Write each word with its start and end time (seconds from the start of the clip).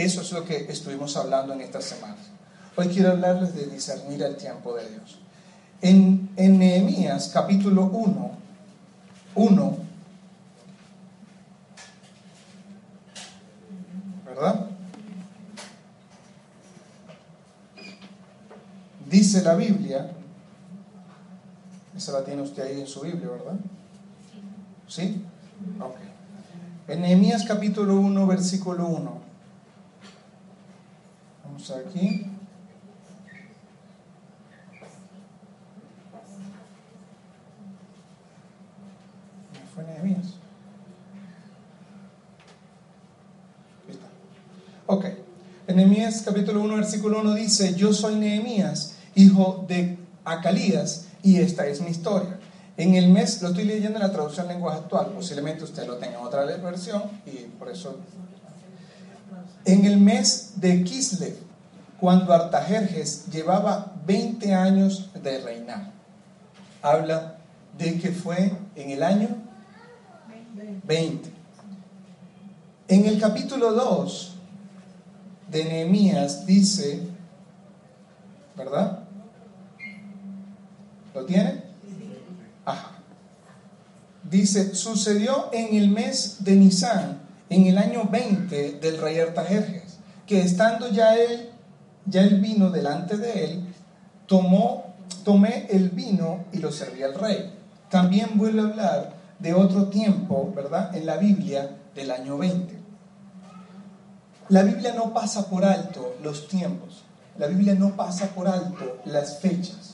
Eso 0.00 0.22
es 0.22 0.32
lo 0.32 0.46
que 0.46 0.56
estuvimos 0.72 1.14
hablando 1.18 1.52
en 1.52 1.60
estas 1.60 1.84
semanas. 1.84 2.30
Hoy 2.74 2.88
quiero 2.88 3.10
hablarles 3.10 3.54
de 3.54 3.66
discernir 3.66 4.22
el 4.22 4.34
tiempo 4.34 4.74
de 4.74 4.88
Dios. 4.88 5.18
En, 5.82 6.30
Nehemías 6.36 7.28
capítulo 7.28 7.84
1, 7.84 8.30
1, 9.34 9.76
¿verdad? 14.24 14.66
Dice 19.06 19.42
la 19.42 19.54
Biblia, 19.54 20.12
esa 21.94 22.12
la 22.12 22.24
tiene 22.24 22.40
usted 22.40 22.62
ahí 22.62 22.80
en 22.80 22.86
su 22.86 23.02
Biblia, 23.02 23.28
¿verdad? 23.28 23.56
¿Sí? 24.88 25.22
Ok. 25.78 25.96
En 26.88 27.02
Nehemías 27.02 27.44
capítulo 27.44 27.96
1, 27.96 28.26
versículo 28.26 28.86
1. 28.86 29.29
Vamos 31.68 31.86
aquí. 31.86 32.26
fue 39.74 39.84
Nehemías? 39.84 40.34
está. 43.88 44.06
Ok. 44.86 45.04
Nehemías 45.68 46.22
capítulo 46.22 46.62
1, 46.62 46.76
versículo 46.76 47.20
1 47.20 47.34
dice, 47.34 47.74
yo 47.74 47.92
soy 47.92 48.16
Nehemías, 48.16 48.94
hijo 49.14 49.64
de 49.68 49.98
Acalías, 50.24 51.08
y 51.22 51.40
esta 51.40 51.66
es 51.66 51.80
mi 51.82 51.90
historia. 51.90 52.38
En 52.76 52.94
el 52.94 53.08
mes, 53.08 53.42
lo 53.42 53.48
estoy 53.48 53.64
leyendo 53.64 53.98
en 53.98 54.04
la 54.04 54.12
traducción 54.12 54.48
lenguaje 54.48 54.78
actual, 54.78 55.12
posiblemente 55.14 55.64
usted 55.64 55.86
lo 55.86 55.98
tenga 55.98 56.18
en 56.18 56.24
otra 56.24 56.44
versión 56.44 57.02
y 57.26 57.44
por 57.58 57.68
eso. 57.68 57.98
En 59.66 59.84
el 59.84 59.98
mes 59.98 60.54
de 60.56 60.82
Kislev, 60.82 61.49
cuando 62.00 62.32
Artajerjes 62.32 63.26
llevaba 63.26 63.92
20 64.06 64.54
años 64.54 65.10
de 65.22 65.38
reinar, 65.40 65.92
habla 66.82 67.36
de 67.76 67.98
que 67.98 68.10
fue 68.10 68.52
en 68.74 68.90
el 68.90 69.02
año 69.02 69.28
20. 70.84 71.30
En 72.88 73.06
el 73.06 73.20
capítulo 73.20 73.72
2 73.72 74.34
de 75.48 75.64
Nehemías 75.64 76.46
dice, 76.46 77.02
¿verdad? 78.56 79.00
¿Lo 81.14 81.24
tiene? 81.24 81.70
Dice, 84.30 84.76
sucedió 84.76 85.48
en 85.52 85.74
el 85.74 85.88
mes 85.88 86.36
de 86.40 86.54
Nisan, 86.54 87.20
en 87.48 87.66
el 87.66 87.78
año 87.78 88.04
20 88.04 88.78
del 88.78 89.00
rey 89.00 89.18
Artajerjes, 89.18 89.98
que 90.24 90.40
estando 90.40 90.88
ya 90.88 91.16
él, 91.16 91.49
ya 92.06 92.22
el 92.22 92.40
vino 92.40 92.70
delante 92.70 93.16
de 93.16 93.44
él, 93.44 93.74
tomó, 94.26 94.94
tomé 95.24 95.66
el 95.70 95.90
vino 95.90 96.44
y 96.52 96.58
lo 96.58 96.72
serví 96.72 97.02
al 97.02 97.14
rey. 97.14 97.52
También 97.88 98.36
vuelve 98.36 98.60
a 98.60 98.64
hablar 98.64 99.14
de 99.38 99.54
otro 99.54 99.88
tiempo, 99.88 100.52
¿verdad? 100.54 100.94
En 100.94 101.06
la 101.06 101.16
Biblia 101.16 101.76
del 101.94 102.10
año 102.10 102.38
20. 102.38 102.78
La 104.48 104.62
Biblia 104.62 104.94
no 104.94 105.12
pasa 105.12 105.48
por 105.48 105.64
alto 105.64 106.16
los 106.22 106.48
tiempos. 106.48 107.04
La 107.38 107.46
Biblia 107.46 107.74
no 107.74 107.96
pasa 107.96 108.26
por 108.28 108.48
alto 108.48 108.98
las 109.04 109.38
fechas 109.38 109.90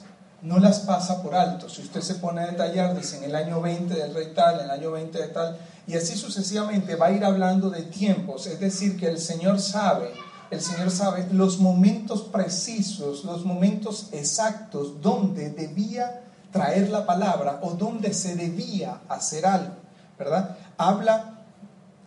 no 0.47 0.59
las 0.59 0.81
pasa 0.81 1.23
por 1.23 1.35
alto. 1.35 1.69
Si 1.69 1.83
usted 1.83 2.01
se 2.01 2.15
pone 2.17 2.41
a 2.43 2.47
detallar, 2.47 2.97
dice 2.97 3.19
en 3.19 3.25
el 3.25 3.35
año 3.35 3.61
20 3.61 3.95
del 3.95 4.15
rey 4.15 4.33
tal, 4.35 4.61
en 4.61 4.67
el 4.67 4.70
año 4.70 4.93
20 4.93 5.19
de 5.19 5.29
tal, 5.29 5.59
y 5.87 5.97
así 5.97 6.17
sucesivamente 6.17 6.95
va 6.97 7.07
a 7.07 7.11
ir 7.13 7.25
hablando 7.25 7.70
de 7.70 7.83
tiempos, 7.83 8.47
es 8.47 8.61
decir, 8.61 8.97
que 8.97 9.07
el 9.07 9.19
Señor 9.19 9.61
sabe, 9.61 10.13
el 10.50 10.61
Señor 10.61 10.91
sabe 10.91 11.27
los 11.33 11.58
momentos 11.58 12.22
precisos, 12.22 13.25
los 13.25 13.44
momentos 13.44 14.08
exactos 14.12 15.00
donde 15.00 15.50
debía 15.50 16.22
traer 16.52 16.90
la 16.90 17.05
palabra 17.05 17.61
o 17.62 17.73
donde 17.73 18.14
se 18.14 18.36
debía 18.36 19.01
hacer 19.08 19.46
algo, 19.46 19.74
¿verdad? 20.18 20.56
Habla 20.79 21.36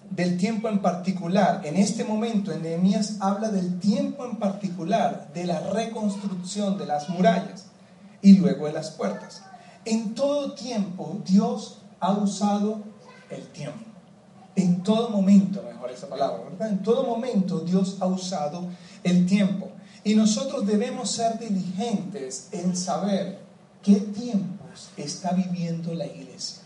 del 0.10 0.38
tiempo 0.38 0.70
en 0.70 0.80
particular. 0.80 1.62
En 1.66 1.76
este 1.76 2.04
momento, 2.04 2.52
en 2.52 2.64
Nehemías 2.64 3.18
habla 3.20 3.50
del 3.50 3.80
tiempo 3.80 4.26
en 4.26 4.38
particular 4.38 5.32
de 5.34 5.46
la 5.46 5.60
reconstrucción 5.60 6.78
de 6.78 6.86
las 6.86 7.10
murallas 7.10 7.66
y 8.22 8.38
luego 8.38 8.66
de 8.66 8.74
las 8.74 8.92
puertas. 8.92 9.44
En 9.86 10.16
todo 10.16 10.54
tiempo 10.54 11.20
Dios 11.26 11.80
ha 12.00 12.12
usado 12.14 12.80
el 13.30 13.48
tiempo. 13.50 13.89
En 14.56 14.84
todo 14.84 15.10
momento, 15.10 15.64
mejor 15.64 15.92
esa 15.92 16.10
palabra, 16.10 16.44
¿verdad? 16.50 16.70
En 16.70 16.84
todo 16.84 17.04
momento 17.04 17.60
Dios 17.60 17.98
ha 18.00 18.08
usado 18.08 18.68
el 19.04 19.26
tiempo. 19.26 19.70
Y 20.04 20.16
nosotros 20.16 20.66
debemos 20.66 21.12
ser 21.12 21.40
diligentes 21.40 22.50
en 22.52 22.76
saber 22.76 23.40
qué 23.84 23.96
tiempos 23.96 24.90
está 24.98 25.32
viviendo 25.32 25.94
la 25.94 26.06
iglesia. 26.06 26.64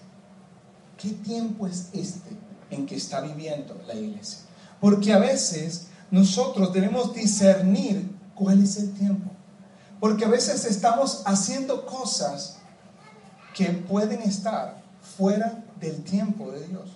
¿Qué 0.97 1.09
tiempo 1.09 1.67
es 1.67 1.89
este 1.93 2.31
en 2.69 2.85
que 2.85 2.95
está 2.95 3.21
viviendo 3.21 3.79
la 3.87 3.95
iglesia? 3.95 4.39
Porque 4.79 5.13
a 5.13 5.19
veces 5.19 5.87
nosotros 6.11 6.71
debemos 6.73 7.13
discernir 7.13 8.09
cuál 8.35 8.63
es 8.63 8.77
el 8.77 8.93
tiempo. 8.93 9.31
Porque 9.99 10.25
a 10.25 10.29
veces 10.29 10.65
estamos 10.65 11.23
haciendo 11.25 11.85
cosas 11.85 12.57
que 13.55 13.65
pueden 13.65 14.21
estar 14.21 14.81
fuera 15.17 15.63
del 15.79 16.03
tiempo 16.03 16.51
de 16.51 16.67
Dios. 16.67 16.89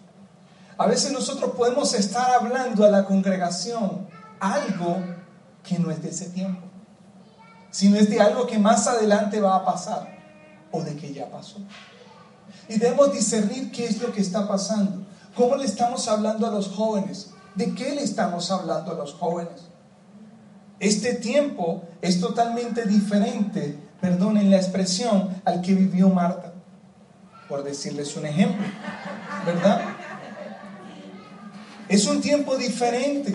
A 0.77 0.85
veces 0.85 1.11
nosotros 1.11 1.51
podemos 1.55 1.93
estar 1.93 2.35
hablando 2.35 2.85
a 2.85 2.89
la 2.89 3.05
congregación 3.05 4.07
algo 4.39 4.97
que 5.63 5.79
no 5.79 5.89
es 5.89 6.01
de 6.03 6.09
ese 6.09 6.29
tiempo, 6.29 6.61
sino 7.71 7.97
es 7.97 8.09
de 8.09 8.21
algo 8.21 8.45
que 8.45 8.59
más 8.59 8.87
adelante 8.87 9.41
va 9.41 9.55
a 9.55 9.65
pasar 9.65 10.17
o 10.71 10.83
de 10.83 10.95
que 10.95 11.13
ya 11.13 11.29
pasó. 11.29 11.57
Y 12.69 12.77
debemos 12.77 13.11
discernir 13.11 13.71
qué 13.71 13.85
es 13.85 14.01
lo 14.01 14.11
que 14.11 14.21
está 14.21 14.47
pasando, 14.47 15.05
cómo 15.35 15.55
le 15.55 15.65
estamos 15.65 16.07
hablando 16.07 16.45
a 16.45 16.51
los 16.51 16.69
jóvenes, 16.69 17.31
de 17.55 17.73
qué 17.73 17.95
le 17.95 18.03
estamos 18.03 18.51
hablando 18.51 18.91
a 18.91 18.95
los 18.95 19.13
jóvenes. 19.13 19.69
Este 20.79 21.15
tiempo 21.15 21.83
es 22.01 22.21
totalmente 22.21 22.85
diferente, 22.85 23.79
perdonen 23.99 24.51
la 24.51 24.57
expresión, 24.57 25.41
al 25.43 25.61
que 25.61 25.73
vivió 25.73 26.09
Marta, 26.09 26.53
por 27.49 27.63
decirles 27.63 28.15
un 28.15 28.27
ejemplo, 28.27 28.65
¿verdad? 29.43 29.96
Es 31.89 32.05
un 32.05 32.21
tiempo 32.21 32.57
diferente. 32.57 33.33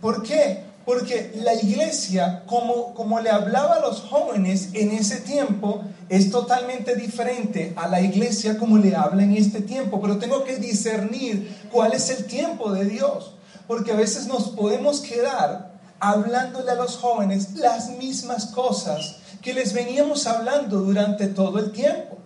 ¿Por 0.00 0.22
qué? 0.22 0.64
Porque 0.84 1.32
la 1.36 1.54
iglesia, 1.54 2.42
como, 2.46 2.92
como 2.94 3.20
le 3.20 3.30
hablaba 3.30 3.76
a 3.76 3.80
los 3.80 4.00
jóvenes 4.00 4.70
en 4.72 4.90
ese 4.90 5.20
tiempo, 5.20 5.82
es 6.08 6.30
totalmente 6.30 6.96
diferente 6.96 7.72
a 7.76 7.86
la 7.86 8.00
iglesia 8.00 8.58
como 8.58 8.78
le 8.78 8.96
habla 8.96 9.22
en 9.22 9.36
este 9.36 9.60
tiempo. 9.60 10.00
Pero 10.00 10.18
tengo 10.18 10.42
que 10.42 10.56
discernir 10.56 11.56
cuál 11.70 11.92
es 11.92 12.10
el 12.10 12.26
tiempo 12.26 12.72
de 12.72 12.84
Dios. 12.86 13.34
Porque 13.68 13.92
a 13.92 13.96
veces 13.96 14.26
nos 14.26 14.48
podemos 14.50 15.00
quedar 15.00 15.72
hablándole 16.00 16.72
a 16.72 16.74
los 16.74 16.96
jóvenes 16.96 17.54
las 17.54 17.90
mismas 17.90 18.46
cosas 18.46 19.18
que 19.40 19.54
les 19.54 19.72
veníamos 19.72 20.26
hablando 20.26 20.80
durante 20.80 21.28
todo 21.28 21.60
el 21.60 21.70
tiempo. 21.70 22.18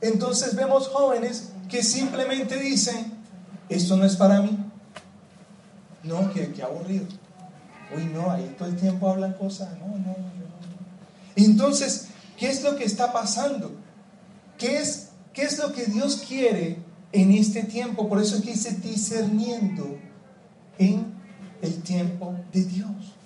Entonces 0.00 0.54
vemos 0.54 0.88
jóvenes 0.88 1.50
que 1.68 1.82
simplemente 1.82 2.56
dicen, 2.56 3.15
esto 3.68 3.96
no 3.96 4.04
es 4.04 4.16
para 4.16 4.42
mí. 4.42 4.56
No, 6.02 6.32
qué, 6.32 6.52
aburrido. 6.62 7.06
Uy, 7.94 8.04
no, 8.06 8.30
ahí 8.30 8.54
todo 8.58 8.68
el 8.68 8.76
tiempo 8.76 9.08
hablan 9.08 9.34
cosas. 9.34 9.76
No, 9.78 9.88
no, 9.88 9.96
no. 9.98 10.36
Entonces, 11.34 12.08
¿qué 12.36 12.48
es 12.48 12.62
lo 12.62 12.76
que 12.76 12.84
está 12.84 13.12
pasando? 13.12 13.72
¿Qué 14.58 14.78
es, 14.78 15.10
¿Qué 15.32 15.42
es 15.42 15.58
lo 15.58 15.72
que 15.72 15.86
Dios 15.86 16.24
quiere 16.26 16.78
en 17.12 17.32
este 17.32 17.64
tiempo? 17.64 18.08
Por 18.08 18.20
eso 18.20 18.36
es 18.36 18.42
que 18.42 18.52
dice 18.52 18.72
discerniendo 18.72 19.98
en 20.78 21.06
el 21.62 21.82
tiempo 21.82 22.34
de 22.52 22.64
Dios. 22.64 23.16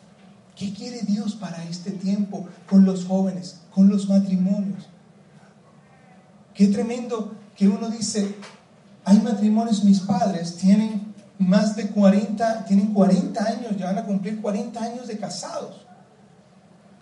¿Qué 0.57 0.73
quiere 0.75 1.01
Dios 1.03 1.37
para 1.37 1.65
este 1.65 1.91
tiempo 1.91 2.47
con 2.69 2.85
los 2.85 3.05
jóvenes, 3.05 3.61
con 3.73 3.89
los 3.89 4.09
matrimonios? 4.09 4.89
Qué 6.55 6.67
tremendo 6.67 7.35
que 7.57 7.69
uno 7.69 7.89
dice, 7.89 8.35
hay 9.11 9.19
matrimonios, 9.19 9.83
mis 9.83 10.01
padres 10.01 10.57
tienen 10.57 11.13
más 11.37 11.75
de 11.75 11.89
40, 11.89 12.65
tienen 12.67 12.95
40 12.95 13.45
años, 13.45 13.77
ya 13.77 13.87
van 13.87 13.99
a 13.99 14.05
cumplir 14.05 14.41
40 14.41 14.81
años 14.81 15.09
de 15.09 15.19
casados. 15.19 15.85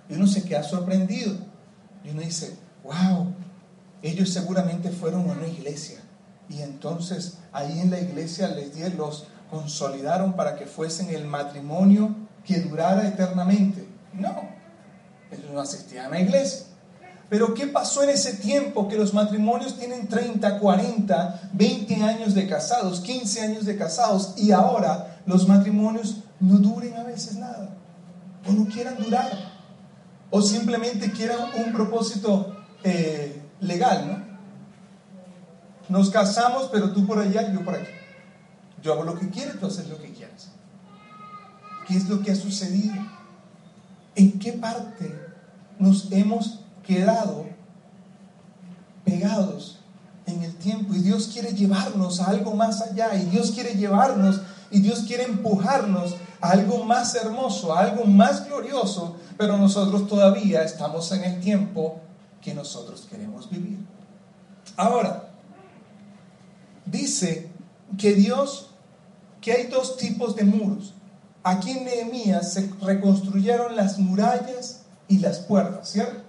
Y 0.08 0.14
uno 0.14 0.26
se 0.26 0.42
queda 0.42 0.62
sorprendido. 0.62 1.36
Y 2.02 2.10
uno 2.10 2.22
dice, 2.22 2.56
wow, 2.82 3.34
ellos 4.00 4.30
seguramente 4.30 4.90
fueron 4.90 5.28
a 5.28 5.34
una 5.34 5.48
iglesia. 5.48 5.98
Y 6.48 6.62
entonces 6.62 7.38
ahí 7.52 7.78
en 7.78 7.90
la 7.90 8.00
iglesia 8.00 8.48
les 8.48 8.74
di 8.74 8.88
los 8.96 9.26
consolidaron 9.50 10.32
para 10.32 10.56
que 10.56 10.64
fuesen 10.64 11.10
el 11.10 11.26
matrimonio 11.26 12.16
que 12.42 12.60
durara 12.60 13.06
eternamente. 13.06 13.86
No, 14.14 14.48
ellos 15.30 15.50
no 15.52 15.60
asistían 15.60 16.06
a 16.06 16.10
la 16.10 16.20
iglesia. 16.20 16.67
Pero 17.28 17.52
¿qué 17.52 17.66
pasó 17.66 18.02
en 18.02 18.10
ese 18.10 18.34
tiempo 18.34 18.88
que 18.88 18.96
los 18.96 19.12
matrimonios 19.12 19.78
tienen 19.78 20.08
30, 20.08 20.58
40, 20.58 21.50
20 21.52 21.94
años 22.02 22.34
de 22.34 22.48
casados, 22.48 23.00
15 23.00 23.40
años 23.42 23.64
de 23.66 23.76
casados 23.76 24.34
y 24.36 24.50
ahora 24.50 25.18
los 25.26 25.46
matrimonios 25.46 26.22
no 26.40 26.58
duren 26.58 26.96
a 26.96 27.02
veces 27.02 27.36
nada, 27.36 27.76
o 28.46 28.52
no 28.52 28.66
quieran 28.66 28.96
durar, 28.96 29.30
o 30.30 30.40
simplemente 30.40 31.12
quieran 31.12 31.38
un 31.66 31.72
propósito 31.72 32.56
eh, 32.82 33.42
legal, 33.60 34.08
¿no? 34.08 34.28
Nos 35.88 36.10
casamos, 36.10 36.68
pero 36.70 36.92
tú 36.92 37.06
por 37.06 37.18
allá, 37.18 37.52
yo 37.52 37.64
por 37.64 37.74
aquí. 37.74 37.90
Yo 38.82 38.92
hago 38.92 39.04
lo 39.04 39.18
que 39.18 39.28
quiero, 39.30 39.58
tú 39.58 39.66
haces 39.66 39.88
lo 39.88 39.98
que 39.98 40.12
quieras. 40.12 40.50
¿Qué 41.86 41.96
es 41.96 42.08
lo 42.08 42.22
que 42.22 42.30
ha 42.30 42.36
sucedido? 42.36 42.94
¿En 44.14 44.38
qué 44.38 44.52
parte 44.52 45.18
nos 45.78 46.12
hemos 46.12 46.60
quedado 46.88 47.44
pegados 49.04 49.78
en 50.26 50.42
el 50.42 50.54
tiempo? 50.56 50.94
Y 50.94 51.00
Dios 51.00 51.28
quiere 51.30 51.52
llevarnos 51.52 52.20
a 52.20 52.30
algo 52.30 52.54
más 52.54 52.80
allá, 52.80 53.14
y 53.14 53.26
Dios 53.26 53.52
quiere 53.52 53.74
llevarnos, 53.74 54.40
y 54.70 54.80
Dios 54.80 55.00
quiere 55.00 55.24
empujarnos 55.24 56.16
a 56.40 56.50
algo 56.50 56.84
más 56.84 57.14
hermoso, 57.14 57.74
a 57.74 57.80
algo 57.80 58.04
más 58.06 58.46
glorioso, 58.46 59.16
pero 59.36 59.58
nosotros 59.58 60.08
todavía 60.08 60.62
estamos 60.62 61.12
en 61.12 61.24
el 61.24 61.40
tiempo 61.40 62.00
que 62.40 62.54
nosotros 62.54 63.06
queremos 63.10 63.50
vivir. 63.50 63.78
Ahora, 64.76 65.28
dice 66.86 67.50
que 67.98 68.14
Dios, 68.14 68.70
que 69.40 69.52
hay 69.52 69.66
dos 69.66 69.98
tipos 69.98 70.36
de 70.36 70.44
muros. 70.44 70.94
Aquí 71.42 71.70
en 71.70 71.84
Nehemías 71.84 72.52
se 72.52 72.70
reconstruyeron 72.80 73.76
las 73.76 73.98
murallas 73.98 74.82
y 75.06 75.18
las 75.18 75.38
puertas, 75.38 75.88
¿cierto? 75.90 76.27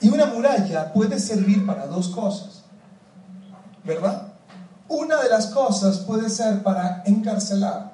Y 0.00 0.08
una 0.08 0.26
muralla 0.26 0.92
puede 0.92 1.18
servir 1.18 1.64
para 1.64 1.86
dos 1.86 2.08
cosas, 2.08 2.64
¿verdad? 3.84 4.32
Una 4.88 5.22
de 5.22 5.28
las 5.28 5.46
cosas 5.48 5.98
puede 5.98 6.28
ser 6.28 6.62
para 6.62 7.02
encarcelar 7.06 7.92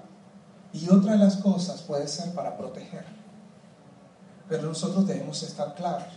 y 0.72 0.88
otra 0.90 1.12
de 1.12 1.19
las 1.19 1.37
cosas 1.37 1.81
puede 1.82 2.08
ser 2.08 2.32
para 2.34 2.56
proteger. 2.56 3.04
Pero 4.49 4.64
nosotros 4.64 5.06
debemos 5.06 5.43
estar 5.43 5.75
claros 5.75 6.08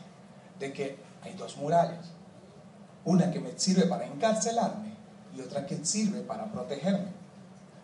de 0.59 0.73
que 0.73 0.97
hay 1.23 1.33
dos 1.33 1.57
murallas. 1.57 2.05
Una 3.05 3.31
que 3.31 3.39
me 3.39 3.57
sirve 3.57 3.83
para 3.83 4.05
encarcelarme 4.05 4.95
y 5.35 5.41
otra 5.41 5.65
que 5.65 5.83
sirve 5.85 6.21
para 6.21 6.45
protegerme. 6.51 7.07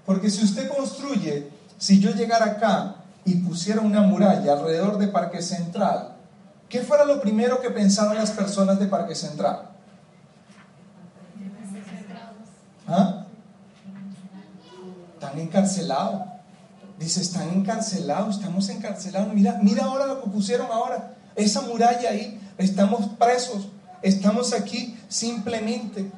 Porque 0.06 0.30
si 0.30 0.44
usted 0.44 0.70
construye, 0.70 1.50
si 1.78 2.00
yo 2.00 2.12
llegara 2.12 2.46
acá 2.46 2.96
y 3.24 3.36
pusiera 3.36 3.82
una 3.82 4.02
muralla 4.02 4.54
alrededor 4.54 4.98
de 4.98 5.08
Parque 5.08 5.42
Central, 5.42 6.11
¿qué 6.72 6.82
fuera 6.82 7.06
lo 7.06 7.22
primero 7.22 7.60
que 7.60 7.70
pensaron 7.70 8.16
las 8.16 8.32
personas 8.32 8.80
de 8.80 8.88
Parque 8.88 9.14
Central? 9.14 9.70
¿Ah? 12.88 13.26
Están 15.14 15.38
encarcelados. 15.38 16.22
Dice, 16.98 17.22
están 17.22 17.50
encarcelados, 17.50 18.38
estamos 18.38 18.70
encarcelados. 18.70 19.34
Mira, 19.34 19.60
mira 19.62 19.86
ahora 19.86 20.06
lo 20.08 20.24
que 20.24 20.30
pusieron 20.30 20.68
ahora. 20.72 21.16
Esa 21.36 21.62
muralla 21.62 22.10
ahí, 22.10 22.40
estamos 22.58 23.08
presos, 23.18 23.70
estamos 24.02 24.54
aquí 24.54 24.98
simplemente. 25.08 26.12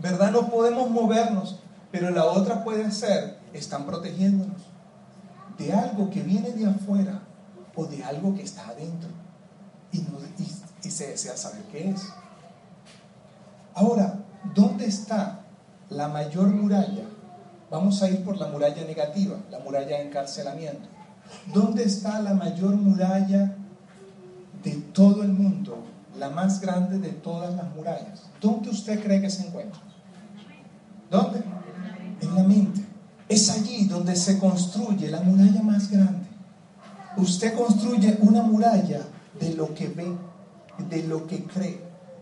¿Verdad? 0.00 0.30
No 0.30 0.48
podemos 0.48 0.88
movernos. 0.90 1.58
Pero 1.90 2.10
la 2.10 2.24
otra 2.24 2.62
puede 2.62 2.90
ser, 2.92 3.38
están 3.52 3.84
protegiéndonos 3.84 4.62
de 5.58 5.72
algo 5.72 6.08
que 6.10 6.22
viene 6.22 6.50
de 6.52 6.66
afuera 6.66 7.20
o 7.74 7.84
de 7.84 8.02
algo 8.04 8.34
que 8.34 8.42
está 8.42 8.68
adentro. 8.68 9.10
Y, 9.92 10.90
se 10.90 11.08
desea 11.08 11.36
saber 11.36 11.62
qué 11.70 11.90
es. 11.90 12.02
Ahora, 13.74 14.18
¿dónde 14.54 14.86
está 14.86 15.40
la 15.88 16.08
mayor 16.08 16.48
muralla? 16.48 17.04
Vamos 17.70 18.02
a 18.02 18.10
ir 18.10 18.24
por 18.24 18.36
la 18.36 18.48
muralla 18.48 18.84
negativa, 18.84 19.38
la 19.50 19.60
muralla 19.60 19.98
de 19.98 20.08
encarcelamiento. 20.08 20.88
¿Dónde 21.54 21.84
está 21.84 22.20
la 22.20 22.34
mayor 22.34 22.74
muralla 22.74 23.54
de 24.64 24.72
todo 24.92 25.22
el 25.22 25.32
mundo? 25.32 25.84
La 26.18 26.28
más 26.28 26.60
grande 26.60 26.98
de 26.98 27.10
todas 27.10 27.54
las 27.54 27.72
murallas. 27.74 28.24
¿Dónde 28.40 28.70
usted 28.70 29.00
cree 29.00 29.20
que 29.20 29.30
se 29.30 29.46
encuentra? 29.46 29.80
¿Dónde? 31.08 31.42
En 32.20 32.34
la 32.34 32.42
mente. 32.42 32.84
Es 33.28 33.48
allí 33.50 33.86
donde 33.86 34.16
se 34.16 34.38
construye 34.38 35.08
la 35.08 35.20
muralla 35.20 35.62
más 35.62 35.88
grande. 35.88 36.26
Usted 37.16 37.56
construye 37.56 38.18
una 38.20 38.42
muralla 38.42 39.02
de 39.40 39.54
lo 39.54 39.74
que 39.74 39.88
ve, 39.88 40.16
de 40.88 41.02
lo 41.04 41.26
que 41.26 41.44
cree, 41.44 41.80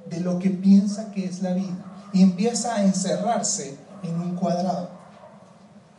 de 0.09 0.21
lo 0.21 0.39
que 0.39 0.51
piensa 0.51 1.11
que 1.13 1.25
es 1.25 1.43
la 1.43 1.53
vida. 1.53 1.85
Y 2.13 2.23
empieza 2.23 2.77
a 2.77 2.85
encerrarse 2.85 3.77
en 4.03 4.21
un 4.21 4.37
cuadrado. 4.37 4.91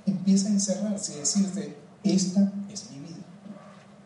Empieza 0.06 0.48
a 0.48 0.52
encerrarse 0.52 1.14
y 1.14 1.20
decirte, 1.20 1.78
esta 2.04 2.52
es 2.72 2.90
mi 2.92 3.00
vida. 3.00 3.26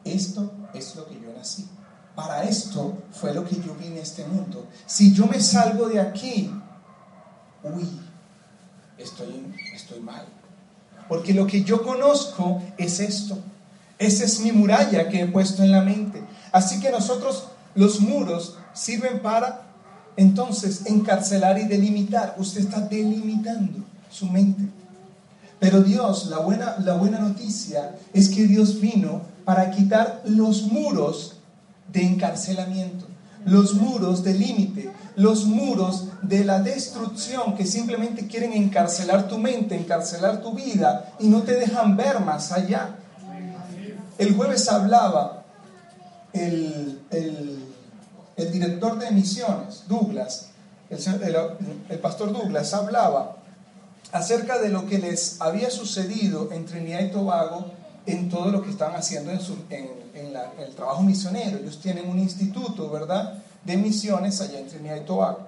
Esto 0.03 0.51
es 0.73 0.95
lo 0.95 1.07
que 1.07 1.21
yo 1.21 1.31
nací. 1.33 1.67
Para 2.15 2.43
esto 2.43 3.03
fue 3.11 3.33
lo 3.33 3.45
que 3.45 3.55
yo 3.55 3.73
vine 3.75 3.99
a 3.99 4.03
este 4.03 4.25
mundo. 4.25 4.67
Si 4.85 5.13
yo 5.13 5.27
me 5.27 5.39
salgo 5.39 5.87
de 5.87 5.99
aquí, 5.99 6.51
uy, 7.63 7.87
estoy, 8.97 9.53
estoy 9.73 9.99
mal. 9.99 10.25
Porque 11.07 11.33
lo 11.33 11.47
que 11.47 11.63
yo 11.63 11.83
conozco 11.83 12.61
es 12.77 12.99
esto. 12.99 13.37
Esa 13.97 14.25
es 14.25 14.39
mi 14.39 14.51
muralla 14.51 15.09
que 15.09 15.21
he 15.21 15.27
puesto 15.27 15.63
en 15.63 15.71
la 15.71 15.81
mente. 15.81 16.21
Así 16.53 16.79
que 16.79 16.91
nosotros, 16.91 17.47
los 17.73 17.99
muros, 17.99 18.57
sirven 18.73 19.19
para 19.21 19.63
entonces 20.15 20.85
encarcelar 20.85 21.57
y 21.57 21.65
delimitar. 21.65 22.35
Usted 22.37 22.61
está 22.61 22.79
delimitando 22.79 23.83
su 24.09 24.27
mente. 24.27 24.63
Pero 25.59 25.81
Dios, 25.81 26.27
la 26.27 26.37
buena, 26.37 26.75
la 26.79 26.93
buena 26.93 27.19
noticia 27.19 27.95
es 28.13 28.29
que 28.29 28.45
Dios 28.45 28.79
vino 28.79 29.21
para 29.45 29.71
quitar 29.71 30.21
los 30.25 30.63
muros 30.63 31.37
de 31.91 32.03
encarcelamiento, 32.03 33.07
los 33.45 33.73
muros 33.73 34.23
de 34.23 34.35
límite, 34.35 34.91
los 35.15 35.45
muros 35.45 36.09
de 36.21 36.45
la 36.45 36.59
destrucción 36.59 37.55
que 37.55 37.65
simplemente 37.65 38.27
quieren 38.27 38.53
encarcelar 38.53 39.27
tu 39.27 39.39
mente, 39.39 39.75
encarcelar 39.75 40.41
tu 40.41 40.53
vida 40.53 41.13
y 41.19 41.27
no 41.29 41.41
te 41.41 41.55
dejan 41.55 41.97
ver 41.97 42.19
más 42.19 42.51
allá. 42.51 42.95
El 44.19 44.35
jueves 44.35 44.69
hablaba 44.69 45.42
el, 46.33 46.99
director 48.51 48.99
de 48.99 49.07
emisiones, 49.07 49.83
Douglas, 49.87 50.49
el, 50.89 51.99
pastor 51.99 52.33
Douglas, 52.33 52.73
hablaba 52.73 53.37
acerca 54.11 54.59
de 54.59 54.69
lo 54.69 54.85
que 54.85 54.99
les 54.99 55.41
había 55.41 55.69
sucedido 55.69 56.51
en 56.51 56.65
Trinidad 56.65 57.01
y 57.01 57.11
Tobago 57.11 57.71
en 58.05 58.29
todo 58.29 58.51
lo 58.51 58.61
que 58.61 58.69
estaban 58.69 58.95
haciendo 58.95 59.31
en, 59.31 59.39
en 60.13 60.33
el 60.59 60.75
trabajo 60.75 61.01
misionero. 61.01 61.57
Ellos 61.57 61.79
tienen 61.79 62.09
un 62.09 62.19
instituto, 62.19 62.89
¿verdad? 62.89 63.41
de 63.65 63.77
misiones 63.77 64.41
allá 64.41 64.59
en 64.59 64.67
Trinidad 64.67 64.97
y 64.97 65.05
Tobago. 65.05 65.47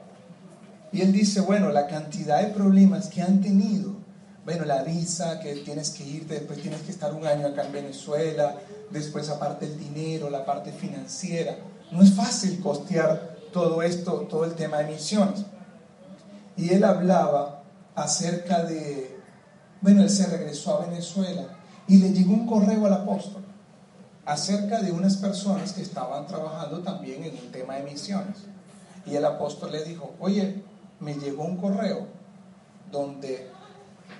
Y 0.91 1.01
él 1.01 1.11
dice, 1.11 1.41
bueno, 1.41 1.71
la 1.71 1.87
cantidad 1.87 2.41
de 2.41 2.53
problemas 2.53 3.07
que 3.07 3.21
han 3.21 3.41
tenido, 3.41 3.93
bueno, 4.45 4.63
la 4.65 4.83
visa, 4.83 5.39
que 5.39 5.55
tienes 5.55 5.89
que 5.89 6.03
irte, 6.03 6.35
después 6.35 6.61
tienes 6.61 6.81
que 6.81 6.91
estar 6.91 7.13
un 7.13 7.25
año 7.25 7.47
acá 7.47 7.65
en 7.65 7.73
Venezuela, 7.73 8.55
después 8.91 9.29
aparte 9.29 9.65
el 9.65 9.77
dinero, 9.77 10.29
la 10.29 10.45
parte 10.45 10.71
financiera. 10.71 11.57
No 11.91 12.03
es 12.03 12.13
fácil 12.13 12.61
costear 12.61 13.37
todo 13.51 13.81
esto, 13.81 14.27
todo 14.29 14.45
el 14.45 14.53
tema 14.53 14.77
de 14.77 14.93
misiones. 14.93 15.43
Y 16.55 16.73
él 16.73 16.83
hablaba 16.83 17.63
acerca 17.95 18.63
de, 18.63 19.17
bueno, 19.81 20.03
él 20.03 20.09
se 20.09 20.27
regresó 20.27 20.75
a 20.75 20.85
Venezuela 20.85 21.47
y 21.87 21.97
le 21.97 22.11
llegó 22.11 22.33
un 22.33 22.45
correo 22.45 22.85
al 22.85 22.93
apóstol 22.93 23.43
acerca 24.25 24.81
de 24.81 24.91
unas 24.91 25.17
personas 25.17 25.73
que 25.73 25.81
estaban 25.81 26.25
trabajando 26.27 26.79
también 26.79 27.23
en 27.23 27.37
un 27.37 27.51
tema 27.51 27.75
de 27.75 27.83
misiones. 27.83 28.45
Y 29.05 29.15
el 29.15 29.25
apóstol 29.25 29.71
le 29.71 29.83
dijo, 29.83 30.15
oye, 30.19 30.63
me 30.99 31.13
llegó 31.15 31.43
un 31.43 31.57
correo 31.57 32.07
donde, 32.91 33.51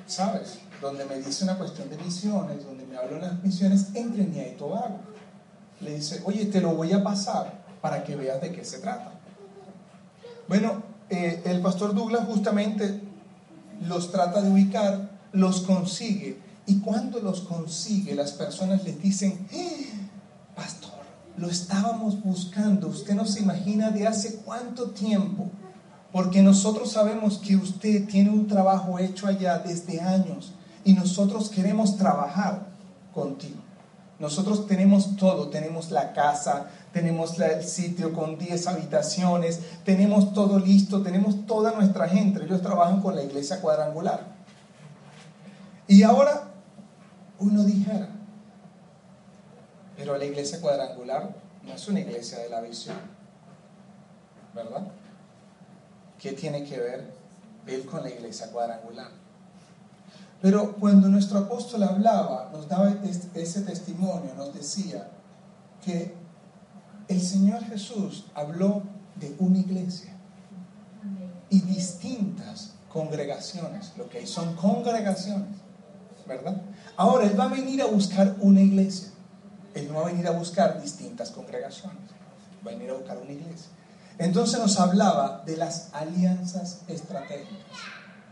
¿sabes? 0.08 0.60
Donde 0.82 1.06
me 1.06 1.20
dice 1.20 1.44
una 1.44 1.58
cuestión 1.58 1.90
de 1.90 1.98
misiones, 1.98 2.66
donde 2.66 2.86
me 2.86 2.98
hablan 2.98 3.22
las 3.22 3.44
misiones 3.44 3.88
en 3.94 4.14
Trinidad 4.14 4.46
y 4.54 4.58
Tobago. 4.58 5.00
Le 5.82 5.96
dice, 5.96 6.22
oye, 6.26 6.46
te 6.46 6.62
lo 6.62 6.76
voy 6.76 6.94
a 6.94 7.04
pasar 7.04 7.66
para 7.82 8.04
que 8.04 8.16
veas 8.16 8.42
de 8.42 8.52
qué 8.52 8.64
se 8.64 8.80
trata. 8.80 9.12
Bueno, 10.48 10.84
eh, 11.10 11.42
el 11.46 11.62
pastor 11.62 11.94
Douglas 11.94 12.26
justamente 12.28 13.02
los 13.88 14.12
trata 14.12 14.42
de 14.42 14.50
ubicar, 14.50 15.10
los 15.34 15.62
consigue 15.62 16.40
y 16.68 16.80
cuando 16.80 17.20
los 17.20 17.42
consigue, 17.42 18.16
las 18.16 18.32
personas 18.32 18.84
les 18.84 19.02
dicen, 19.02 19.48
¡Eh, 19.52 19.92
pastor, 20.56 20.94
lo 21.38 21.50
estábamos 21.50 22.24
buscando, 22.24 22.88
usted 22.88 23.14
no 23.14 23.26
se 23.26 23.42
imagina 23.42 23.92
de 23.92 24.08
hace 24.08 24.38
cuánto 24.38 24.90
tiempo, 24.92 25.52
porque 26.16 26.42
nosotros 26.42 26.94
sabemos 26.94 27.40
que 27.40 27.58
usted 27.58 28.08
tiene 28.08 28.30
un 28.30 28.48
trabajo 28.48 29.00
hecho 29.00 29.28
allá 29.28 29.58
desde 29.58 30.00
años 30.00 30.54
y 30.86 30.94
nosotros 30.94 31.50
queremos 31.50 31.98
trabajar 31.98 32.68
contigo. 33.14 33.58
Nosotros 34.18 34.66
tenemos 34.66 35.18
todo, 35.18 35.50
tenemos 35.50 35.92
la 35.92 36.14
casa, 36.14 36.68
tenemos 36.94 37.38
el 37.42 37.66
sitio 37.66 38.14
con 38.14 38.38
10 38.38 38.66
habitaciones, 38.66 39.60
tenemos 39.84 40.32
todo 40.32 40.58
listo, 40.58 41.04
tenemos 41.04 41.46
toda 41.48 41.74
nuestra 41.74 42.08
gente. 42.08 42.46
Ellos 42.46 42.62
trabajan 42.62 43.02
con 43.02 43.14
la 43.14 43.22
iglesia 43.22 43.60
cuadrangular. 43.60 44.22
Y 45.86 46.04
ahora 46.04 46.44
uno 47.40 47.66
dijera, 47.66 48.08
pero 49.98 50.18
la 50.18 50.24
iglesia 50.24 50.62
cuadrangular 50.62 51.36
no 51.62 51.74
es 51.74 51.86
una 51.90 52.00
iglesia 52.00 52.38
de 52.38 52.48
la 52.48 52.62
visión, 52.62 52.96
¿verdad? 54.54 54.88
¿Qué 56.20 56.32
tiene 56.34 56.64
que 56.64 56.80
ver 56.80 57.14
él 57.68 57.86
con 57.86 58.04
la 58.04 58.10
iglesia 58.10 58.52
cuadrangular? 58.52 59.10
Pero 60.42 60.74
cuando 60.74 61.08
nuestro 61.08 61.40
apóstol 61.40 61.84
hablaba, 61.84 62.50
nos 62.52 62.68
daba 62.68 62.94
ese 63.34 63.62
testimonio, 63.62 64.34
nos 64.36 64.54
decía 64.54 65.10
que 65.84 66.14
el 67.08 67.22
Señor 67.22 67.64
Jesús 67.66 68.26
habló 68.34 68.84
de 69.16 69.36
una 69.40 69.60
iglesia 69.60 70.14
y 71.50 71.62
distintas 71.62 72.74
congregaciones. 72.92 73.94
Lo 73.98 74.10
que 74.10 74.26
son 74.26 74.56
congregaciones, 74.56 75.58
¿verdad? 76.28 76.62
Ahora 76.98 77.26
Él 77.26 77.40
va 77.40 77.46
a 77.46 77.50
venir 77.50 77.82
a 77.82 77.86
buscar 77.86 78.36
una 78.40 78.62
iglesia. 78.62 79.10
Él 79.74 79.88
no 79.88 79.96
va 79.96 80.02
a 80.04 80.06
venir 80.06 80.28
a 80.28 80.32
buscar 80.32 80.82
distintas 80.82 81.32
congregaciones. 81.32 81.98
Va 82.66 82.72
a 82.72 82.74
venir 82.74 82.90
a 82.90 82.94
buscar 82.94 83.18
una 83.18 83.32
iglesia. 83.32 83.70
Entonces 84.18 84.60
nos 84.60 84.80
hablaba 84.80 85.44
de 85.46 85.58
las 85.58 85.90
alianzas 85.94 86.80
estratégicas. 86.88 87.60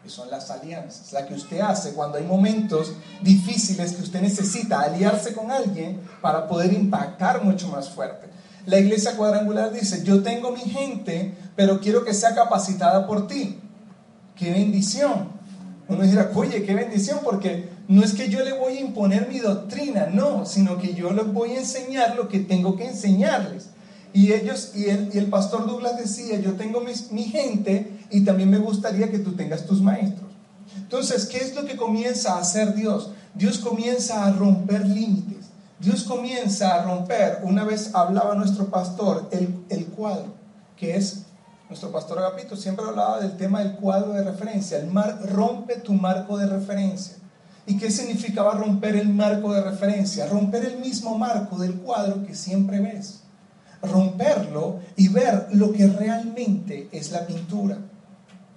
Que 0.02 0.10
son 0.10 0.30
las 0.30 0.52
alianzas, 0.52 1.14
la 1.14 1.26
que 1.26 1.34
usted 1.34 1.62
hace 1.62 1.94
cuando 1.94 2.18
hay 2.18 2.26
momentos 2.26 2.92
difíciles 3.22 3.94
que 3.94 4.02
usted 4.02 4.22
necesita 4.22 4.82
aliarse 4.82 5.34
con 5.34 5.50
alguien 5.50 6.02
para 6.22 6.46
poder 6.46 6.74
impactar 6.74 7.42
mucho 7.42 7.70
más 7.70 7.90
fuerte. 7.90 8.28
La 8.66 8.80
iglesia 8.80 9.16
cuadrangular 9.16 9.72
dice, 9.72 10.04
yo 10.04 10.22
tengo 10.22 10.52
mi 10.52 10.62
gente, 10.62 11.34
pero 11.56 11.80
quiero 11.80 12.04
que 12.04 12.14
sea 12.14 12.36
capacitada 12.36 13.08
por 13.08 13.28
ti. 13.28 13.62
¡Qué 14.36 14.52
bendición! 14.52 15.32
Uno 15.88 16.04
dirá, 16.04 16.32
oye, 16.34 16.64
qué 16.64 16.74
bendición, 16.74 17.20
porque 17.24 17.70
no 17.88 18.04
es 18.04 18.14
que 18.14 18.30
yo 18.30 18.44
le 18.44 18.54
voy 18.54 18.78
a 18.78 18.82
imponer 18.82 19.28
mi 19.28 19.40
doctrina, 19.40 20.08
no, 20.08 20.46
sino 20.46 20.78
que 20.78 20.94
yo 20.94 21.12
les 21.12 21.32
voy 21.32 21.52
a 21.52 21.60
enseñar 21.60 22.16
lo 22.16 22.30
que 22.30 22.40
tengo 22.40 22.76
que 22.78 22.88
enseñarles. 22.88 23.70
Y 24.14 24.32
ellos, 24.32 24.72
y 24.76 24.86
el, 24.86 25.10
y 25.14 25.18
el 25.18 25.28
pastor 25.28 25.66
Douglas 25.66 25.98
decía, 25.98 26.40
yo 26.40 26.54
tengo 26.54 26.82
mi 26.82 27.24
gente 27.24 28.00
y 28.12 28.22
también 28.22 28.50
me 28.50 28.60
gustaría 28.60 29.10
que 29.10 29.20
tú 29.20 29.34
tengas 29.34 29.66
tus 29.66 29.82
maestros. 29.82 30.30
Entonces, 30.78 31.26
¿qué 31.26 31.38
es 31.38 31.56
lo 31.56 31.66
que 31.66 31.76
comienza 31.76 32.36
a 32.36 32.40
hacer 32.40 32.76
Dios? 32.76 33.12
Dios 33.34 33.58
comienza 33.58 34.26
a 34.26 34.32
romper 34.32 34.86
límites. 34.88 35.48
Dios 35.80 36.04
comienza 36.04 36.76
a 36.76 36.84
romper, 36.84 37.40
una 37.44 37.66
vez 37.66 37.94
hablaba 37.94 38.36
nuestro 38.36 38.68
pastor, 38.68 39.28
el, 39.32 39.66
el 39.70 39.88
cuadro, 39.88 40.34
que 40.78 40.96
es 40.96 41.24
nuestro 41.68 41.92
pastor 41.92 42.20
Agapito 42.20 42.56
siempre 42.56 42.86
hablaba 42.86 43.20
del 43.20 43.36
tema 43.36 43.64
del 43.64 43.74
cuadro 43.78 44.14
de 44.14 44.24
referencia. 44.24 44.78
El 44.78 44.92
mar 44.92 45.20
rompe 45.32 45.78
tu 45.78 45.94
marco 45.94 46.38
de 46.38 46.46
referencia. 46.46 47.16
¿Y 47.66 47.78
qué 47.78 47.90
significaba 47.90 48.54
romper 48.54 48.96
el 48.96 49.10
marco 49.10 49.52
de 49.52 49.64
referencia? 49.64 50.28
Romper 50.28 50.66
el 50.66 50.78
mismo 50.78 51.18
marco 51.18 51.58
del 51.58 51.74
cuadro 51.80 52.24
que 52.28 52.36
siempre 52.36 52.80
ves. 52.80 53.23
Romperlo 53.84 54.80
y 54.96 55.10
ver 55.10 55.48
lo 55.52 55.72
que 55.72 55.88
realmente 55.88 56.90
es 56.92 57.12
la 57.12 57.28
pintura. 57.28 57.78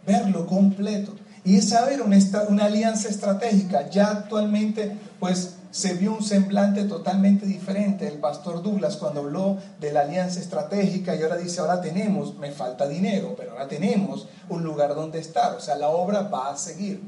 Verlo 0.07 0.47
completo. 0.47 1.15
Y 1.45 1.57
es 1.57 1.69
saber 1.69 2.03
una, 2.03 2.19
una 2.49 2.65
alianza 2.65 3.09
estratégica. 3.09 3.89
Ya 3.91 4.09
actualmente, 4.09 4.97
pues 5.21 5.57
se 5.71 5.93
vio 5.93 6.15
un 6.15 6.23
semblante 6.23 6.85
totalmente 6.85 7.45
diferente. 7.45 8.09
El 8.09 8.19
pastor 8.19 8.63
Douglas 8.63 8.97
cuando 8.97 9.21
habló 9.21 9.59
de 9.79 9.93
la 9.93 10.01
alianza 10.01 10.41
estratégica 10.41 11.15
y 11.15 11.23
ahora 11.23 11.37
dice, 11.37 11.61
ahora 11.61 11.83
tenemos, 11.83 12.37
me 12.39 12.51
falta 12.51 12.89
dinero, 12.89 13.35
pero 13.37 13.53
ahora 13.53 13.69
tenemos 13.69 14.27
un 14.49 14.65
lugar 14.65 14.95
donde 14.95 15.19
estar. 15.19 15.55
O 15.55 15.61
sea, 15.61 15.77
la 15.77 15.89
obra 15.89 16.23
va 16.23 16.49
a 16.51 16.57
seguir. 16.57 17.03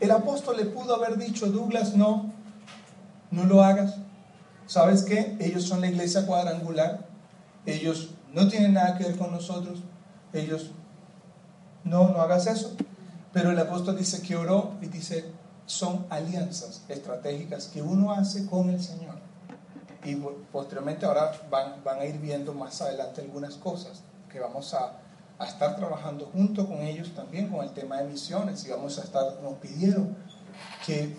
El 0.00 0.10
apóstol 0.10 0.56
le 0.56 0.64
pudo 0.64 0.96
haber 0.96 1.18
dicho, 1.18 1.46
Douglas, 1.46 1.94
no, 1.94 2.32
no 3.30 3.44
lo 3.44 3.62
hagas. 3.62 3.96
¿Sabes 4.66 5.02
qué? 5.02 5.36
Ellos 5.38 5.64
son 5.64 5.82
la 5.82 5.88
iglesia 5.88 6.26
cuadrangular. 6.26 7.06
Ellos 7.66 8.10
no 8.32 8.48
tienen 8.48 8.74
nada 8.74 8.96
que 8.96 9.04
ver 9.04 9.16
con 9.16 9.30
nosotros. 9.30 9.80
Ellos, 10.32 10.70
no, 11.84 12.08
no 12.08 12.20
hagas 12.20 12.46
eso. 12.46 12.74
Pero 13.32 13.50
el 13.50 13.58
apóstol 13.58 13.96
dice 13.96 14.20
que 14.22 14.36
oró 14.36 14.74
y 14.80 14.86
dice, 14.86 15.24
son 15.66 16.06
alianzas 16.10 16.84
estratégicas 16.88 17.66
que 17.68 17.82
uno 17.82 18.12
hace 18.12 18.46
con 18.46 18.70
el 18.70 18.82
Señor. 18.82 19.16
Y 20.04 20.16
posteriormente 20.50 21.06
ahora 21.06 21.32
van, 21.50 21.82
van 21.84 22.00
a 22.00 22.04
ir 22.04 22.18
viendo 22.18 22.52
más 22.52 22.80
adelante 22.82 23.20
algunas 23.20 23.54
cosas 23.54 24.02
que 24.30 24.40
vamos 24.40 24.74
a, 24.74 24.98
a, 25.38 25.46
estar 25.46 25.76
trabajando 25.76 26.26
junto 26.32 26.66
con 26.66 26.78
ellos 26.78 27.14
también 27.14 27.48
con 27.48 27.62
el 27.64 27.70
tema 27.70 27.98
de 27.98 28.08
misiones 28.08 28.64
y 28.66 28.70
vamos 28.70 28.98
a 28.98 29.02
estar, 29.02 29.40
nos 29.42 29.54
pidieron 29.58 30.16
que 30.84 31.16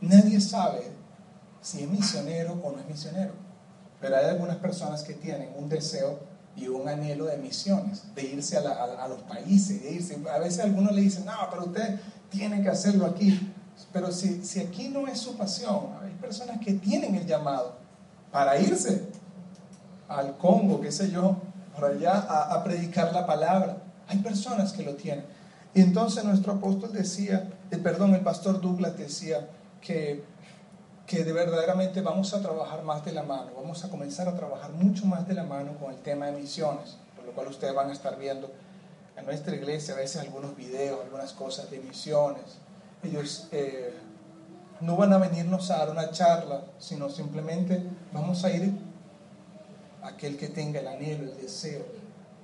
nadie 0.00 0.40
sabe 0.40 0.90
si 1.60 1.82
es 1.84 1.88
misionero 1.88 2.58
o 2.62 2.72
no 2.72 2.80
es 2.80 2.88
misionero, 2.88 3.34
pero 4.04 4.18
hay 4.18 4.26
algunas 4.26 4.56
personas 4.56 5.02
que 5.02 5.14
tienen 5.14 5.48
un 5.56 5.66
deseo 5.66 6.18
y 6.54 6.68
un 6.68 6.86
anhelo 6.86 7.24
de 7.24 7.38
misiones, 7.38 8.02
de 8.14 8.22
irse 8.22 8.58
a, 8.58 9.08
los 9.08 9.22
países, 9.22 9.82
de 9.82 9.92
irse. 9.92 10.22
A 10.30 10.38
veces 10.40 10.62
algunos 10.62 10.92
le 10.92 11.00
dicen, 11.00 11.24
no, 11.24 11.32
pero 11.50 11.64
usted 11.64 11.98
tiene 12.28 12.62
que 12.62 12.68
hacerlo 12.68 13.06
aquí. 13.06 13.50
Pero 13.94 14.12
si, 14.12 14.44
si 14.44 14.60
aquí 14.60 14.90
no 14.90 15.08
es 15.08 15.20
su 15.20 15.38
pasión, 15.38 15.86
hay 16.02 16.12
personas 16.20 16.58
que 16.60 16.74
tienen 16.74 17.14
el 17.14 17.24
llamado 17.24 17.76
para 18.30 18.58
irse 18.60 19.08
al 20.06 20.36
Congo, 20.36 20.82
qué 20.82 20.92
sé 20.92 21.10
yo, 21.10 21.38
por 21.74 21.86
allá 21.86 22.12
a, 22.18 22.62
predicar 22.62 23.10
la 23.10 23.26
palabra. 23.26 23.78
Hay 24.06 24.18
personas 24.18 24.74
que 24.74 24.82
lo 24.82 24.96
tienen. 24.96 25.24
Y 25.72 25.80
entonces 25.80 26.24
nuestro 26.24 26.52
apóstol 26.52 26.92
decía, 26.92 27.48
el, 27.70 27.80
perdón, 27.80 28.14
el 28.14 28.20
pastor 28.20 28.60
Douglas 28.60 28.98
decía 28.98 29.48
que, 29.80 30.22
que 31.06 31.22
de 31.22 31.32
verdaderamente 31.32 32.00
vamos 32.00 32.32
a 32.32 32.40
trabajar 32.40 32.82
más 32.82 33.04
de 33.04 33.12
la 33.12 33.22
mano, 33.22 33.50
vamos 33.56 33.84
a 33.84 33.90
comenzar 33.90 34.28
a 34.28 34.34
trabajar 34.34 34.72
mucho 34.72 35.04
más 35.06 35.28
de 35.28 35.34
la 35.34 35.44
mano 35.44 35.76
con 35.78 35.92
el 35.92 36.00
tema 36.00 36.26
de 36.26 36.32
misiones, 36.32 36.96
por 37.14 37.26
lo 37.26 37.32
cual 37.32 37.48
ustedes 37.48 37.74
van 37.74 37.90
a 37.90 37.92
estar 37.92 38.18
viendo 38.18 38.50
en 39.16 39.26
nuestra 39.26 39.54
iglesia 39.54 39.94
a 39.94 39.98
veces 39.98 40.22
algunos 40.22 40.56
videos, 40.56 41.00
algunas 41.02 41.32
cosas 41.32 41.70
de 41.70 41.78
misiones. 41.80 42.58
Ellos 43.02 43.48
eh, 43.52 43.94
no 44.80 44.96
van 44.96 45.12
a 45.12 45.18
venirnos 45.18 45.70
a 45.70 45.78
dar 45.78 45.90
una 45.90 46.10
charla, 46.10 46.64
sino 46.78 47.10
simplemente 47.10 47.82
vamos 48.12 48.44
a 48.44 48.50
ir 48.50 48.72
aquel 50.02 50.36
que 50.36 50.48
tenga 50.48 50.80
el 50.80 50.88
anhelo, 50.88 51.32
el 51.32 51.36
deseo, 51.36 51.84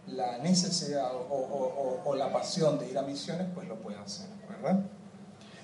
la 0.07 0.39
necesidad 0.39 1.13
o, 1.15 2.03
o, 2.05 2.15
la 2.15 2.33
pasión 2.33 2.79
de 2.79 2.91
ir 2.91 2.99
a 2.99 3.03
misiones, 3.03 3.47
pues 3.55 3.69
lo 3.69 3.77
puede 3.77 3.99
hacer, 3.99 4.27
¿verdad? 4.49 4.81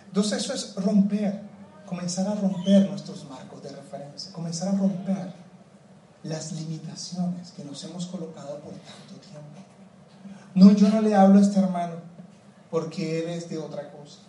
Entonces 0.07 0.45
eso 0.45 0.55
es 0.55 0.75
romper, 0.77 1.41
comenzar 1.87 2.27
a 2.29 2.35
romper 2.35 2.89
nuestros 2.89 3.29
marcos 3.29 3.63
de 3.63 3.71
referencia, 3.71 4.33
comenzar 4.33 4.69
a 4.69 4.79
romper 4.79 5.33
las 6.23 6.53
limitaciones 6.53 7.53
que 7.53 7.65
nos 7.65 7.83
hemos 7.85 8.07
colocado 8.07 8.59
por 8.61 8.73
tanto 8.73 9.15
tiempo. 9.21 9.61
No, 10.55 10.73
yo 10.73 10.89
no 10.89 11.01
le 11.01 11.15
hablo 11.15 11.39
a 11.39 11.43
este 11.43 11.61
hermano 11.61 11.95
porque 12.71 13.21
él 13.21 13.31
es 13.31 13.49
de 13.49 13.59
otra 13.59 13.91
cosa. 13.91 14.21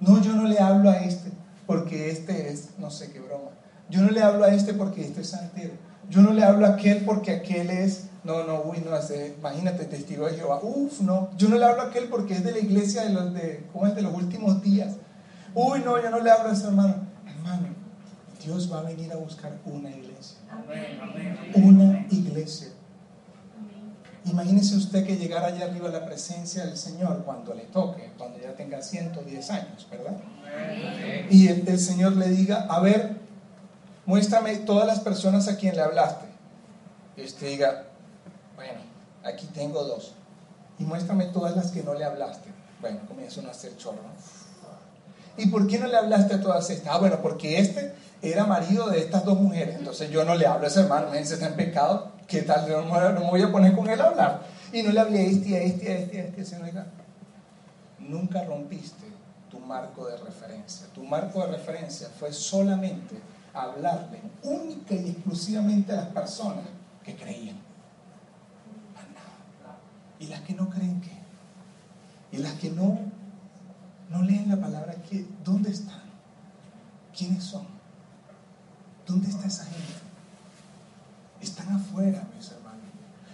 No, 0.00 0.20
yo 0.20 0.32
no 0.34 0.44
le 0.44 0.58
hablo 0.58 0.90
a 0.90 0.98
este 0.98 1.32
porque 1.66 2.10
este 2.10 2.50
es 2.52 2.70
no 2.78 2.90
sé 2.90 3.12
qué 3.12 3.20
broma. 3.20 3.50
Yo 3.88 4.00
no 4.00 4.10
le 4.10 4.22
hablo 4.22 4.44
a 4.44 4.48
este 4.48 4.74
porque 4.74 5.02
este 5.02 5.22
es 5.22 5.28
santero. 5.28 5.74
Yo 6.08 6.20
no 6.22 6.32
le 6.32 6.44
hablo 6.44 6.66
a 6.66 6.70
aquel 6.70 7.04
porque 7.04 7.30
aquel 7.30 7.70
es, 7.70 8.06
no, 8.24 8.44
no, 8.44 8.62
uy, 8.62 8.78
no, 8.84 8.92
hace, 8.92 9.34
imagínate, 9.38 9.84
testigo 9.84 10.26
de 10.26 10.34
Jehová. 10.34 10.60
Uf, 10.62 11.00
no. 11.00 11.30
Yo 11.36 11.48
no 11.48 11.56
le 11.56 11.64
hablo 11.64 11.82
a 11.82 11.86
aquel 11.86 12.08
porque 12.08 12.34
es 12.34 12.44
de 12.44 12.52
la 12.52 12.58
iglesia 12.58 13.04
de 13.04 13.10
los, 13.10 13.32
de, 13.32 13.66
¿cómo 13.72 13.86
es? 13.86 13.94
de 13.94 14.02
los 14.02 14.14
últimos 14.14 14.62
días. 14.62 14.94
Uy, 15.54 15.80
no, 15.80 16.02
yo 16.02 16.10
no 16.10 16.20
le 16.20 16.30
hablo 16.30 16.50
a 16.50 16.52
ese 16.52 16.66
hermano. 16.66 16.94
Hermano, 17.26 17.68
Dios 18.44 18.72
va 18.72 18.80
a 18.80 18.82
venir 18.82 19.12
a 19.12 19.16
buscar 19.16 19.52
una 19.64 19.90
iglesia. 19.90 20.38
Una 21.54 22.06
iglesia 22.10 22.68
Imagínese 24.24 24.76
usted 24.76 25.04
que 25.04 25.16
llegara 25.16 25.48
allá 25.48 25.64
arriba 25.64 25.88
a 25.88 25.92
la 25.92 26.04
presencia 26.04 26.64
del 26.64 26.76
Señor 26.76 27.24
cuando 27.24 27.54
le 27.54 27.64
toque, 27.64 28.12
cuando 28.16 28.38
ya 28.38 28.54
tenga 28.54 28.80
110 28.80 29.50
años, 29.50 29.86
¿verdad? 29.90 30.16
Y 31.28 31.48
el, 31.48 31.78
Señor 31.78 32.16
le 32.16 32.28
diga, 32.28 32.66
a 32.70 32.80
ver, 32.80 33.16
muéstrame 34.06 34.56
todas 34.58 34.86
las 34.86 35.00
personas 35.00 35.48
a 35.48 35.56
quien 35.56 35.74
le 35.74 35.82
hablaste. 35.82 36.26
Y 37.16 37.24
usted 37.24 37.48
diga, 37.48 37.86
bueno, 38.54 38.80
aquí 39.24 39.46
tengo 39.46 39.82
dos. 39.82 40.14
Y 40.78 40.84
muéstrame 40.84 41.26
todas 41.26 41.56
las 41.56 41.72
que 41.72 41.82
no 41.82 41.94
le 41.94 42.04
hablaste. 42.04 42.48
Bueno, 42.80 43.00
comienza 43.08 43.40
uno 43.40 43.48
a 43.48 43.52
hacer 43.52 43.76
chorro. 43.76 43.98
¿Y 45.36 45.46
por 45.46 45.66
qué 45.66 45.78
no 45.78 45.86
le 45.86 45.96
hablaste 45.96 46.34
a 46.34 46.40
todas 46.40 46.68
estas? 46.70 46.94
Ah, 46.94 46.98
bueno, 46.98 47.20
porque 47.22 47.58
este 47.58 47.94
era 48.20 48.44
marido 48.44 48.88
de 48.90 48.98
estas 49.00 49.24
dos 49.24 49.40
mujeres. 49.40 49.76
Entonces 49.78 50.10
yo 50.10 50.24
no 50.24 50.34
le 50.34 50.46
hablo 50.46 50.66
a 50.66 50.68
ese 50.68 50.80
hermano, 50.80 51.10
dice, 51.10 51.34
está 51.34 51.46
en 51.46 51.56
pecado 51.56 52.12
¿qué 52.32 52.42
tal? 52.42 52.66
No 52.68 53.20
me 53.20 53.30
voy 53.30 53.42
a 53.42 53.52
poner 53.52 53.74
con 53.74 53.88
él 53.88 54.00
a 54.00 54.04
hablar. 54.04 54.42
Y 54.72 54.82
no 54.82 54.90
le 54.90 55.00
hablé 55.00 55.20
a 55.20 55.22
este, 55.22 55.56
a 55.56 55.60
este, 55.60 55.92
a 55.92 55.98
este, 55.98 56.20
a 56.20 56.24
este, 56.24 56.44
señor. 56.44 56.70
Nunca 57.98 58.42
rompiste 58.44 59.06
tu 59.50 59.58
marco 59.60 60.06
de 60.06 60.16
referencia. 60.16 60.86
Tu 60.94 61.04
marco 61.04 61.46
de 61.46 61.52
referencia 61.52 62.08
fue 62.18 62.32
solamente 62.32 63.20
hablarle 63.52 64.20
única 64.42 64.94
y 64.94 65.10
exclusivamente 65.10 65.92
a 65.92 65.96
las 65.96 66.06
personas 66.06 66.64
que 67.04 67.14
creían. 67.14 67.60
¿Y 70.18 70.26
las 70.28 70.40
que 70.40 70.54
no 70.54 70.70
creen 70.70 71.00
qué? 71.00 72.36
¿Y 72.36 72.40
las 72.40 72.54
que 72.54 72.70
no, 72.70 72.98
no 74.12 74.22
leen 74.22 74.48
la 74.48 74.60
palabra 74.60 74.94
qué? 75.08 75.26
¿Dónde 75.44 75.70
están? 75.70 76.02
¿quiénes 77.16 77.44
son? 77.44 77.66
¿Dónde 79.06 79.28
está 79.28 79.46
esa 79.46 79.64
gente? 79.64 79.92
Están 81.40 81.74
afuera, 81.74 82.26
mis 82.36 82.50
hermanos. 82.50 82.80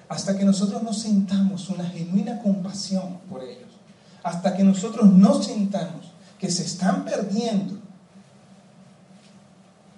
Hasta 0.09 0.37
que 0.37 0.45
nosotros 0.45 0.83
no 0.83 0.93
sintamos 0.93 1.69
una 1.69 1.85
genuina 1.85 2.41
compasión 2.41 3.19
por 3.29 3.43
ellos, 3.43 3.71
hasta 4.23 4.57
que 4.57 4.65
nosotros 4.65 5.13
no 5.13 5.43
sintamos 5.43 6.13
que 6.39 6.51
se 6.51 6.65
están 6.65 7.05
perdiendo, 7.05 7.79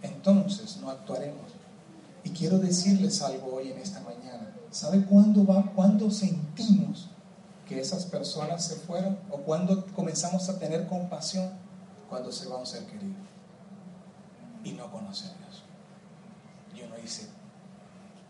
entonces 0.02 0.78
no 0.80 0.90
actuaremos. 0.90 1.52
Y 2.24 2.30
quiero 2.30 2.58
decirles 2.58 3.22
algo 3.22 3.54
hoy 3.54 3.70
en 3.70 3.78
esta 3.78 4.00
mañana. 4.00 4.50
¿Sabe 4.70 5.04
cuándo 5.04 5.46
va, 5.46 5.64
cuándo 5.74 6.10
sentimos 6.10 7.09
que 7.70 7.80
esas 7.80 8.04
personas 8.04 8.64
se 8.64 8.74
fueron 8.74 9.16
o 9.30 9.36
cuándo 9.38 9.86
comenzamos 9.94 10.48
a 10.48 10.58
tener 10.58 10.88
compasión? 10.88 11.52
Cuando 12.08 12.32
se 12.32 12.48
va 12.48 12.56
un 12.56 12.66
ser 12.66 12.84
querido 12.86 13.14
y 14.64 14.72
no 14.72 14.90
conoce 14.90 15.26
a 15.26 15.34
Dios. 15.34 15.62
Y 16.74 16.82
uno 16.82 16.96
dice, 16.96 17.28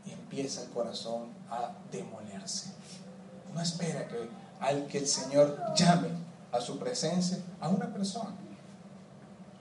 y 0.04 0.12
empieza 0.12 0.62
el 0.62 0.68
corazón 0.68 1.28
a 1.48 1.72
demolerse. 1.90 2.72
No 3.54 3.62
espera 3.62 4.06
que, 4.08 4.28
al 4.60 4.86
que 4.88 4.98
el 4.98 5.06
Señor 5.06 5.58
llame 5.74 6.10
a 6.52 6.60
su 6.60 6.78
presencia 6.78 7.38
a 7.62 7.70
una 7.70 7.86
persona. 7.86 8.34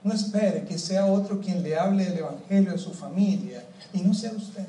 No 0.04 0.12
espere 0.12 0.66
que 0.66 0.78
sea 0.78 1.06
otro 1.06 1.40
quien 1.40 1.62
le 1.62 1.78
hable 1.78 2.04
del 2.04 2.18
Evangelio 2.18 2.74
a 2.74 2.78
su 2.78 2.92
familia 2.92 3.64
y 3.94 4.02
no 4.02 4.12
sea 4.12 4.32
usted. 4.32 4.66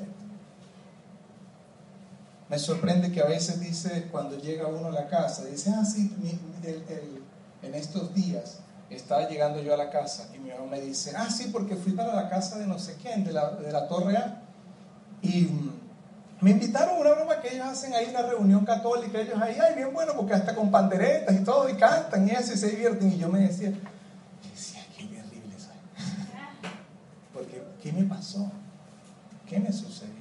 Me 2.52 2.58
sorprende 2.58 3.10
que 3.10 3.22
a 3.22 3.24
veces 3.24 3.60
dice, 3.60 4.08
cuando 4.12 4.36
llega 4.36 4.66
uno 4.66 4.88
a 4.88 4.90
la 4.90 5.08
casa, 5.08 5.46
dice, 5.46 5.72
ah, 5.74 5.86
sí, 5.86 6.14
en 7.62 7.74
estos 7.74 8.12
días 8.12 8.58
estaba 8.90 9.26
llegando 9.26 9.62
yo 9.62 9.72
a 9.72 9.78
la 9.78 9.88
casa 9.88 10.28
y 10.34 10.38
mi 10.38 10.50
mamá 10.50 10.66
me 10.66 10.80
dice, 10.82 11.14
ah, 11.16 11.30
sí, 11.30 11.48
porque 11.50 11.76
fui 11.76 11.92
para 11.92 12.14
la 12.14 12.28
casa 12.28 12.58
de 12.58 12.66
no 12.66 12.78
sé 12.78 12.96
quién, 13.00 13.24
de 13.24 13.32
la, 13.32 13.52
de 13.52 13.72
la 13.72 13.88
Torre 13.88 14.18
A. 14.18 14.42
Y 15.22 15.48
me 16.42 16.50
invitaron 16.50 16.96
a 16.96 17.00
una 17.00 17.12
broma 17.12 17.40
que 17.40 17.54
ellos 17.54 17.66
hacen 17.68 17.94
ahí, 17.94 18.08
una 18.10 18.20
reunión 18.20 18.66
católica, 18.66 19.18
ellos 19.18 19.40
ahí, 19.40 19.56
ay, 19.58 19.74
bien 19.74 19.90
bueno, 19.90 20.12
porque 20.14 20.34
hasta 20.34 20.54
con 20.54 20.70
panderetas 20.70 21.34
y 21.34 21.44
todo, 21.44 21.70
y 21.70 21.74
cantan 21.76 22.28
y 22.28 22.32
eso, 22.32 22.52
y 22.52 22.58
se 22.58 22.68
divierten. 22.68 23.12
Y 23.12 23.16
yo 23.16 23.30
me 23.30 23.38
decía, 23.38 23.72
decía, 24.52 24.84
qué 24.94 25.04
terrible 25.04 25.56
soy. 25.56 26.68
Porque, 27.32 27.62
¿qué 27.82 27.92
me 27.94 28.04
pasó? 28.04 28.52
¿Qué 29.48 29.58
me 29.58 29.72
sucedió? 29.72 30.11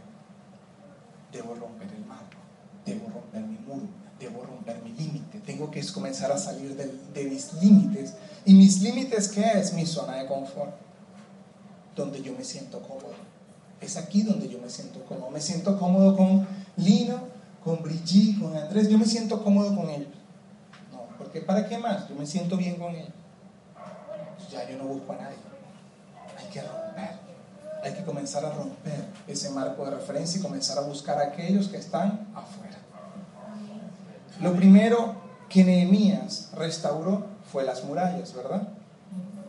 Debo 1.31 1.55
romper 1.55 1.88
el 1.93 2.05
marco, 2.05 2.38
debo 2.85 3.09
romper 3.09 3.41
mi 3.41 3.57
muro, 3.59 3.88
debo 4.19 4.43
romper 4.43 4.81
mi 4.83 4.91
límite, 4.91 5.39
tengo 5.39 5.71
que 5.71 5.85
comenzar 5.93 6.31
a 6.31 6.38
salir 6.38 6.75
de, 6.75 7.23
mis 7.23 7.53
límites. 7.53 8.15
¿Y 8.45 8.53
mis 8.53 8.81
límites 8.81 9.29
qué 9.29 9.59
es? 9.59 9.73
Mi 9.73 9.85
zona 9.85 10.17
de 10.17 10.27
confort, 10.27 10.73
donde 11.95 12.21
yo 12.21 12.33
me 12.33 12.43
siento 12.43 12.81
cómodo 12.81 13.31
es 13.81 13.97
aquí 13.97 14.21
donde 14.21 14.47
yo 14.47 14.59
me 14.59 14.69
siento 14.69 15.03
cómodo. 15.05 15.31
Me 15.31 15.41
siento 15.41 15.77
cómodo 15.77 16.15
con 16.15 16.47
Lino, 16.77 17.19
con 17.63 17.81
Brigitte, 17.81 18.39
con 18.39 18.55
Andrés. 18.55 18.88
Yo 18.88 18.97
me 18.97 19.05
siento 19.05 19.43
cómodo 19.43 19.75
con 19.75 19.89
ellos. 19.89 20.07
No, 20.91 21.01
porque 21.17 21.41
¿para 21.41 21.67
qué 21.67 21.77
más? 21.79 22.07
Yo 22.07 22.15
me 22.15 22.25
siento 22.25 22.55
bien 22.57 22.75
con 22.75 22.93
ellos. 22.93 23.09
Ya 24.51 24.69
yo 24.69 24.77
no 24.77 24.85
busco 24.85 25.13
a 25.13 25.17
nadie. 25.17 25.38
Hay 26.38 26.47
que 26.50 26.61
romper. 26.61 27.20
Hay 27.83 27.93
que 27.93 28.03
comenzar 28.03 28.45
a 28.45 28.51
romper 28.51 29.05
ese 29.27 29.50
marco 29.50 29.85
de 29.85 29.91
referencia 29.91 30.39
y 30.39 30.41
comenzar 30.41 30.77
a 30.77 30.81
buscar 30.81 31.17
a 31.17 31.23
aquellos 31.23 31.67
que 31.67 31.77
están 31.77 32.27
afuera. 32.35 32.77
Lo 34.39 34.53
primero 34.53 35.15
que 35.50 35.63
Nehemías 35.63 36.50
restauró 36.55 37.25
fue 37.51 37.63
las 37.63 37.83
murallas, 37.83 38.33
¿verdad? 38.33 38.67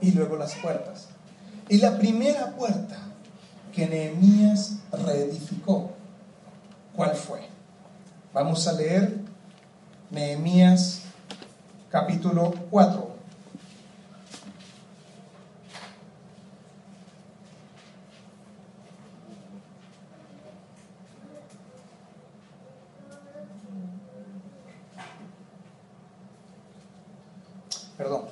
Y 0.01 0.12
luego 0.12 0.37
las 0.37 0.55
puertas. 0.55 1.09
Y 1.69 1.79
la 1.79 1.99
primera 1.99 2.53
puerta 2.53 2.99
que 3.73 3.87
Nehemías 3.87 4.79
reedificó. 4.92 5.92
¿Cuál 6.95 7.14
fue? 7.14 7.40
Vamos 8.35 8.66
a 8.66 8.73
leer 8.73 9.18
Nehemías 10.11 11.03
capítulo 11.90 12.53
4. 12.71 13.12
Perdón. 27.97 28.23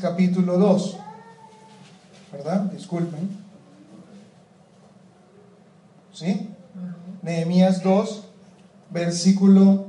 Capítulo 0.00 0.58
2. 0.58 0.96
¿Verdad? 2.32 2.60
Disculpen. 2.64 3.30
¿Sí? 6.12 6.50
Nehemías 7.22 7.82
2, 7.82 8.22
versículo 8.90 9.86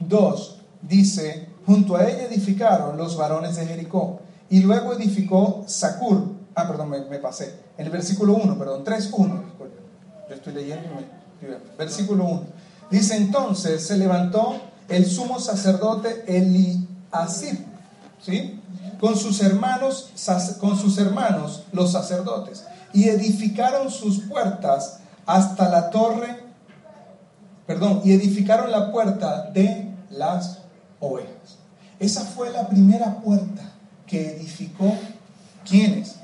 2, 0.00 0.58
dice, 0.82 1.48
junto 1.66 1.96
a 1.96 2.08
ella 2.08 2.24
edificaron 2.24 2.96
los 2.96 3.16
varones 3.16 3.56
de 3.56 3.66
Jericó, 3.66 4.20
y 4.48 4.60
luego 4.60 4.92
edificó 4.94 5.64
Sacur, 5.66 6.24
ah, 6.54 6.66
perdón, 6.66 6.90
me, 6.90 7.18
pasé, 7.18 7.54
en 7.78 7.86
el 7.86 7.92
versículo 7.92 8.34
1, 8.34 8.58
perdón, 8.58 8.84
3, 8.84 9.10
1, 9.12 9.42
yo 10.28 10.34
estoy 10.34 10.54
leyendo, 10.54 10.88
versículo 11.78 12.24
1, 12.24 12.42
dice 12.90 13.16
entonces 13.16 13.86
se 13.86 13.96
levantó 13.96 14.60
el 14.88 15.06
sumo 15.06 15.38
sacerdote 15.38 16.24
Eliasib, 16.26 17.58
¿sí? 18.20 18.59
Con 19.00 19.16
sus 19.16 19.40
hermanos, 19.40 20.10
con 20.60 20.78
sus 20.78 20.98
hermanos 20.98 21.64
los 21.72 21.92
sacerdotes, 21.92 22.64
y 22.92 23.08
edificaron 23.08 23.90
sus 23.90 24.20
puertas 24.20 24.98
hasta 25.26 25.68
la 25.68 25.90
torre, 25.90 26.36
perdón, 27.66 28.02
y 28.04 28.12
edificaron 28.12 28.70
la 28.70 28.92
puerta 28.92 29.50
de 29.50 29.94
las 30.10 30.58
ovejas. 31.00 31.58
Esa 31.98 32.24
fue 32.24 32.50
la 32.50 32.68
primera 32.68 33.20
puerta 33.20 33.72
que 34.06 34.36
edificó 34.36 34.94
¿quiénes? 35.68 36.16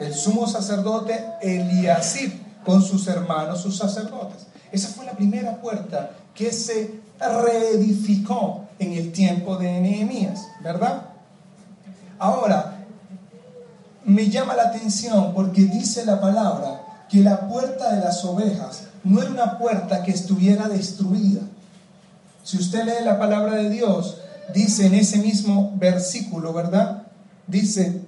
El 0.00 0.14
sumo 0.14 0.46
sacerdote 0.46 1.24
Eliasib 1.42 2.32
con 2.64 2.82
sus 2.82 3.06
hermanos, 3.06 3.60
sus 3.60 3.76
sacerdotes. 3.76 4.46
Esa 4.72 4.88
fue 4.88 5.04
la 5.04 5.12
primera 5.12 5.60
puerta 5.60 6.10
que 6.34 6.52
se 6.52 7.00
reedificó 7.20 8.66
en 8.78 8.92
el 8.92 9.12
tiempo 9.12 9.56
de 9.56 9.80
Nehemías, 9.80 10.46
¿verdad? 10.62 11.10
Ahora, 12.18 12.86
me 14.04 14.28
llama 14.28 14.54
la 14.54 14.64
atención 14.64 15.32
porque 15.34 15.62
dice 15.62 16.04
la 16.04 16.20
palabra 16.20 16.82
que 17.08 17.20
la 17.20 17.48
puerta 17.48 17.94
de 17.94 18.00
las 18.00 18.24
ovejas 18.24 18.84
no 19.02 19.20
era 19.20 19.30
una 19.30 19.58
puerta 19.58 20.02
que 20.02 20.10
estuviera 20.10 20.68
destruida. 20.68 21.42
Si 22.42 22.58
usted 22.58 22.84
lee 22.84 23.04
la 23.04 23.18
palabra 23.18 23.54
de 23.54 23.70
Dios, 23.70 24.18
dice 24.52 24.86
en 24.86 24.94
ese 24.94 25.18
mismo 25.18 25.72
versículo, 25.76 26.52
¿verdad? 26.52 27.02
Dice 27.46 28.02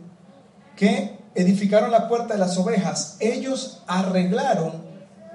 que 0.77 1.19
edificaron 1.35 1.91
la 1.91 2.09
puerta 2.09 2.35
de 2.35 2.41
las 2.41 2.57
ovejas, 2.59 3.17
ellos 3.21 3.83
arreglaron 3.87 4.73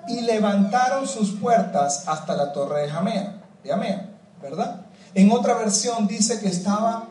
y 0.08 0.22
levantaron 0.22 1.08
sus 1.08 1.32
puertas 1.40 2.08
hasta 2.08 2.36
la 2.36 2.54
torre 2.54 2.82
de 2.82 2.90
Jamea, 2.90 3.42
de 3.64 3.70
Jamea, 3.70 4.10
¿verdad? 4.42 4.82
En 5.14 5.32
otra 5.32 5.56
versión 5.56 6.08
dice 6.08 6.40
que 6.40 6.48
estaba, 6.48 7.08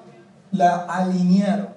la 0.53 0.85
alinearon. 0.85 1.69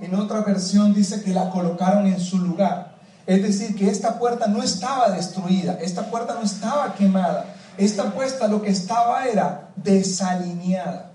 En 0.00 0.14
otra 0.14 0.40
versión 0.40 0.92
dice 0.92 1.22
que 1.22 1.32
la 1.32 1.50
colocaron 1.50 2.06
en 2.06 2.20
su 2.20 2.38
lugar. 2.38 2.96
Es 3.26 3.42
decir, 3.42 3.74
que 3.74 3.90
esta 3.90 4.18
puerta 4.18 4.46
no 4.46 4.62
estaba 4.62 5.10
destruida, 5.10 5.78
esta 5.80 6.10
puerta 6.10 6.34
no 6.34 6.42
estaba 6.42 6.94
quemada, 6.94 7.46
esta 7.76 8.12
puerta 8.12 8.46
lo 8.46 8.62
que 8.62 8.70
estaba 8.70 9.24
era 9.26 9.68
desalineada, 9.74 11.10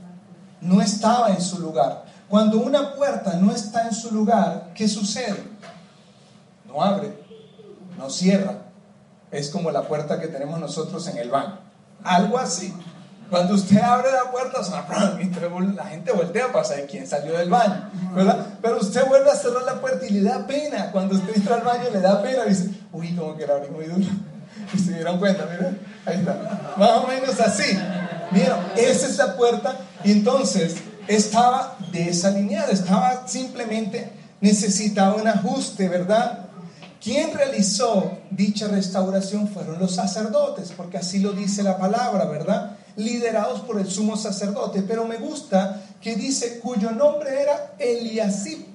no 0.60 0.82
estaba 0.82 1.30
en 1.30 1.42
su 1.42 1.60
lugar. 1.60 2.04
Cuando 2.28 2.58
una 2.60 2.96
puerta 2.96 3.36
no 3.36 3.52
está 3.52 3.88
en 3.88 3.94
su 3.94 4.14
lugar, 4.14 4.72
¿qué 4.76 4.88
sucede? 4.88 5.42
No 6.68 6.82
abre, 6.82 7.14
no 7.98 8.10
cierra. 8.10 8.58
Es 9.32 9.50
como 9.50 9.72
la 9.72 9.84
puerta 9.84 10.20
que 10.20 10.28
tenemos 10.28 10.60
nosotros 10.60 11.08
en 11.08 11.18
el 11.18 11.30
baño. 11.30 11.60
Algo 12.04 12.38
así. 12.38 12.74
Cuando 13.32 13.56
usted 13.56 13.80
abre 13.80 14.10
la 14.12 14.30
puerta, 14.30 14.60
la 15.76 15.86
gente 15.86 16.12
voltea 16.12 16.52
para 16.52 16.66
saber 16.66 16.86
quién 16.86 17.08
salió 17.08 17.38
del 17.38 17.50
baño, 17.50 17.90
¿verdad? 18.14 18.46
Pero 18.62 18.78
usted 18.78 19.08
vuelve 19.08 19.32
a 19.32 19.36
cerrar 19.36 19.64
la 19.64 19.80
puerta 19.80 20.06
y 20.06 20.10
le 20.10 20.22
da 20.22 20.46
pena. 20.46 20.92
Cuando 20.92 21.16
usted 21.16 21.38
entra 21.38 21.56
al 21.56 21.62
baño, 21.62 21.86
le 21.94 22.02
da 22.02 22.22
pena. 22.22 22.44
Dice, 22.44 22.70
uy, 22.92 23.16
como 23.16 23.38
que 23.38 23.48
la 23.48 23.56
abrí 23.56 23.70
muy 23.70 23.86
duro. 23.86 24.06
Y 24.74 24.78
se 24.78 24.94
dieron 24.94 25.18
cuenta, 25.18 25.48
mira, 25.50 25.72
ahí 26.06 26.20
está. 26.20 26.74
Más 26.78 26.92
o 26.92 27.08
menos 27.08 27.40
así. 27.40 27.78
Mira, 28.32 28.74
esa 28.76 29.08
es 29.08 29.18
la 29.18 29.36
puerta. 29.36 29.78
Y 30.04 30.12
entonces 30.12 30.76
estaba 31.08 31.78
desalineada, 31.92 32.70
estaba 32.70 33.28
simplemente 33.28 34.12
necesitaba 34.42 35.16
un 35.16 35.28
ajuste, 35.28 35.88
¿verdad? 35.88 36.48
¿Quién 37.02 37.34
realizó 37.34 38.20
dicha 38.30 38.68
restauración? 38.68 39.48
Fueron 39.48 39.80
los 39.80 39.96
sacerdotes, 39.96 40.74
porque 40.76 40.98
así 40.98 41.20
lo 41.20 41.32
dice 41.32 41.64
la 41.64 41.78
palabra, 41.78 42.26
¿verdad? 42.26 42.78
Liderados 42.96 43.62
por 43.62 43.80
el 43.80 43.90
sumo 43.90 44.18
sacerdote, 44.18 44.82
pero 44.82 45.06
me 45.06 45.18
gusta 45.18 45.82
que 46.02 46.16
dice 46.16 46.60
cuyo 46.60 46.92
nombre 46.92 47.42
era 47.42 47.74
Eliasib. 47.80 48.66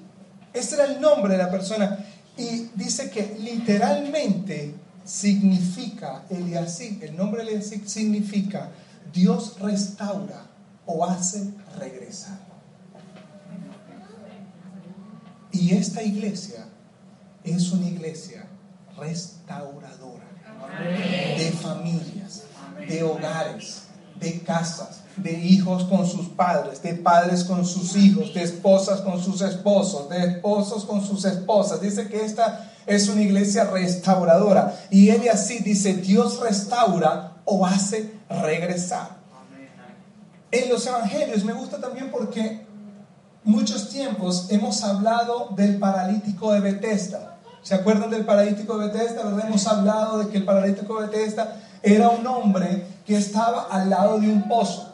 Este 0.53 0.75
era 0.75 0.85
el 0.85 1.01
nombre 1.01 1.33
de 1.33 1.39
la 1.39 1.51
persona. 1.51 1.99
Y 2.37 2.71
dice 2.75 3.11
que 3.11 3.37
literalmente 3.41 4.75
significa 5.05 6.25
Eliasib, 6.29 7.03
el 7.03 7.17
nombre 7.17 7.43
Eliasib 7.43 7.87
significa 7.87 8.71
Dios 9.13 9.59
restaura 9.61 10.47
o 10.85 11.05
hace 11.05 11.49
regresar. 11.79 12.39
Y 15.53 15.75
esta 15.75 16.03
iglesia 16.03 16.67
es 17.45 17.73
una 17.73 17.87
iglesia 17.87 18.47
restauradora 18.99 20.27
de 21.39 21.51
familias, 21.53 22.43
de 22.87 23.03
hogares, 23.03 23.86
de 24.19 24.41
casas, 24.43 25.01
de 25.17 25.33
hijos 25.33 25.85
con 25.85 26.07
sus 26.07 26.29
padres, 26.29 26.83
de 26.83 26.95
padres 26.95 27.45
con 27.45 27.65
sus 27.65 27.97
hijos, 27.97 28.35
de 28.35 28.43
esposas 28.43 29.01
con 29.01 29.23
sus 29.23 29.41
esposos, 29.41 30.09
de 30.09 30.25
esposos 30.25 30.85
con 30.85 31.05
sus 31.05 31.25
esposas. 31.25 31.81
Dice 31.81 32.09
que 32.09 32.25
esta 32.25 32.73
es 32.87 33.09
una 33.09 33.23
iglesia 33.23 33.65
restauradora. 33.65 34.79
Y 34.91 35.11
él 35.11 35.23
así 35.33 35.59
dice, 35.59 35.95
Dios 35.95 36.41
restaura 36.41 37.33
o 37.45 37.67
hace 37.67 38.13
regresar. 38.29 39.17
En 40.51 40.69
los 40.69 40.87
evangelios 40.87 41.45
me 41.45 41.53
gusta 41.53 41.81
también 41.81 42.11
porque 42.11 42.65
muchos 43.45 43.89
tiempos 43.89 44.47
hemos 44.51 44.83
hablado 44.85 45.51
del 45.57 45.79
paralítico 45.79 46.53
de 46.53 46.61
Bethesda. 46.61 47.39
¿Se 47.63 47.75
acuerdan 47.75 48.11
del 48.11 48.25
paralítico 48.25 48.79
de 48.79 48.87
Bethesda? 48.87 49.23
Hemos 49.45 49.67
hablado 49.67 50.19
de 50.19 50.29
que 50.29 50.39
el 50.39 50.45
paralítico 50.45 51.01
de 51.01 51.09
Bethesda 51.09 51.61
era 51.83 52.09
un 52.09 52.27
hombre 52.27 52.87
que 53.07 53.16
estaba 53.16 53.69
al 53.71 53.88
lado 53.88 54.19
de 54.19 54.29
un 54.29 54.49
pozo. 54.49 54.92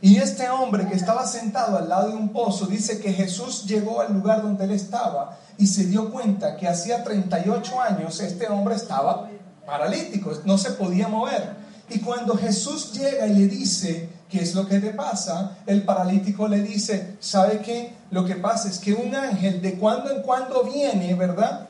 Y 0.00 0.16
este 0.16 0.50
hombre 0.50 0.86
que 0.86 0.96
estaba 0.96 1.26
sentado 1.26 1.78
al 1.78 1.88
lado 1.88 2.08
de 2.10 2.16
un 2.16 2.28
pozo 2.28 2.66
dice 2.66 3.00
que 3.00 3.12
Jesús 3.12 3.64
llegó 3.64 4.02
al 4.02 4.12
lugar 4.12 4.42
donde 4.42 4.64
él 4.64 4.72
estaba 4.72 5.38
y 5.56 5.66
se 5.66 5.86
dio 5.86 6.10
cuenta 6.10 6.56
que 6.56 6.68
hacía 6.68 7.02
38 7.02 7.80
años 7.80 8.20
este 8.20 8.48
hombre 8.48 8.74
estaba 8.74 9.30
paralítico, 9.64 10.32
no 10.44 10.58
se 10.58 10.72
podía 10.72 11.08
mover. 11.08 11.54
Y 11.88 12.00
cuando 12.00 12.36
Jesús 12.36 12.92
llega 12.92 13.26
y 13.26 13.34
le 13.34 13.46
dice, 13.46 14.10
¿qué 14.28 14.42
es 14.42 14.54
lo 14.54 14.66
que 14.66 14.80
te 14.80 14.92
pasa? 14.92 15.58
El 15.66 15.84
paralítico 15.84 16.48
le 16.48 16.60
dice, 16.60 17.16
¿sabe 17.20 17.60
qué? 17.60 17.94
Lo 18.10 18.24
que 18.24 18.34
pasa 18.34 18.68
es 18.68 18.78
que 18.78 18.94
un 18.94 19.14
ángel 19.14 19.62
de 19.62 19.74
cuando 19.78 20.10
en 20.10 20.22
cuando 20.22 20.64
viene, 20.64 21.14
¿verdad? 21.14 21.68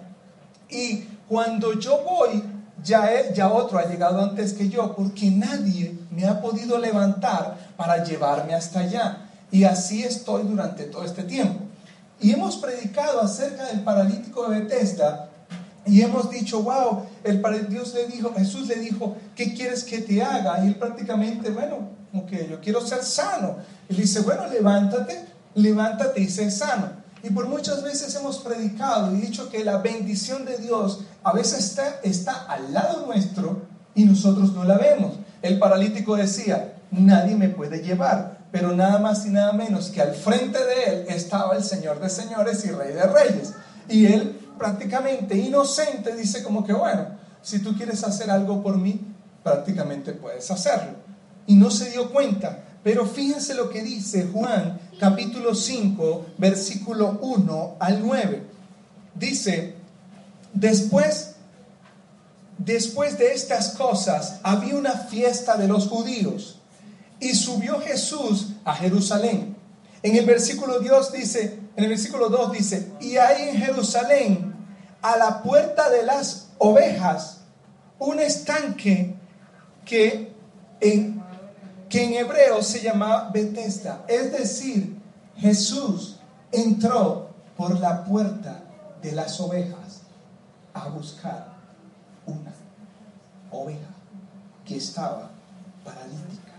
Y 0.71 1.05
cuando 1.29 1.79
yo 1.79 2.01
voy, 2.03 2.43
ya, 2.85 3.49
otro 3.51 3.79
ha 3.79 3.87
llegado 3.87 4.21
antes 4.23 4.53
que 4.53 4.69
yo, 4.69 4.95
porque 4.95 5.31
nadie 5.31 5.99
me 6.11 6.27
ha 6.27 6.41
podido 6.41 6.79
levantar 6.79 7.57
para 7.77 8.05
llevarme 8.05 8.55
hasta 8.55 8.81
allá. 8.81 9.29
Y 9.51 9.65
así 9.65 10.05
estoy 10.05 10.45
durante 10.45 10.85
todo 10.85 11.05
este 11.05 11.23
tiempo. 11.23 11.61
Y 12.21 12.33
hemos 12.33 12.57
predicado 12.57 13.21
acerca 13.21 13.67
del 13.67 13.81
paralítico 13.81 14.49
de 14.49 14.61
Bethesda 14.61 15.31
y 15.87 16.01
hemos 16.01 16.31
dicho, 16.31 16.63
wow, 16.63 17.05
el, 17.25 17.43
Dios 17.69 17.95
le 17.95 18.07
dijo, 18.07 18.33
Jesús 18.35 18.69
le 18.69 18.77
dijo, 18.77 19.17
¿qué 19.35 19.53
quieres 19.55 19.85
que 19.85 19.99
te 19.99 20.23
haga? 20.23 20.65
Y 20.65 20.69
él 20.69 20.77
prácticamente, 20.77 21.51
bueno, 21.51 21.91
como 22.11 22.27
yo 22.29 22.61
quiero 22.61 22.81
ser 22.81 23.03
sano. 23.03 23.57
Él 23.89 23.97
dice, 23.97 24.21
bueno, 24.21 24.47
levántate, 24.47 25.27
levántate 25.55 26.21
y 26.21 26.29
sé 26.29 26.51
sano. 26.51 27.04
Y 27.25 27.31
por 27.31 27.49
muchas 27.49 27.83
veces 27.83 28.15
hemos 28.17 28.39
predicado 28.39 29.11
y 29.17 29.19
dicho 29.19 29.49
que 29.49 29.65
la 29.65 29.79
bendición 29.79 30.45
de 30.45 30.59
Dios 30.59 31.01
a 31.23 31.33
veces 31.33 31.71
está, 31.71 32.01
está 32.03 32.45
al 32.45 32.75
lado 32.75 33.07
nuestro 33.07 33.63
y 33.95 34.05
nosotros 34.05 34.53
no 34.53 34.65
la 34.65 34.77
vemos. 34.77 35.15
El 35.41 35.59
paralítico 35.59 36.17
decía, 36.17 36.75
nadie 36.91 37.35
me 37.35 37.49
puede 37.49 37.83
llevar, 37.83 38.41
pero 38.53 38.77
nada 38.77 38.99
más 38.99 39.25
y 39.25 39.31
nada 39.31 39.55
menos 39.55 39.89
que 39.89 40.03
al 40.03 40.15
frente 40.15 40.59
de 40.63 40.85
él 40.85 41.07
estaba 41.09 41.57
el 41.57 41.65
Señor 41.65 41.99
de 41.99 42.11
señores 42.11 42.63
y 42.67 42.71
Rey 42.73 42.93
de 42.93 43.07
reyes. 43.07 43.55
Y 43.89 44.05
él 44.05 44.39
prácticamente 44.59 45.35
inocente 45.35 46.15
dice 46.15 46.43
como 46.43 46.63
que, 46.63 46.75
bueno, 46.75 47.07
si 47.41 47.61
tú 47.61 47.75
quieres 47.75 48.05
hacer 48.05 48.31
algo 48.31 48.63
por 48.63 48.77
mí, 48.77 49.01
prácticamente 49.43 50.13
puedes 50.13 50.51
hacerlo. 50.51 50.93
Y 51.47 51.57
no 51.57 51.71
se 51.71 51.91
dio 51.91 52.11
cuenta 52.11 52.65
pero 52.85 53.07
fíjense 53.07 53.55
lo 53.55 53.71
que 53.71 53.83
dice 53.83 54.29
Juan 54.31 54.79
capítulo 55.01 55.55
5, 55.55 56.27
versículo 56.37 57.19
1 57.23 57.77
al 57.81 58.07
9. 58.07 58.43
Dice, 59.15 59.75
después, 60.53 61.37
después 62.59 63.19
de 63.19 63.33
estas 63.33 63.71
cosas 63.71 64.39
había 64.43 64.77
una 64.77 64.93
fiesta 64.93 65.57
de 65.57 65.67
los 65.67 65.89
judíos 65.89 66.61
y 67.21 67.35
subió 67.35 67.81
Jesús 67.81 68.49
a 68.65 68.75
Jerusalén. 68.75 69.57
En 70.03 70.17
el 70.17 70.27
versículo 70.27 70.79
2 70.79 71.13
dice, 71.13 71.59
en 71.77 71.85
el 71.85 71.89
versículo 71.89 72.29
2 72.29 72.53
dice, 72.53 72.93
y 73.01 73.17
hay 73.17 73.49
en 73.49 73.57
Jerusalén 73.57 74.55
a 75.01 75.17
la 75.17 75.43
puerta 75.43 75.89
de 75.89 76.03
las 76.03 76.49
ovejas 76.59 77.41
un 77.99 78.21
estanque 78.21 79.15
que 79.87 80.35
en 80.81 81.14
que 81.95 82.03
en 82.03 82.15
hebreo 82.15 82.61
se 82.61 82.81
llamaba 82.81 83.31
Bethesda. 83.33 84.05
Es 84.09 84.33
decir, 84.33 84.97
Jesús 85.37 86.17
entró 86.51 87.29
por 87.57 87.79
la 87.79 88.05
puerta 88.05 88.65
de 89.01 89.13
las 89.13 89.39
ovejas 89.39 90.01
a 90.73 90.89
buscar 90.89 91.55
una 92.27 92.53
oveja 93.53 93.95
que 94.65 94.77
estaba 94.77 95.31
paralítica. 95.85 96.55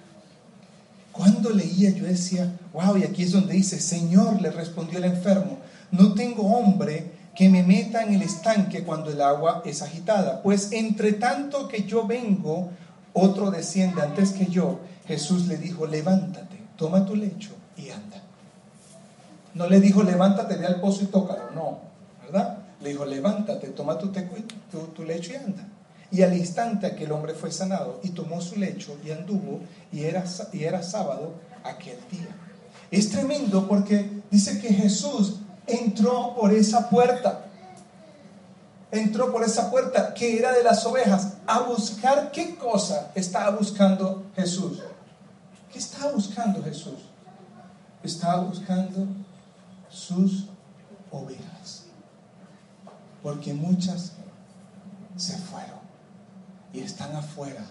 Cuando 1.12 1.50
leía 1.50 1.89
yo 1.89 2.06
decía, 2.06 2.58
wow, 2.71 2.95
y 2.95 3.04
aquí 3.04 3.24
es 3.24 3.34
donde 3.34 3.56
dice, 3.56 3.82
Señor, 3.82 4.41
le 4.41 4.52
respondió 4.52 5.00
el 5.00 5.04
enfermo, 5.04 5.58
no 5.91 6.13
tengo 6.13 6.43
hombre 6.43 7.12
que 7.36 7.50
me 7.50 7.62
meta 7.62 8.04
en 8.04 8.13
el 8.13 8.21
estanque 8.21 8.86
cuando 8.86 9.12
el 9.12 9.21
agua 9.21 9.63
es 9.65 9.82
agitada, 9.82 10.41
pues 10.41 10.71
entre 10.71 11.12
tanto 11.12 11.67
que 11.67 11.84
yo 11.84 12.08
vengo, 12.08 12.69
otro 13.12 13.52
desciende 13.52 14.02
antes 14.02 14.32
que 14.32 14.45
yo 14.45 14.80
Jesús 15.07 15.47
le 15.47 15.57
dijo, 15.57 15.85
levántate, 15.85 16.57
toma 16.77 17.05
tu 17.05 17.15
lecho 17.15 17.51
y 17.77 17.89
anda. 17.89 18.21
No 19.53 19.67
le 19.69 19.79
dijo, 19.79 20.03
levántate, 20.03 20.57
ve 20.57 20.65
al 20.65 20.81
pozo 20.81 21.03
y 21.03 21.07
tócalo, 21.07 21.51
no, 21.51 21.79
¿verdad? 22.23 22.57
Le 22.81 22.89
dijo, 22.89 23.05
levántate, 23.05 23.67
toma 23.69 23.97
tu, 23.97 24.11
lecho 25.03 25.31
y 25.31 25.35
anda. 25.35 25.67
Y 26.11 26.21
al 26.21 26.35
instante 26.35 26.87
aquel 26.87 27.11
hombre 27.11 27.33
fue 27.33 27.51
sanado 27.51 27.99
y 28.03 28.09
tomó 28.09 28.41
su 28.41 28.57
lecho 28.57 28.97
y 29.03 29.11
anduvo 29.11 29.61
y 29.91 30.03
era, 30.03 30.23
y 30.51 30.63
era 30.63 30.83
sábado 30.83 31.33
aquel 31.63 31.97
día. 32.11 32.35
Es 32.91 33.09
tremendo 33.09 33.67
porque 33.67 34.21
dice 34.29 34.59
que 34.59 34.73
Jesús 34.73 35.37
entró 35.67 36.35
por 36.35 36.53
esa 36.53 36.89
puerta. 36.89 37.45
Entró 38.91 39.31
por 39.31 39.43
esa 39.43 39.71
puerta 39.71 40.13
que 40.13 40.37
era 40.37 40.51
de 40.53 40.63
las 40.63 40.85
ovejas 40.85 41.33
a 41.47 41.61
buscar 41.61 42.31
qué 42.31 42.55
cosa 42.55 43.11
estaba 43.15 43.51
buscando 43.51 44.25
Jesús. 44.35 44.81
¿Qué 45.75 45.79
estaba 45.79 46.13
buscando 46.13 46.63
Jesús? 46.63 46.99
Estaba 48.01 48.43
buscando 48.45 49.07
sus 49.89 50.45
ovejas. 51.11 51.83
Porque 53.21 53.53
muchas 53.53 54.13
se 55.17 55.38
fueron 55.38 55.79
y 56.71 56.79
están 56.79 57.13
afuera, 57.13 57.65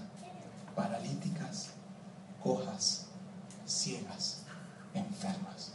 paralíticas, 0.77 1.69
cojas, 2.43 3.07
ciegas, 3.67 4.43
enfermas. 4.93 5.71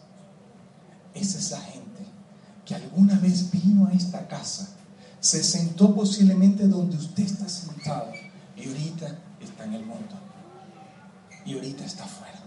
Esa 1.16 1.40
es 1.40 1.50
la 1.50 1.62
gente 1.62 2.06
que 2.64 2.76
alguna 2.76 3.18
vez 3.18 3.50
vino 3.50 3.88
a 3.88 3.94
esta 3.94 4.28
casa, 4.28 4.70
se 5.20 5.44
sentó 5.44 5.96
posiblemente 5.96 6.68
donde 6.68 6.96
usted 6.96 7.24
está 7.24 7.50
sentado 7.50 8.12
y 8.56 8.68
ahorita 8.68 9.18
está 9.42 9.64
en 9.64 9.74
el 9.74 9.84
mundo 9.84 10.29
y 11.50 11.56
ahorita 11.56 11.84
está 11.84 12.04
afuera, 12.04 12.40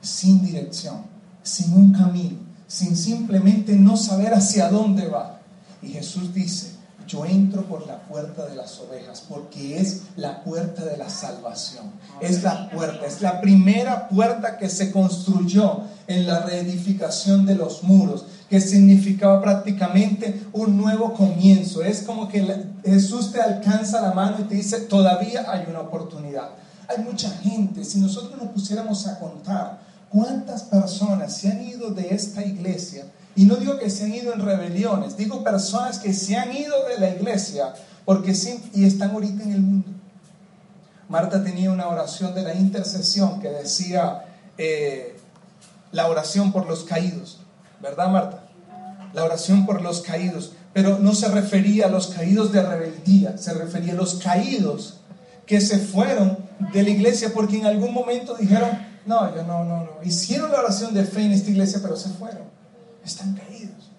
sin 0.00 0.44
dirección, 0.44 1.04
sin 1.42 1.72
un 1.72 1.92
camino, 1.92 2.38
sin 2.66 2.96
simplemente 2.96 3.76
no 3.76 3.96
saber 3.96 4.34
hacia 4.34 4.68
dónde 4.68 5.06
va. 5.06 5.38
Y 5.80 5.90
Jesús 5.90 6.34
dice, 6.34 6.72
yo 7.06 7.24
entro 7.24 7.62
por 7.62 7.86
la 7.86 8.02
puerta 8.02 8.46
de 8.46 8.56
las 8.56 8.80
ovejas 8.80 9.24
porque 9.26 9.78
es 9.78 10.02
la 10.16 10.42
puerta 10.42 10.84
de 10.84 10.96
la 10.96 11.08
salvación. 11.08 11.92
Es 12.20 12.42
la 12.42 12.68
puerta, 12.70 13.06
es 13.06 13.22
la 13.22 13.40
primera 13.40 14.08
puerta 14.08 14.58
que 14.58 14.68
se 14.68 14.90
construyó 14.90 15.82
en 16.08 16.26
la 16.26 16.40
reedificación 16.40 17.46
de 17.46 17.54
los 17.54 17.84
muros, 17.84 18.26
que 18.50 18.60
significaba 18.60 19.40
prácticamente 19.40 20.42
un 20.52 20.76
nuevo 20.76 21.14
comienzo. 21.14 21.84
Es 21.84 22.02
como 22.02 22.28
que 22.28 22.66
Jesús 22.84 23.30
te 23.30 23.40
alcanza 23.40 24.00
la 24.00 24.12
mano 24.12 24.38
y 24.40 24.44
te 24.44 24.56
dice, 24.56 24.80
todavía 24.80 25.46
hay 25.48 25.66
una 25.68 25.80
oportunidad. 25.80 26.50
Hay 26.88 27.04
mucha 27.04 27.30
gente, 27.30 27.84
si 27.84 28.00
nosotros 28.00 28.40
nos 28.40 28.50
pusiéramos 28.50 29.06
a 29.06 29.18
contar 29.18 29.78
cuántas 30.08 30.62
personas 30.62 31.36
se 31.36 31.50
han 31.50 31.62
ido 31.62 31.90
de 31.90 32.14
esta 32.14 32.44
iglesia, 32.44 33.04
y 33.36 33.44
no 33.44 33.56
digo 33.56 33.78
que 33.78 33.90
se 33.90 34.04
han 34.04 34.14
ido 34.14 34.32
en 34.32 34.40
rebeliones, 34.40 35.16
digo 35.16 35.44
personas 35.44 35.98
que 35.98 36.12
se 36.12 36.36
han 36.36 36.56
ido 36.56 36.74
de 36.88 36.98
la 36.98 37.10
iglesia 37.10 37.74
porque 38.04 38.34
sí, 38.34 38.58
y 38.74 38.84
están 38.84 39.10
ahorita 39.10 39.42
en 39.42 39.52
el 39.52 39.60
mundo. 39.60 39.90
Marta 41.10 41.44
tenía 41.44 41.70
una 41.70 41.88
oración 41.88 42.34
de 42.34 42.42
la 42.42 42.54
intercesión 42.54 43.40
que 43.40 43.48
decía 43.50 44.24
eh, 44.56 45.18
la 45.92 46.08
oración 46.08 46.50
por 46.50 46.66
los 46.66 46.84
caídos, 46.84 47.40
¿verdad 47.80 48.08
Marta? 48.08 48.48
la 49.12 49.24
oración 49.24 49.66
por 49.66 49.82
los 49.82 50.00
caídos, 50.00 50.52
pero 50.72 50.98
no 50.98 51.14
se 51.14 51.28
refería 51.28 51.86
a 51.86 51.90
los 51.90 52.08
caídos 52.08 52.52
de 52.52 52.62
rebeldía, 52.62 53.38
se 53.38 53.54
refería 53.54 53.92
a 53.92 53.96
los 53.96 54.14
caídos 54.14 54.97
que 55.48 55.60
se 55.60 55.78
fueron 55.78 56.38
de 56.72 56.82
la 56.82 56.90
iglesia 56.90 57.32
porque 57.34 57.56
en 57.56 57.66
algún 57.66 57.92
momento 57.92 58.36
dijeron, 58.36 58.68
no, 59.06 59.34
yo 59.34 59.42
no, 59.44 59.64
no, 59.64 59.84
no, 59.84 59.90
hicieron 60.04 60.52
la 60.52 60.60
oración 60.60 60.92
de 60.92 61.04
fe 61.04 61.22
en 61.22 61.32
esta 61.32 61.50
iglesia, 61.50 61.80
pero 61.82 61.96
se 61.96 62.10
fueron, 62.10 62.42
están 63.02 63.34
caídos. 63.34 63.90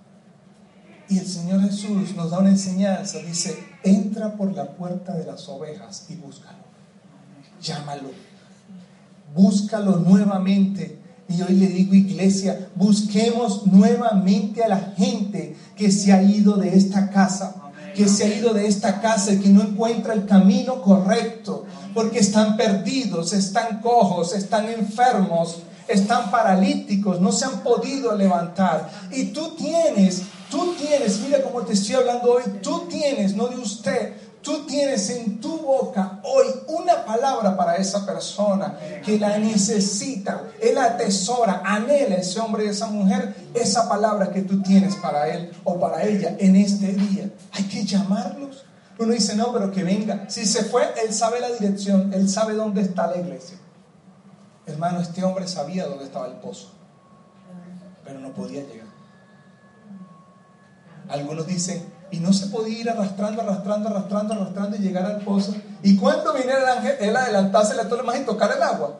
Y 1.09 1.17
el 1.17 1.25
Señor 1.25 1.61
Jesús 1.61 2.15
nos 2.15 2.29
da 2.29 2.37
una 2.37 2.49
enseñanza, 2.49 3.17
dice, 3.17 3.57
entra 3.83 4.35
por 4.35 4.55
la 4.55 4.75
puerta 4.75 5.15
de 5.15 5.25
las 5.25 5.49
ovejas 5.49 6.05
y 6.09 6.15
búscalo, 6.15 6.59
llámalo, 7.59 8.11
búscalo 9.33 9.97
nuevamente 9.97 10.99
y 11.27 11.41
hoy 11.41 11.53
le 11.53 11.67
digo, 11.67 11.95
iglesia, 11.95 12.69
busquemos 12.75 13.65
nuevamente 13.65 14.63
a 14.63 14.67
la 14.67 14.93
gente 14.95 15.55
que 15.75 15.91
se 15.91 16.11
ha 16.11 16.21
ido 16.21 16.57
de 16.57 16.75
esta 16.75 17.09
casa, 17.09 17.55
que 17.99 18.07
se 18.07 18.23
ha 18.23 18.33
ido 18.33 18.53
de 18.53 18.65
esta 18.65 19.01
casa 19.01 19.33
y 19.33 19.39
que 19.39 19.49
no 19.49 19.61
encuentra 19.61 20.13
el 20.13 20.25
camino 20.25 20.81
correcto, 20.81 21.65
porque 21.93 22.19
están 22.19 22.55
perdidos, 22.55 23.33
están 23.33 23.81
cojos, 23.81 24.33
están 24.33 24.69
enfermos, 24.69 25.57
están 25.85 26.31
paralíticos, 26.31 27.19
no 27.19 27.33
se 27.33 27.43
han 27.43 27.59
podido 27.59 28.15
levantar. 28.15 28.89
Y 29.11 29.33
tú 29.33 29.53
tienes, 29.57 30.21
tú 30.49 30.75
tienes, 30.75 31.19
mira 31.19 31.43
cómo 31.43 31.63
te 31.63 31.73
estoy 31.73 31.95
hablando 31.95 32.31
hoy, 32.31 32.43
tú 32.61 32.87
tienes, 32.89 33.35
no 33.35 33.49
de 33.49 33.57
usted, 33.57 34.13
Tú 34.41 34.65
tienes 34.65 35.09
en 35.09 35.41
tu 35.41 35.57
boca 35.57 36.21
hoy 36.23 36.47
una 36.67 37.03
palabra 37.03 37.57
para 37.57 37.75
esa 37.75 38.05
persona 38.05 38.77
que 39.03 39.19
la 39.19 39.37
necesita, 39.37 40.43
él 40.61 40.77
atesora, 40.77 41.61
anhela 41.65 42.15
ese 42.15 42.39
hombre 42.39 42.65
y 42.65 42.69
esa 42.69 42.87
mujer, 42.87 43.35
esa 43.53 43.89
palabra 43.89 44.31
que 44.31 44.41
tú 44.41 44.61
tienes 44.61 44.95
para 44.95 45.27
él 45.27 45.51
o 45.65 45.77
para 45.77 46.03
ella 46.03 46.37
en 46.39 46.55
este 46.55 46.93
día. 46.93 47.29
Hay 47.51 47.63
que 47.65 47.83
llamarlos. 47.83 48.65
Uno 48.97 49.13
dice, 49.13 49.35
no, 49.35 49.51
pero 49.51 49.71
que 49.71 49.83
venga. 49.83 50.29
Si 50.29 50.45
se 50.45 50.63
fue, 50.63 50.83
él 51.05 51.13
sabe 51.13 51.39
la 51.39 51.49
dirección, 51.49 52.13
él 52.13 52.29
sabe 52.29 52.53
dónde 52.53 52.81
está 52.81 53.07
la 53.07 53.17
iglesia. 53.17 53.57
Hermano, 54.65 55.01
este 55.01 55.23
hombre 55.23 55.47
sabía 55.47 55.85
dónde 55.85 56.05
estaba 56.05 56.27
el 56.27 56.33
pozo, 56.33 56.71
pero 58.05 58.19
no 58.19 58.33
podía 58.33 58.61
llegar. 58.61 58.87
Algunos 61.09 61.47
dicen, 61.47 61.98
y 62.11 62.19
no 62.19 62.33
se 62.33 62.47
podía 62.47 62.79
ir 62.79 62.89
arrastrando, 62.89 63.41
arrastrando, 63.41 63.89
arrastrando, 63.89 64.33
arrastrando 64.33 64.77
y 64.77 64.79
llegar 64.79 65.05
al 65.05 65.17
pozo. 65.19 65.55
Y 65.83 65.95
cuando 65.95 66.33
viniera 66.33 66.59
el 66.59 66.77
ángel, 66.77 66.95
él 66.99 67.15
adelantarse 67.15 67.75
la 67.75 67.87
torre 67.87 68.03
más 68.03 68.19
y 68.19 68.25
tocar 68.25 68.51
el 68.55 68.61
agua. 68.61 68.99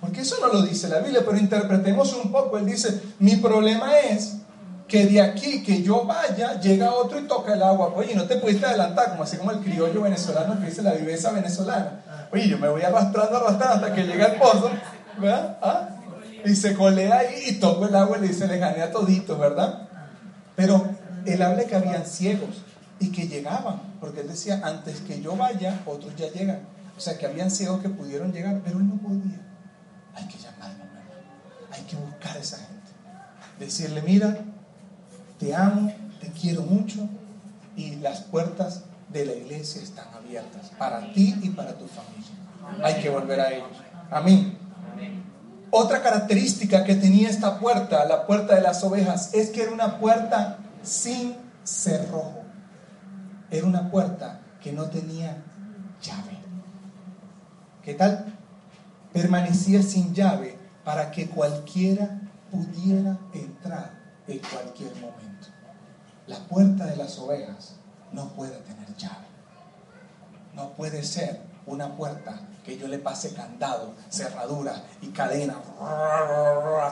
Porque 0.00 0.20
eso 0.20 0.36
no 0.40 0.48
lo 0.48 0.62
dice 0.62 0.88
la 0.88 0.98
Biblia, 0.98 1.22
pero 1.24 1.38
interpretemos 1.38 2.12
un 2.14 2.30
poco. 2.30 2.58
Él 2.58 2.66
dice, 2.66 3.00
mi 3.18 3.36
problema 3.36 3.98
es 3.98 4.36
que 4.86 5.06
de 5.06 5.20
aquí 5.20 5.62
que 5.62 5.82
yo 5.82 6.04
vaya, 6.04 6.60
llega 6.60 6.92
otro 6.92 7.18
y 7.18 7.22
toca 7.22 7.54
el 7.54 7.62
agua. 7.62 7.92
Oye, 7.96 8.14
no 8.14 8.24
te 8.24 8.36
pudiste 8.36 8.66
adelantar, 8.66 9.10
como 9.10 9.22
así 9.22 9.36
como 9.36 9.50
el 9.50 9.58
criollo 9.60 10.02
venezolano 10.02 10.60
que 10.60 10.66
dice 10.66 10.82
la 10.82 10.92
viveza 10.92 11.32
venezolana. 11.32 12.28
Oye, 12.32 12.48
yo 12.48 12.58
me 12.58 12.68
voy 12.68 12.82
arrastrando, 12.82 13.38
arrastrando 13.38 13.86
hasta 13.86 13.94
que 13.94 14.04
llega 14.04 14.26
el 14.26 14.38
pozo, 14.38 14.70
¿verdad? 15.18 15.58
¿Ah? 15.62 15.88
Y 16.44 16.54
se 16.54 16.74
colea 16.74 17.18
ahí 17.18 17.44
y 17.48 17.52
toco 17.54 17.86
el 17.86 17.96
agua 17.96 18.18
y 18.18 18.22
le 18.22 18.28
dice, 18.28 18.46
le 18.46 18.58
gané 18.58 18.82
a 18.82 18.92
todito, 18.92 19.38
¿verdad? 19.38 19.88
Pero 20.54 20.93
él 21.26 21.42
habla 21.42 21.64
que 21.64 21.76
habían 21.76 22.06
ciegos 22.06 22.62
y 23.00 23.10
que 23.10 23.26
llegaban, 23.26 23.80
porque 24.00 24.20
él 24.20 24.28
decía, 24.28 24.60
antes 24.64 25.00
que 25.00 25.20
yo 25.20 25.36
vaya, 25.36 25.82
otros 25.86 26.14
ya 26.16 26.30
llegan. 26.30 26.60
O 26.96 27.00
sea, 27.00 27.18
que 27.18 27.26
habían 27.26 27.50
ciegos 27.50 27.82
que 27.82 27.88
pudieron 27.88 28.32
llegar, 28.32 28.60
pero 28.64 28.78
él 28.78 28.88
no 28.88 28.96
podía. 28.96 29.40
Hay 30.14 30.28
que 30.28 30.38
llamarlo, 30.38 30.84
hay 31.72 31.82
que 31.82 31.96
buscar 31.96 32.36
a 32.36 32.40
esa 32.40 32.58
gente. 32.58 32.74
Decirle, 33.58 34.02
mira, 34.02 34.38
te 35.38 35.54
amo, 35.54 35.92
te 36.20 36.28
quiero 36.28 36.62
mucho 36.62 37.08
y 37.76 37.96
las 37.96 38.20
puertas 38.20 38.84
de 39.12 39.26
la 39.26 39.32
iglesia 39.32 39.82
están 39.82 40.06
abiertas 40.14 40.70
para 40.78 41.12
ti 41.12 41.36
y 41.42 41.50
para 41.50 41.74
tu 41.74 41.86
familia. 41.86 42.84
Hay 42.84 43.02
que 43.02 43.10
volver 43.10 43.40
a 43.40 43.52
ellos. 43.52 43.68
Amén. 44.10 44.58
Otra 45.70 46.02
característica 46.02 46.84
que 46.84 46.94
tenía 46.94 47.28
esta 47.28 47.58
puerta, 47.58 48.04
la 48.04 48.26
puerta 48.26 48.54
de 48.54 48.60
las 48.60 48.84
ovejas, 48.84 49.34
es 49.34 49.50
que 49.50 49.62
era 49.62 49.72
una 49.72 49.98
puerta 49.98 50.58
sin 50.84 51.36
cerrojo. 51.64 52.42
Era 53.50 53.66
una 53.66 53.90
puerta 53.90 54.40
que 54.62 54.72
no 54.72 54.84
tenía 54.88 55.42
llave. 56.00 56.38
¿Qué 57.82 57.94
tal? 57.94 58.26
Permanecía 59.12 59.82
sin 59.82 60.14
llave 60.14 60.58
para 60.84 61.10
que 61.10 61.28
cualquiera 61.28 62.20
pudiera 62.50 63.18
entrar 63.32 63.90
en 64.26 64.38
cualquier 64.38 64.92
momento. 64.96 65.48
La 66.26 66.38
puerta 66.38 66.86
de 66.86 66.96
las 66.96 67.18
ovejas 67.18 67.76
no 68.12 68.28
puede 68.30 68.56
tener 68.60 68.94
llave. 68.96 69.26
No 70.54 70.70
puede 70.74 71.02
ser 71.02 71.40
una 71.66 71.96
puerta 71.96 72.38
que 72.64 72.78
yo 72.78 72.88
le 72.88 72.98
pase 72.98 73.34
candado, 73.34 73.94
cerradura 74.10 74.82
y 75.02 75.08
cadena, 75.08 75.56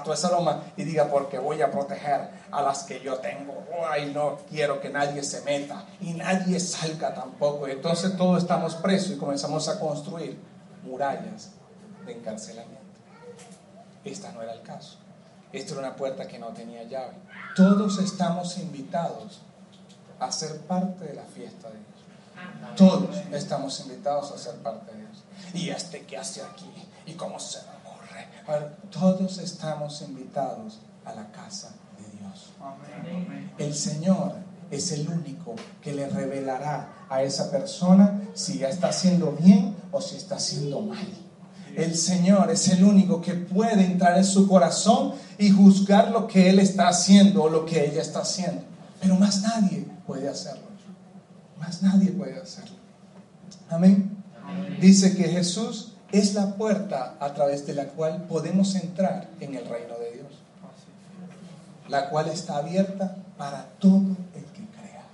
toda 0.04 0.14
esa 0.14 0.28
aroma 0.28 0.62
y 0.76 0.84
diga 0.84 1.08
porque 1.08 1.38
voy 1.38 1.62
a 1.62 1.70
proteger 1.70 2.28
a 2.50 2.62
las 2.62 2.84
que 2.84 3.00
yo 3.00 3.18
tengo, 3.18 3.64
y 4.00 4.12
no 4.12 4.38
quiero 4.50 4.80
que 4.80 4.90
nadie 4.90 5.22
se 5.22 5.40
meta 5.42 5.84
y 6.00 6.12
nadie 6.12 6.60
salga 6.60 7.14
tampoco. 7.14 7.66
Entonces 7.68 8.16
todos 8.16 8.42
estamos 8.42 8.74
presos 8.76 9.12
y 9.12 9.16
comenzamos 9.16 9.68
a 9.68 9.80
construir 9.80 10.38
murallas 10.84 11.52
de 12.04 12.12
encarcelamiento. 12.12 12.82
Esta 14.04 14.32
no 14.32 14.42
era 14.42 14.52
el 14.52 14.62
caso. 14.62 14.98
Esta 15.52 15.72
era 15.72 15.80
una 15.80 15.96
puerta 15.96 16.26
que 16.26 16.38
no 16.38 16.48
tenía 16.48 16.82
llave. 16.84 17.14
Todos 17.54 17.98
estamos 17.98 18.58
invitados 18.58 19.42
a 20.18 20.32
ser 20.32 20.60
parte 20.62 21.04
de 21.04 21.14
la 21.14 21.24
fiesta 21.24 21.68
de 21.68 21.78
Dios. 21.78 21.91
Todos 22.76 23.16
estamos 23.32 23.80
invitados 23.80 24.32
a 24.32 24.38
ser 24.38 24.56
parte 24.56 24.92
de 24.92 24.98
Dios. 24.98 25.24
¿Y 25.54 25.68
este 25.70 26.04
qué 26.06 26.16
hace 26.16 26.42
aquí? 26.42 26.70
¿Y 27.06 27.12
cómo 27.14 27.38
se 27.38 27.58
le 27.58 27.68
ocurre? 27.68 28.72
todos 28.90 29.38
estamos 29.38 30.02
invitados 30.02 30.80
a 31.04 31.14
la 31.14 31.30
casa 31.30 31.74
de 31.98 32.18
Dios. 32.18 32.52
El 33.58 33.74
Señor 33.74 34.34
es 34.70 34.90
el 34.92 35.08
único 35.08 35.54
que 35.80 35.92
le 35.92 36.08
revelará 36.08 37.06
a 37.08 37.22
esa 37.22 37.50
persona 37.50 38.20
si 38.34 38.58
ya 38.58 38.68
está 38.68 38.88
haciendo 38.88 39.32
bien 39.32 39.76
o 39.90 40.00
si 40.00 40.16
está 40.16 40.36
haciendo 40.36 40.80
mal. 40.80 41.06
El 41.76 41.94
Señor 41.96 42.50
es 42.50 42.68
el 42.68 42.84
único 42.84 43.20
que 43.20 43.34
puede 43.34 43.84
entrar 43.84 44.18
en 44.18 44.24
su 44.24 44.46
corazón 44.46 45.14
y 45.38 45.50
juzgar 45.50 46.10
lo 46.10 46.26
que 46.26 46.50
Él 46.50 46.58
está 46.58 46.88
haciendo 46.88 47.44
o 47.44 47.48
lo 47.48 47.64
que 47.64 47.86
ella 47.86 48.02
está 48.02 48.20
haciendo. 48.20 48.62
Pero 49.00 49.16
más 49.16 49.42
nadie 49.42 49.86
puede 50.06 50.28
hacerlo. 50.28 50.71
Más 51.62 51.82
nadie 51.82 52.10
puede 52.10 52.38
hacerlo. 52.38 52.76
Amén 53.70 54.22
dice 54.80 55.16
que 55.16 55.24
Jesús 55.24 55.92
es 56.10 56.34
la 56.34 56.54
puerta 56.56 57.14
a 57.20 57.32
través 57.34 57.66
de 57.66 57.74
la 57.74 57.86
cual 57.86 58.24
podemos 58.28 58.74
entrar 58.74 59.28
en 59.40 59.54
el 59.54 59.66
reino 59.66 59.94
de 59.98 60.12
Dios, 60.12 60.26
la 61.88 62.10
cual 62.10 62.28
está 62.28 62.58
abierta 62.58 63.16
para 63.38 63.64
todo 63.78 64.16
el 64.34 64.44
que 64.44 64.66
crea. 64.76 65.04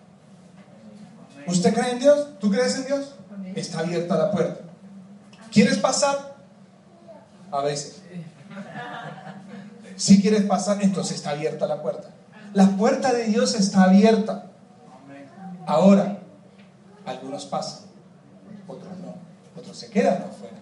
¿Usted 1.47 1.75
cree 1.75 1.93
en 1.93 1.99
Dios? 2.01 2.29
¿Tú 2.41 2.51
crees 2.51 2.77
en 2.77 2.87
Dios? 2.87 3.15
Está 3.55 3.81
abierta 3.81 4.17
la 4.17 4.31
puerta. 4.31 4.61
¿Quieres 5.53 5.79
pasar? 5.79 6.37
A 7.51 7.63
veces. 7.63 8.03
Si 9.97 10.21
quieres 10.21 10.43
pasar, 10.45 10.83
entonces 10.83 11.17
está 11.17 11.31
abierta 11.31 11.67
la 11.67 11.81
puerta. 11.81 12.11
La 12.55 12.69
puerta 12.77 13.13
de 13.13 13.25
Dios 13.25 13.55
está 13.55 13.85
abierta. 13.85 14.47
Ahora, 15.67 16.18
algunos 17.09 17.47
pasan, 17.47 17.81
otros 18.67 18.99
no 18.99 19.29
otros 19.59 19.77
se 19.77 19.91
quedan 19.91 20.23
afuera. 20.23 20.57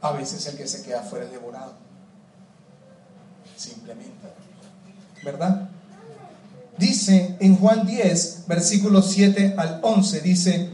A 0.00 0.12
veces 0.12 0.46
el 0.46 0.56
que 0.56 0.66
se 0.66 0.82
queda 0.82 1.00
afuera 1.00 1.26
es 1.26 1.32
devorado. 1.32 1.74
Simplemente. 3.56 4.28
¿Verdad? 5.22 5.68
Dice 6.78 7.36
en 7.40 7.56
Juan 7.56 7.86
10, 7.86 8.44
versículos 8.46 9.10
7 9.10 9.54
al 9.58 9.80
11, 9.82 10.20
dice, 10.20 10.70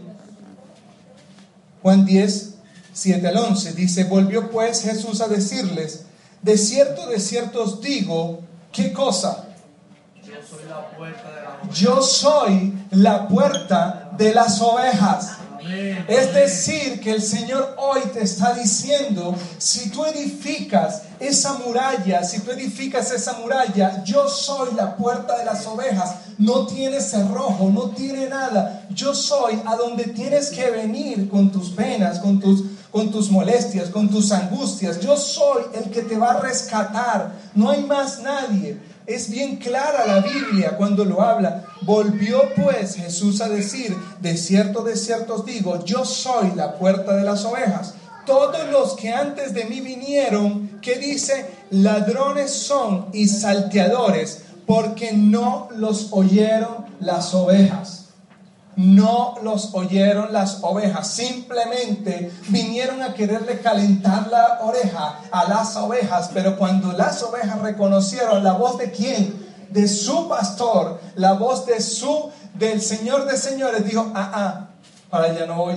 Juan 1.83 2.05
10, 2.05 2.55
7 2.93 3.27
al 3.27 3.37
11, 3.37 3.73
dice, 3.73 4.05
volvió 4.05 4.51
pues 4.51 4.83
Jesús 4.83 5.21
a 5.21 5.27
decirles, 5.27 6.05
de 6.43 6.57
cierto, 6.57 7.09
de 7.09 7.19
cierto 7.19 7.65
os 7.65 7.81
digo, 7.81 8.41
¿qué 8.71 8.93
cosa? 8.93 9.49
Yo 10.23 10.41
soy 10.43 10.65
la 10.69 10.91
puerta 10.97 11.31
de, 11.35 11.43
la 11.43 11.71
Yo 11.73 12.03
soy 12.03 12.73
la 12.91 13.27
puerta 13.27 14.06
de 14.17 14.35
las 14.35 14.61
ovejas. 14.61 15.37
Es 16.07 16.33
decir, 16.33 17.01
que 17.01 17.11
el 17.11 17.23
Señor 17.23 17.75
hoy 17.79 18.01
te 18.13 18.23
está 18.23 18.55
diciendo, 18.55 19.35
si 19.59 19.91
tú 19.91 20.05
edificas 20.05 21.03
esa 21.19 21.55
muralla, 21.55 22.23
si 22.23 22.41
tú 22.41 22.53
edificas 22.53 23.11
esa 23.11 23.33
muralla, 23.35 24.05
yo 24.05 24.29
soy 24.29 24.75
la 24.77 24.97
puerta 24.97 25.37
de 25.39 25.45
las 25.45 25.67
ovejas, 25.67 26.15
no 26.39 26.67
tiene 26.67 27.01
cerrojo, 27.01 27.71
no 27.71 27.91
tiene 27.91 28.29
nada, 28.29 28.87
yo 28.91 29.15
soy 29.15 29.61
a 29.67 29.75
donde 29.75 30.05
tienes 30.05 30.51
que 30.51 30.71
venir 30.71 31.29
con 31.29 31.51
tus 31.51 31.71
penas, 31.71 32.21
con 32.21 32.39
tus, 32.39 32.63
con 32.93 33.11
tus 33.11 33.31
molestias, 33.31 33.89
con 33.89 34.09
tus 34.09 34.31
angustias, 34.31 35.01
yo 35.01 35.17
soy 35.17 35.65
el 35.75 35.91
que 35.91 36.03
te 36.03 36.17
va 36.17 36.33
a 36.33 36.41
rescatar, 36.41 37.33
no 37.55 37.71
hay 37.71 37.83
más 37.83 38.21
nadie. 38.21 38.79
Es 39.07 39.31
bien 39.31 39.57
clara 39.57 40.07
la 40.07 40.21
Biblia 40.21 40.77
cuando 40.77 41.05
lo 41.05 41.23
habla. 41.23 41.64
Volvió 41.83 42.42
pues 42.57 42.97
Jesús 42.97 43.40
a 43.40 43.49
decir, 43.49 43.97
de 44.21 44.37
cierto, 44.37 44.83
de 44.83 44.97
cierto 44.97 45.35
os 45.35 45.47
digo, 45.47 45.85
yo 45.85 46.05
soy 46.05 46.53
la 46.55 46.77
puerta 46.79 47.16
de 47.16 47.25
las 47.25 47.45
ovejas. 47.45 47.95
Todos 48.25 48.69
los 48.71 48.95
que 48.97 49.12
antes 49.12 49.55
de 49.55 49.66
mí 49.66 49.81
vinieron, 49.81 50.81
que 50.81 50.97
dice, 50.99 51.47
ladrones 51.71 52.51
son 52.51 53.07
y 53.12 53.29
salteadores, 53.29 54.42
porque 54.66 55.12
no 55.12 55.69
los 55.77 56.09
oyeron 56.12 56.87
las 56.99 57.35
ovejas 57.35 58.06
no 58.77 59.37
los 59.43 59.75
oyeron 59.75 60.33
las 60.33 60.59
ovejas, 60.62 61.09
simplemente 61.09 62.31
vinieron 62.49 63.03
a 63.03 63.15
quererle 63.15 63.61
calentar 63.61 64.29
la 64.29 64.61
oreja 64.62 65.21
a 65.31 65.49
las 65.49 65.77
ovejas, 65.77 66.31
pero 66.33 66.59
cuando 66.59 66.93
las 66.93 67.23
ovejas 67.23 67.59
reconocieron 67.61 68.45
la 68.45 68.53
voz 68.53 68.77
de 68.79 68.91
quién, 68.91 69.47
de 69.71 69.89
su 69.89 70.29
pastor, 70.29 71.01
la 71.15 71.33
voz 71.33 71.65
de 71.67 71.81
su, 71.81 72.31
del 72.55 72.83
Señor 72.83 73.25
de 73.25 73.39
señores, 73.39 73.85
dijo, 73.85 74.12
ah, 74.15 74.31
ah, 74.35 74.69
para 75.09 75.25
allá 75.25 75.47
no 75.47 75.57
voy, 75.57 75.77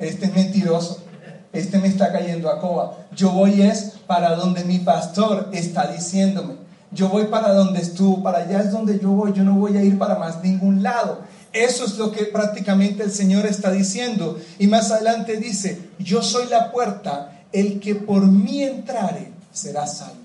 este 0.00 0.26
es 0.26 0.34
mentiroso, 0.34 1.04
este 1.52 1.78
me 1.78 1.86
está 1.86 2.10
cayendo 2.10 2.50
a 2.50 2.60
coba, 2.60 2.96
yo 3.14 3.30
voy 3.30 3.62
es 3.62 3.94
para 4.08 4.34
donde 4.34 4.64
mi 4.64 4.80
pastor 4.80 5.50
está 5.52 5.86
diciéndome, 5.86 6.54
yo 6.90 7.08
voy 7.08 7.26
para 7.26 7.52
donde 7.52 7.80
estuvo, 7.80 8.22
para 8.24 8.38
allá 8.38 8.60
es 8.60 8.72
donde 8.72 8.98
yo 8.98 9.10
voy, 9.10 9.32
yo 9.32 9.44
no 9.44 9.54
voy 9.54 9.76
a 9.76 9.82
ir 9.82 9.98
para 9.98 10.16
más 10.16 10.42
ningún 10.42 10.82
lado. 10.82 11.18
Eso 11.54 11.84
es 11.84 11.96
lo 11.98 12.10
que 12.10 12.24
prácticamente 12.24 13.04
el 13.04 13.12
Señor 13.12 13.46
está 13.46 13.70
diciendo. 13.70 14.40
Y 14.58 14.66
más 14.66 14.90
adelante 14.90 15.36
dice, 15.36 15.88
yo 16.00 16.20
soy 16.20 16.48
la 16.48 16.72
puerta, 16.72 17.44
el 17.52 17.78
que 17.78 17.94
por 17.94 18.26
mí 18.26 18.64
entrare 18.64 19.32
será 19.52 19.86
salvo. 19.86 20.16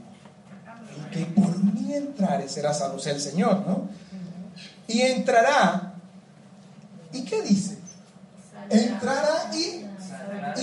El 0.98 1.10
que 1.12 1.26
por 1.28 1.56
mí 1.63 1.94
entrare 1.94 2.50
será 2.50 2.74
salvo, 2.74 2.96
o 2.96 3.00
sea, 3.00 3.13
el 3.13 3.22
Señor, 3.22 3.63
¿no? 3.68 3.88
Y 4.88 5.02
entrará, 5.02 5.94
¿y 7.13 7.22
qué 7.22 7.44
dice? 7.44 7.78
Entrará 8.72 9.52
y, 9.54 9.86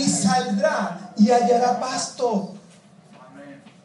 y 0.01 0.09
saldrá 0.09 1.13
y 1.17 1.31
hallará 1.31 1.79
pasto. 1.79 2.56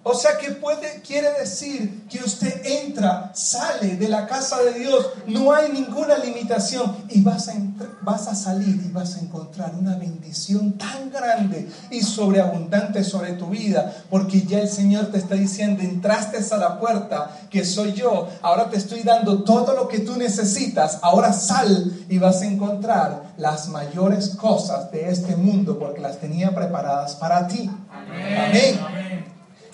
O 0.04 0.16
sea 0.16 0.38
que 0.40 0.52
puede, 0.52 1.02
quiere 1.02 1.32
decir 1.40 2.08
que 2.10 2.24
usted 2.24 2.66
entra, 2.66 3.32
sale 3.36 3.98
de 3.98 4.10
la 4.10 4.26
casa 4.26 4.60
de 4.64 4.74
Dios, 4.74 5.10
no 5.28 5.54
hay 5.54 5.72
ninguna 5.72 6.18
limitación 6.18 7.06
y 7.10 7.22
vas 7.22 7.50
a, 7.50 7.54
vas 8.02 8.28
a 8.28 8.34
salir 8.34 8.82
y 8.84 8.92
vas 8.92 9.16
a 9.16 9.20
encontrar 9.20 9.76
una 9.76 9.96
bendición 9.98 10.74
tan 10.74 11.12
grande 11.12 11.70
y 11.92 12.02
sobreabundante 12.02 13.04
sobre 13.04 13.34
tu 13.34 13.48
vida, 13.48 13.94
porque 14.10 14.42
ya 14.42 14.62
el 14.62 14.70
Señor 14.70 15.12
te 15.12 15.20
está 15.20 15.36
diciendo, 15.36 15.84
entraste 15.84 16.40
a 16.52 16.58
la 16.58 16.80
puerta 16.80 17.40
que 17.52 17.64
soy 17.64 17.94
yo, 17.94 18.28
ahora 18.42 18.70
te 18.70 18.78
estoy 18.78 19.04
dando 19.04 19.44
todo 19.44 19.76
lo 19.76 19.88
que 19.88 20.00
tú 20.00 20.18
necesitas, 20.18 20.98
ahora 21.04 21.32
sal 21.32 22.06
y 22.10 22.18
vas 22.18 22.42
a 22.42 22.46
encontrar 22.46 23.34
las 23.38 23.68
mayores 23.70 24.30
cosas 24.30 24.92
de 24.92 25.10
este 25.10 25.36
mundo 25.36 25.78
porque 25.78 26.02
las 26.02 26.20
tenía 26.20 26.56
preparadas 26.56 27.16
para 27.16 27.48
ti. 27.48 27.70
Amén. 27.92 28.80
Amén. 28.84 29.21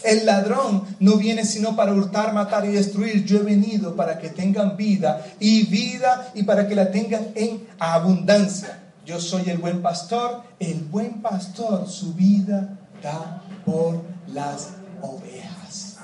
El 0.08 0.26
ladrón 0.26 0.84
no 1.02 1.18
viene 1.18 1.44
sino 1.44 1.76
para 1.76 1.92
hurtar, 1.92 2.34
matar 2.34 2.66
y 2.66 2.70
destruir. 2.70 3.26
Yo 3.26 3.40
he 3.40 3.44
venido 3.44 3.94
para 3.94 4.18
que 4.18 4.30
tengan 4.30 4.78
vida 4.78 5.26
y 5.38 5.66
vida 5.66 6.32
y 6.34 6.44
para 6.44 6.66
que 6.66 6.76
la 6.76 6.92
tengan 6.92 7.28
en 7.36 7.68
abundancia. 7.78 8.80
Yo 9.06 9.20
soy 9.20 9.50
el 9.50 9.58
buen 9.58 9.82
pastor. 9.82 10.44
El 10.60 10.80
buen 10.86 11.22
pastor 11.22 11.90
su 11.90 12.14
vida 12.14 12.80
da 13.04 13.42
por 13.66 14.02
las 14.28 14.70
ovejas. 15.02 15.98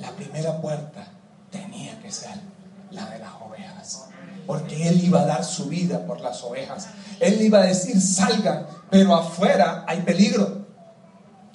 La 0.00 0.10
primera 0.10 0.60
puerta 0.60 1.06
tenía 1.50 2.00
que 2.00 2.10
ser 2.10 2.34
la 2.90 3.08
de 3.10 3.20
las 3.20 3.34
ovejas. 3.40 4.06
Porque 4.48 4.88
Él 4.88 5.04
iba 5.04 5.20
a 5.20 5.26
dar 5.26 5.44
su 5.44 5.66
vida 5.66 6.04
por 6.06 6.20
las 6.20 6.42
ovejas. 6.42 6.88
Él 7.20 7.40
iba 7.40 7.60
a 7.60 7.66
decir, 7.66 8.00
salgan, 8.00 8.66
pero 8.90 9.14
afuera 9.14 9.84
hay 9.86 10.00
peligro. 10.00 10.66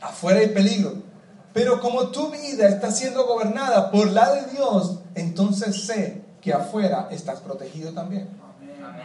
Afuera 0.02 0.40
hay 0.40 0.48
peligro. 0.48 1.09
Pero 1.54 1.80
como 1.82 2.08
tu 2.10 2.30
vida 2.30 2.68
está 2.68 2.92
siendo 2.92 3.26
gobernada 3.26 3.92
por 3.92 4.08
la 4.12 4.32
de 4.34 4.52
Dios, 4.52 5.00
entonces 5.16 5.86
sé 5.86 6.22
que 6.42 6.54
afuera 6.54 7.08
estás 7.12 7.40
protegido 7.40 7.92
también. 7.94 8.30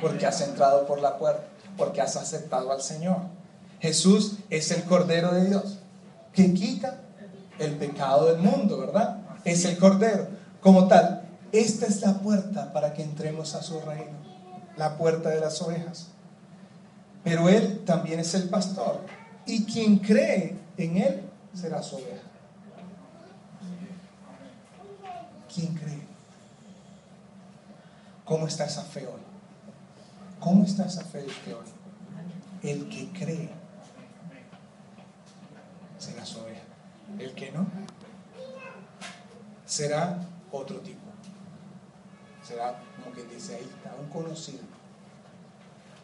Porque 0.00 0.26
has 0.26 0.40
entrado 0.40 0.86
por 0.86 1.00
la 1.00 1.18
puerta, 1.18 1.44
porque 1.76 2.00
has 2.00 2.16
aceptado 2.16 2.70
al 2.72 2.82
Señor. 2.82 3.18
Jesús 3.80 4.38
es 4.50 4.70
el 4.70 4.84
Cordero 4.84 5.32
de 5.32 5.46
Dios 5.46 5.78
que 6.32 6.52
quita 6.52 7.00
el 7.58 7.76
pecado 7.76 8.26
del 8.26 8.38
mundo, 8.38 8.78
¿verdad? 8.78 9.18
Es 9.44 9.64
el 9.64 9.78
Cordero. 9.78 10.26
Como 10.60 10.88
tal, 10.88 11.22
esta 11.52 11.86
es 11.86 12.00
la 12.00 12.14
puerta 12.14 12.72
para 12.72 12.92
que 12.92 13.02
entremos 13.02 13.54
a 13.54 13.62
su 13.62 13.80
reino, 13.80 14.18
la 14.76 14.96
puerta 14.96 15.30
de 15.30 15.40
las 15.40 15.60
ovejas. 15.62 16.08
Pero 17.22 17.48
Él 17.48 17.82
también 17.84 18.20
es 18.20 18.34
el 18.34 18.48
pastor. 18.48 19.00
Y 19.46 19.64
quien 19.64 19.98
cree 19.98 20.56
en 20.76 20.96
Él 20.96 21.22
será 21.54 21.82
su 21.82 21.96
oveja. 21.96 22.33
¿Quién 25.54 25.74
cree? 25.74 26.02
¿Cómo 28.24 28.46
está 28.46 28.64
esa 28.64 28.82
fe 28.82 29.06
hoy? 29.06 29.20
¿Cómo 30.40 30.64
está 30.64 30.86
esa 30.86 31.04
fe 31.04 31.20
hoy? 31.20 31.66
El 32.62 32.88
que 32.88 33.10
cree 33.12 33.50
será 35.98 36.24
su 36.24 36.40
oveja. 36.40 36.62
El 37.18 37.34
que 37.34 37.52
no 37.52 37.66
será 39.64 40.18
otro 40.52 40.78
tipo. 40.80 41.00
Será 42.42 42.80
como 43.02 43.14
que 43.14 43.24
dice 43.24 43.56
ahí 43.56 43.64
está, 43.64 43.94
un 44.00 44.08
conocido. 44.08 44.62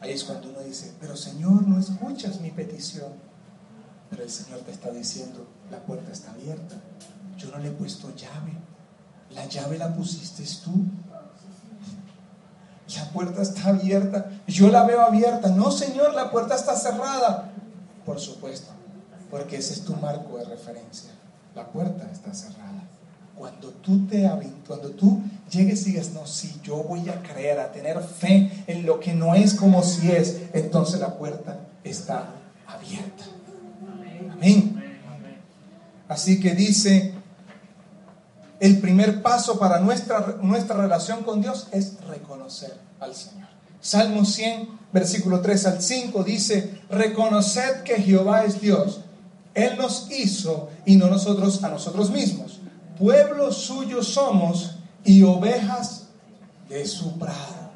Ahí 0.00 0.12
es 0.12 0.24
cuando 0.24 0.48
uno 0.48 0.60
dice, 0.60 0.94
pero 0.98 1.16
Señor, 1.16 1.68
no 1.68 1.78
escuchas 1.78 2.40
mi 2.40 2.50
petición. 2.50 3.12
Pero 4.08 4.22
el 4.24 4.30
Señor 4.30 4.60
te 4.60 4.72
está 4.72 4.90
diciendo, 4.90 5.46
la 5.70 5.78
puerta 5.78 6.10
está 6.10 6.32
abierta. 6.32 6.76
Yo 7.36 7.50
no 7.50 7.58
le 7.58 7.68
he 7.68 7.72
puesto 7.72 8.14
llave. 8.16 8.52
La 9.34 9.46
llave 9.46 9.78
la 9.78 9.94
pusiste 9.94 10.44
tú. 10.64 10.86
La 12.96 13.04
puerta 13.10 13.42
está 13.42 13.68
abierta. 13.68 14.30
Yo 14.46 14.68
la 14.68 14.84
veo 14.84 15.00
abierta. 15.00 15.48
No, 15.48 15.70
Señor, 15.70 16.14
la 16.14 16.30
puerta 16.30 16.56
está 16.56 16.74
cerrada. 16.74 17.52
Por 18.04 18.18
supuesto, 18.18 18.72
porque 19.30 19.56
ese 19.56 19.74
es 19.74 19.84
tu 19.84 19.94
marco 19.94 20.38
de 20.38 20.44
referencia. 20.44 21.10
La 21.54 21.66
puerta 21.66 22.08
está 22.10 22.34
cerrada. 22.34 22.82
Cuando 23.36 23.68
tú 23.68 24.06
te 24.06 24.30
cuando 24.66 24.90
tú 24.90 25.22
llegues 25.50 25.86
y 25.86 25.92
digas, 25.92 26.10
no, 26.12 26.26
sí, 26.26 26.60
yo 26.62 26.82
voy 26.82 27.08
a 27.08 27.22
creer, 27.22 27.58
a 27.58 27.72
tener 27.72 28.00
fe 28.02 28.64
en 28.66 28.84
lo 28.84 29.00
que 29.00 29.14
no 29.14 29.34
es 29.34 29.54
como 29.54 29.82
si 29.82 30.10
es, 30.10 30.42
entonces 30.52 31.00
la 31.00 31.16
puerta 31.16 31.58
está 31.82 32.34
abierta. 32.66 33.24
Amén. 34.30 34.76
Así 36.06 36.40
que 36.40 36.54
dice 36.54 37.14
el 38.60 38.78
primer 38.78 39.22
paso 39.22 39.58
para 39.58 39.80
nuestra, 39.80 40.36
nuestra 40.42 40.76
relación 40.76 41.24
con 41.24 41.40
Dios 41.40 41.68
es 41.72 41.98
reconocer 42.06 42.78
al 43.00 43.14
Señor. 43.14 43.48
Salmo 43.80 44.26
100, 44.26 44.68
versículo 44.92 45.40
3 45.40 45.66
al 45.66 45.82
5 45.82 46.22
dice, 46.22 46.82
reconoced 46.90 47.82
que 47.84 47.96
Jehová 48.02 48.44
es 48.44 48.60
Dios. 48.60 49.00
Él 49.54 49.78
nos 49.78 50.10
hizo 50.10 50.68
y 50.84 50.96
no 50.96 51.06
nosotros 51.06 51.64
a 51.64 51.70
nosotros 51.70 52.10
mismos. 52.10 52.60
Pueblo 52.98 53.50
suyo 53.50 54.02
somos 54.02 54.76
y 55.04 55.22
ovejas 55.22 56.08
de 56.68 56.86
su 56.86 57.18
prado. 57.18 57.70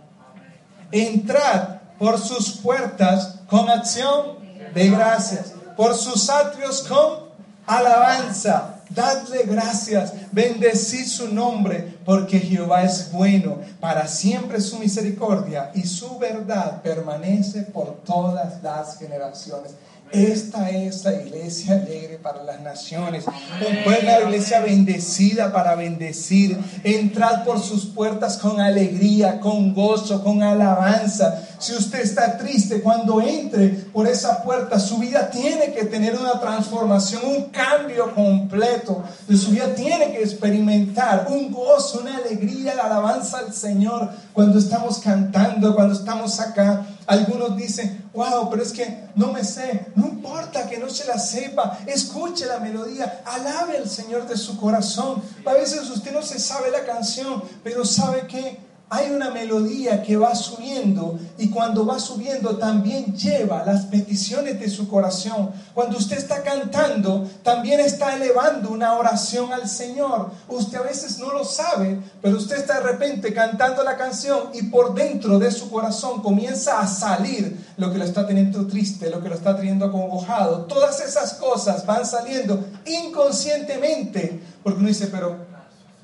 Entrad 0.93 1.79
por 1.99 2.21
sus 2.21 2.59
puertas 2.59 3.37
con 3.49 3.71
acción 3.71 4.39
de 4.75 4.91
gracias, 4.91 5.55
por 5.79 5.95
sus 5.95 6.29
atrios 6.29 6.83
con 6.83 7.25
alabanza 7.67 8.74
Dadle 8.91 9.45
gracias, 9.45 10.13
bendecid 10.33 11.07
su 11.07 11.33
nombre, 11.33 11.97
porque 12.05 12.39
Jehová 12.39 12.85
es 12.85 13.11
bueno, 13.11 13.59
para 13.81 14.07
siempre 14.07 14.61
su 14.61 14.79
misericordia 14.79 15.71
y 15.75 15.83
su 15.83 16.19
verdad 16.19 16.83
permanece 16.83 17.63
por 17.63 18.03
todas 18.05 18.63
las 18.63 18.99
generaciones. 18.99 19.73
Esta 20.13 20.71
es 20.71 21.03
la 21.05 21.13
iglesia 21.15 21.75
alegre 21.75 22.19
para 22.23 22.45
las 22.45 22.61
naciones. 22.61 23.25
Un 23.27 23.83
pueblo, 23.83 24.05
la 24.05 24.21
iglesia 24.21 24.61
bendecida 24.61 25.53
para 25.53 25.75
bendecir. 25.75 26.57
Entrad 26.85 27.43
por 27.45 27.61
sus 27.61 27.87
puertas 27.87 28.37
con 28.39 28.61
alegría, 28.61 29.41
con 29.41 29.75
gozo, 29.75 30.23
con 30.23 30.45
alabanza. 30.45 31.49
Si 31.65 31.73
usted 31.75 32.01
está 32.01 32.37
triste, 32.37 32.83
cuando 32.83 33.23
entre 33.23 33.69
por 33.71 34.07
esa 34.07 34.43
puerta, 34.43 34.79
su 34.79 34.99
vida 34.99 35.31
tiene 35.31 35.73
que 35.73 35.87
tener 35.87 36.15
una 36.15 36.39
transformación, 36.39 37.23
un 37.25 37.45
cambio 37.45 38.15
completo. 38.15 39.03
Su 39.35 39.51
vida 39.51 39.75
tiene 39.75 40.13
que 40.13 40.23
experimentar 40.23 41.27
un 41.31 41.51
gozo, 41.51 42.01
una 42.03 42.19
alegría, 42.19 42.75
la 42.75 42.83
alabanza 42.83 43.39
al 43.39 43.55
Señor 43.55 44.11
cuando 44.35 44.59
estamos 44.59 44.99
cantando, 44.99 45.75
cuando 45.75 45.95
estamos 45.95 46.39
acá. 46.39 46.85
Algunos 47.07 47.57
dicen, 47.57 48.11
wow, 48.13 48.51
pero 48.51 48.63
es 48.63 48.71
que 48.71 49.09
no 49.15 49.33
me 49.33 49.43
sé. 49.43 49.87
No 49.95 50.09
importa 50.09 50.69
que 50.69 50.77
no 50.77 50.91
se 50.91 51.07
la 51.07 51.19
sepa. 51.19 51.79
Escuche 51.87 52.45
la 52.45 52.59
melodía. 52.59 53.23
Alabe 53.25 53.79
al 53.79 53.89
Señor 53.89 54.29
de 54.29 54.37
su 54.37 54.61
corazón. 54.61 55.23
A 55.47 55.55
veces 55.55 55.89
usted 55.89 56.13
no 56.13 56.21
se 56.21 56.39
sabe 56.39 56.71
la 56.71 56.85
canción, 56.85 57.43
pero 57.63 57.87
sabe 57.87 58.27
que 58.27 58.74
hay 58.95 59.11
una 59.11 59.31
melodía 59.31 60.05
que 60.05 60.17
va 60.17 60.37
subiendo 60.37 61.19
y 61.37 61.51
cuando 61.51 61.85
va 61.85 61.99
subiendo 61.99 62.59
también 62.59 63.13
lleva 63.17 63.65
las 63.65 63.87
peticiones 63.87 64.61
de 64.61 64.71
su 64.71 64.87
corazón. 64.87 65.51
Cuando 65.75 65.99
usted 65.99 66.17
está 66.17 66.45
cantando, 66.45 67.29
también 67.43 67.81
está 67.81 68.15
elevando 68.15 68.71
una 68.71 68.95
oración 68.95 69.53
al 69.53 69.69
Señor. 69.69 70.31
Usted 70.47 70.79
a 70.79 70.83
veces 70.83 71.19
no 71.19 71.33
lo 71.33 71.45
sabe, 71.45 71.99
pero 72.23 72.37
usted 72.37 72.57
está 72.57 72.75
de 72.75 72.93
repente 72.93 73.35
cantando 73.35 73.83
la 73.83 73.97
canción 73.97 74.51
y 74.53 74.63
por 74.63 74.95
dentro 74.95 75.41
de 75.41 75.51
su 75.51 75.71
corazón 75.73 76.23
comienza 76.23 76.79
a 76.79 76.87
salir 76.87 77.67
lo 77.77 77.91
que 77.91 77.99
lo 77.99 78.05
está 78.05 78.25
teniendo 78.25 78.65
triste, 78.69 79.11
lo 79.11 79.21
que 79.21 79.29
lo 79.29 79.35
está 79.35 79.57
teniendo 79.57 79.87
acongojado. 79.87 80.67
Todas 80.67 81.01
esas 81.01 81.35
cosas 81.35 81.85
van 81.85 82.07
saliendo 82.07 82.65
inconscientemente 82.87 84.41
porque 84.63 84.79
uno 84.79 84.89
dice, 84.89 85.09
pero 85.09 85.37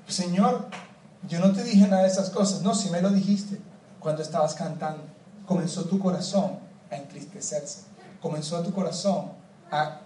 Señor, 0.09 0.67
yo 1.29 1.39
no 1.41 1.53
te 1.53 1.65
dije 1.65 1.87
nada 1.87 2.03
de 2.03 2.09
esas 2.09 2.31
cosas. 2.31 2.63
No, 2.63 2.75
si 2.75 2.91
me 2.91 3.03
lo 3.03 3.11
dijiste 3.11 3.59
cuando 3.99 4.23
estabas 4.23 4.55
cantando. 4.55 5.03
Comenzó 5.47 5.85
tu 5.85 5.99
corazón 5.99 6.59
a 6.91 6.97
entristecerse. 6.97 7.83
Comenzó 8.21 8.61
tu 8.63 8.73
corazón 8.73 9.33
a 9.71 10.01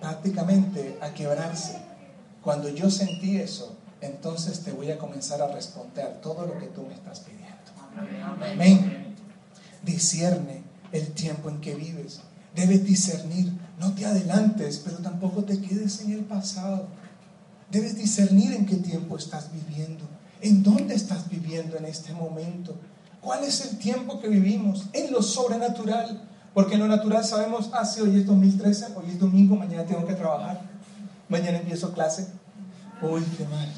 prácticamente 0.00 0.98
a 1.00 1.10
quebrarse. 1.10 1.78
Cuando 2.42 2.68
yo 2.68 2.90
sentí 2.90 3.38
eso, 3.38 3.76
entonces 4.00 4.60
te 4.60 4.72
voy 4.72 4.90
a 4.90 4.98
comenzar 4.98 5.42
a 5.42 5.48
responder 5.48 6.20
todo 6.20 6.46
lo 6.46 6.58
que 6.58 6.66
tú 6.66 6.82
me 6.82 6.94
estás 6.94 7.20
pidiendo. 7.20 7.48
Amén. 8.52 9.14
Discierne 9.82 10.62
el 10.92 11.08
tiempo 11.12 11.48
en 11.48 11.60
que 11.60 11.74
vives. 11.74 12.20
Debes 12.54 12.84
discernir. 12.84 13.52
No 13.78 13.94
te 13.94 14.06
adelantes, 14.06 14.82
pero 14.84 14.98
tampoco 14.98 15.44
te 15.44 15.60
quedes 15.60 16.00
en 16.00 16.12
el 16.12 16.24
pasado. 16.24 16.86
Debes 17.70 17.96
discernir 17.96 18.52
en 18.52 18.66
qué 18.66 18.76
tiempo 18.76 19.16
estás 19.16 19.50
viviendo. 19.52 20.04
¿En 20.40 20.62
dónde 20.62 20.94
estás 20.94 21.28
viviendo 21.28 21.76
en 21.76 21.84
este 21.84 22.12
momento? 22.12 22.76
¿Cuál 23.20 23.42
es 23.44 23.60
el 23.66 23.78
tiempo 23.78 24.20
que 24.20 24.28
vivimos? 24.28 24.86
En 24.92 25.12
lo 25.12 25.22
sobrenatural. 25.22 26.22
Porque 26.54 26.74
en 26.74 26.80
lo 26.80 26.88
natural 26.88 27.24
sabemos, 27.24 27.70
ah, 27.72 27.84
sí, 27.84 28.00
hoy 28.00 28.16
es 28.16 28.26
2013, 28.26 28.86
hoy 28.96 29.10
es 29.10 29.18
domingo, 29.18 29.54
mañana 29.54 29.84
tengo 29.84 30.06
que 30.06 30.14
trabajar. 30.14 30.60
Mañana 31.28 31.58
empiezo 31.58 31.92
clase. 31.92 32.28
Uy, 33.02 33.22
qué 33.36 33.44
mal. 33.46 33.68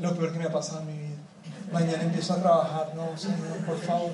lo 0.00 0.16
peor 0.16 0.32
que 0.32 0.38
me 0.38 0.44
ha 0.46 0.52
pasado 0.52 0.80
en 0.80 0.86
mi 0.86 0.92
vida. 0.94 1.16
Mañana 1.72 2.02
empiezo 2.02 2.32
a 2.32 2.36
trabajar. 2.36 2.92
No, 2.96 3.16
Señor, 3.16 3.58
por 3.66 3.78
favor. 3.78 4.10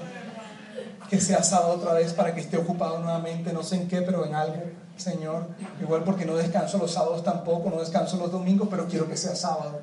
Que 1.08 1.20
sea 1.20 1.42
sábado 1.42 1.74
otra 1.74 1.94
vez 1.94 2.12
para 2.12 2.34
que 2.34 2.40
esté 2.40 2.56
ocupado 2.56 2.98
nuevamente, 2.98 3.52
no 3.52 3.62
sé 3.62 3.76
en 3.76 3.88
qué, 3.88 4.02
pero 4.02 4.24
en 4.26 4.34
algo, 4.34 4.62
Señor. 4.96 5.48
Igual 5.80 6.02
porque 6.02 6.24
no 6.24 6.34
descanso 6.34 6.78
los 6.78 6.92
sábados 6.92 7.22
tampoco, 7.22 7.70
no 7.70 7.78
descanso 7.78 8.16
los 8.16 8.32
domingos, 8.32 8.68
pero 8.70 8.86
quiero 8.88 9.08
que 9.08 9.16
sea 9.16 9.36
sábado 9.36 9.80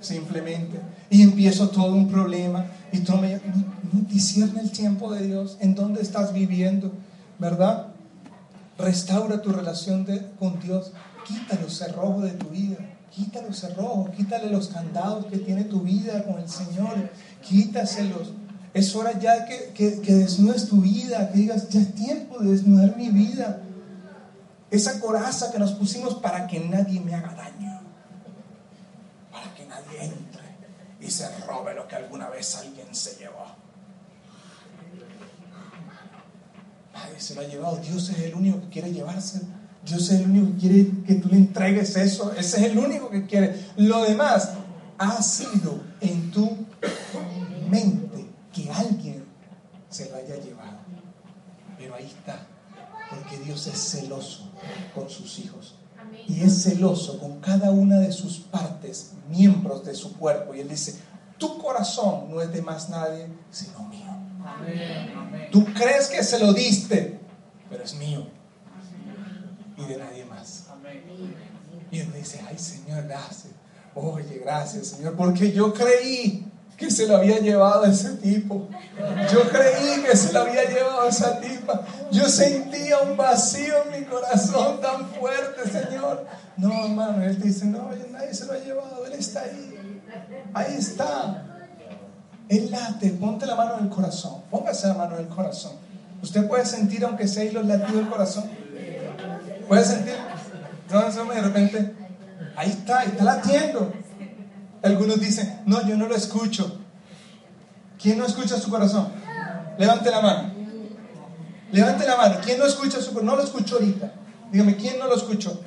simplemente. 0.00 0.80
Y 1.10 1.22
empiezo 1.22 1.68
todo 1.70 1.94
un 1.94 2.08
problema 2.08 2.66
y 2.92 3.00
tú 3.00 3.16
me 3.16 3.40
discierne 4.08 4.60
el 4.60 4.70
tiempo 4.70 5.12
de 5.12 5.26
Dios, 5.26 5.56
en 5.60 5.74
dónde 5.74 6.02
estás 6.02 6.32
viviendo, 6.32 6.92
¿verdad? 7.38 7.88
Restaura 8.78 9.42
tu 9.42 9.52
relación 9.52 10.06
con 10.38 10.58
Dios, 10.60 10.92
quita 11.26 11.58
los 11.60 11.76
cerrojos 11.76 12.24
de 12.24 12.30
tu 12.30 12.48
vida, 12.48 12.76
quita 13.10 13.42
los 13.42 13.58
cerrojos, 13.58 14.10
quítale 14.16 14.50
los 14.50 14.68
candados 14.68 15.26
que 15.26 15.38
tiene 15.38 15.64
tu 15.64 15.80
vida 15.80 16.24
con 16.24 16.40
el 16.40 16.48
Señor, 16.48 17.10
quítaselos. 17.46 18.32
Es 18.72 18.94
hora 18.94 19.18
ya 19.18 19.46
que, 19.46 19.72
que, 19.74 20.00
que 20.00 20.14
desnudes 20.14 20.68
tu 20.68 20.80
vida, 20.80 21.30
que 21.32 21.38
digas, 21.40 21.68
ya 21.68 21.80
es 21.80 21.94
tiempo 21.94 22.38
de 22.38 22.52
desnudar 22.52 22.96
mi 22.96 23.08
vida. 23.08 23.62
Esa 24.70 25.00
coraza 25.00 25.50
que 25.50 25.58
nos 25.58 25.72
pusimos 25.72 26.14
para 26.14 26.46
que 26.46 26.60
nadie 26.60 27.00
me 27.00 27.12
haga 27.12 27.34
daño 27.34 27.79
entre 30.00 30.50
y 31.00 31.10
se 31.10 31.28
robe 31.46 31.74
lo 31.74 31.88
que 31.88 31.96
alguna 31.96 32.28
vez 32.28 32.56
alguien 32.56 32.94
se 32.94 33.16
llevó. 33.16 33.46
Nadie 36.92 37.20
se 37.20 37.34
lo 37.34 37.40
ha 37.40 37.44
llevado. 37.44 37.76
Dios 37.76 38.10
es 38.10 38.18
el 38.18 38.34
único 38.34 38.60
que 38.60 38.68
quiere 38.68 38.92
llevarse. 38.92 39.40
Dios 39.84 40.02
es 40.10 40.20
el 40.20 40.26
único 40.26 40.52
que 40.52 40.58
quiere 40.58 40.90
que 41.06 41.14
tú 41.14 41.28
le 41.28 41.36
entregues 41.36 41.96
eso. 41.96 42.32
Ese 42.32 42.58
es 42.58 42.70
el 42.70 42.78
único 42.78 43.08
que 43.08 43.26
quiere. 43.26 43.58
Lo 43.76 44.02
demás 44.04 44.50
ha 44.98 45.22
sido 45.22 45.80
en 46.00 46.30
tu 46.30 46.66
mente 47.70 48.26
que 48.52 48.70
alguien 48.70 49.24
se 49.88 50.10
lo 50.10 50.16
haya 50.16 50.36
llevado. 50.36 50.78
Pero 51.78 51.94
ahí 51.94 52.06
está. 52.06 52.46
Porque 53.08 53.38
Dios 53.38 53.66
es 53.66 53.78
celoso 53.78 54.52
con 54.94 55.08
sus 55.08 55.38
hijos 55.38 55.79
y 56.28 56.42
es 56.42 56.62
celoso 56.62 57.18
con 57.18 57.40
cada 57.40 57.70
una 57.70 57.98
de 57.98 58.12
sus 58.12 58.38
partes, 58.38 59.12
miembros 59.28 59.84
de 59.84 59.94
su 59.94 60.16
cuerpo. 60.16 60.54
Y 60.54 60.60
Él 60.60 60.68
dice, 60.68 60.96
tu 61.38 61.58
corazón 61.58 62.30
no 62.30 62.40
es 62.40 62.52
de 62.52 62.62
más 62.62 62.88
nadie, 62.88 63.26
sino 63.50 63.80
mío. 63.88 64.10
Tú 65.50 65.64
crees 65.74 66.08
que 66.08 66.22
se 66.22 66.38
lo 66.38 66.52
diste, 66.52 67.20
pero 67.68 67.84
es 67.84 67.94
mío. 67.94 68.26
Y 69.76 69.84
de 69.84 69.96
nadie 69.96 70.24
más. 70.24 70.66
Y 71.90 71.98
Él 71.98 72.12
dice, 72.12 72.40
ay 72.48 72.58
Señor, 72.58 73.04
gracias. 73.04 73.52
Oye, 73.94 74.40
gracias 74.44 74.88
Señor, 74.88 75.16
porque 75.16 75.52
yo 75.52 75.74
creí 75.74 76.46
que 76.80 76.90
se 76.90 77.06
lo 77.06 77.18
había 77.18 77.38
llevado 77.38 77.84
ese 77.84 78.14
tipo. 78.16 78.66
Yo 79.30 79.48
creí 79.50 80.02
que 80.02 80.16
se 80.16 80.32
lo 80.32 80.40
había 80.40 80.64
llevado 80.64 81.08
esa 81.08 81.38
tipa. 81.38 81.82
Yo 82.10 82.26
sentía 82.26 83.00
un 83.00 83.18
vacío 83.18 83.74
en 83.84 84.00
mi 84.00 84.06
corazón 84.06 84.80
tan 84.80 85.10
fuerte, 85.10 85.70
Señor. 85.70 85.79
No, 86.56 86.84
hermano, 86.84 87.22
él 87.22 87.40
dice, 87.40 87.66
no, 87.66 87.90
nadie 88.12 88.34
se 88.34 88.46
lo 88.46 88.52
ha 88.52 88.58
llevado, 88.58 89.06
él 89.06 89.12
está 89.12 89.42
ahí. 89.42 90.02
Ahí 90.52 90.74
está. 90.76 91.46
Él 92.48 92.70
late, 92.70 93.10
ponte 93.10 93.46
la 93.46 93.54
mano 93.54 93.78
en 93.78 93.84
el 93.84 93.90
corazón. 93.90 94.42
Póngase 94.50 94.88
la 94.88 94.94
mano 94.94 95.14
en 95.16 95.22
el 95.22 95.28
corazón. 95.28 95.72
Usted 96.22 96.46
puede 96.48 96.66
sentir, 96.66 97.04
aunque 97.04 97.28
sea 97.28 97.44
ahí 97.44 97.50
los 97.50 97.64
latidos 97.64 97.94
del 97.94 98.08
corazón. 98.08 98.50
Puede 99.68 99.84
sentir. 99.84 100.14
No, 100.90 101.32
de 101.32 101.40
repente, 101.40 101.94
ahí 102.56 102.70
está, 102.70 103.04
está 103.04 103.24
latiendo. 103.24 103.92
Algunos 104.82 105.20
dicen, 105.20 105.60
no, 105.66 105.86
yo 105.86 105.96
no 105.96 106.08
lo 106.08 106.16
escucho. 106.16 106.80
¿Quién 108.02 108.18
no 108.18 108.26
escucha 108.26 108.56
su 108.56 108.68
corazón? 108.70 109.08
Levante 109.78 110.10
la 110.10 110.20
mano. 110.20 110.50
Levante 111.70 112.06
la 112.06 112.16
mano. 112.16 112.36
¿Quién 112.42 112.58
no 112.58 112.66
escucha 112.66 112.98
su 112.98 113.12
corazón? 113.12 113.26
No 113.26 113.36
lo 113.36 113.44
escuchó 113.44 113.76
ahorita. 113.76 114.12
Dígame, 114.50 114.76
¿quién 114.76 114.98
no 114.98 115.06
lo 115.06 115.14
escuchó? 115.14 115.60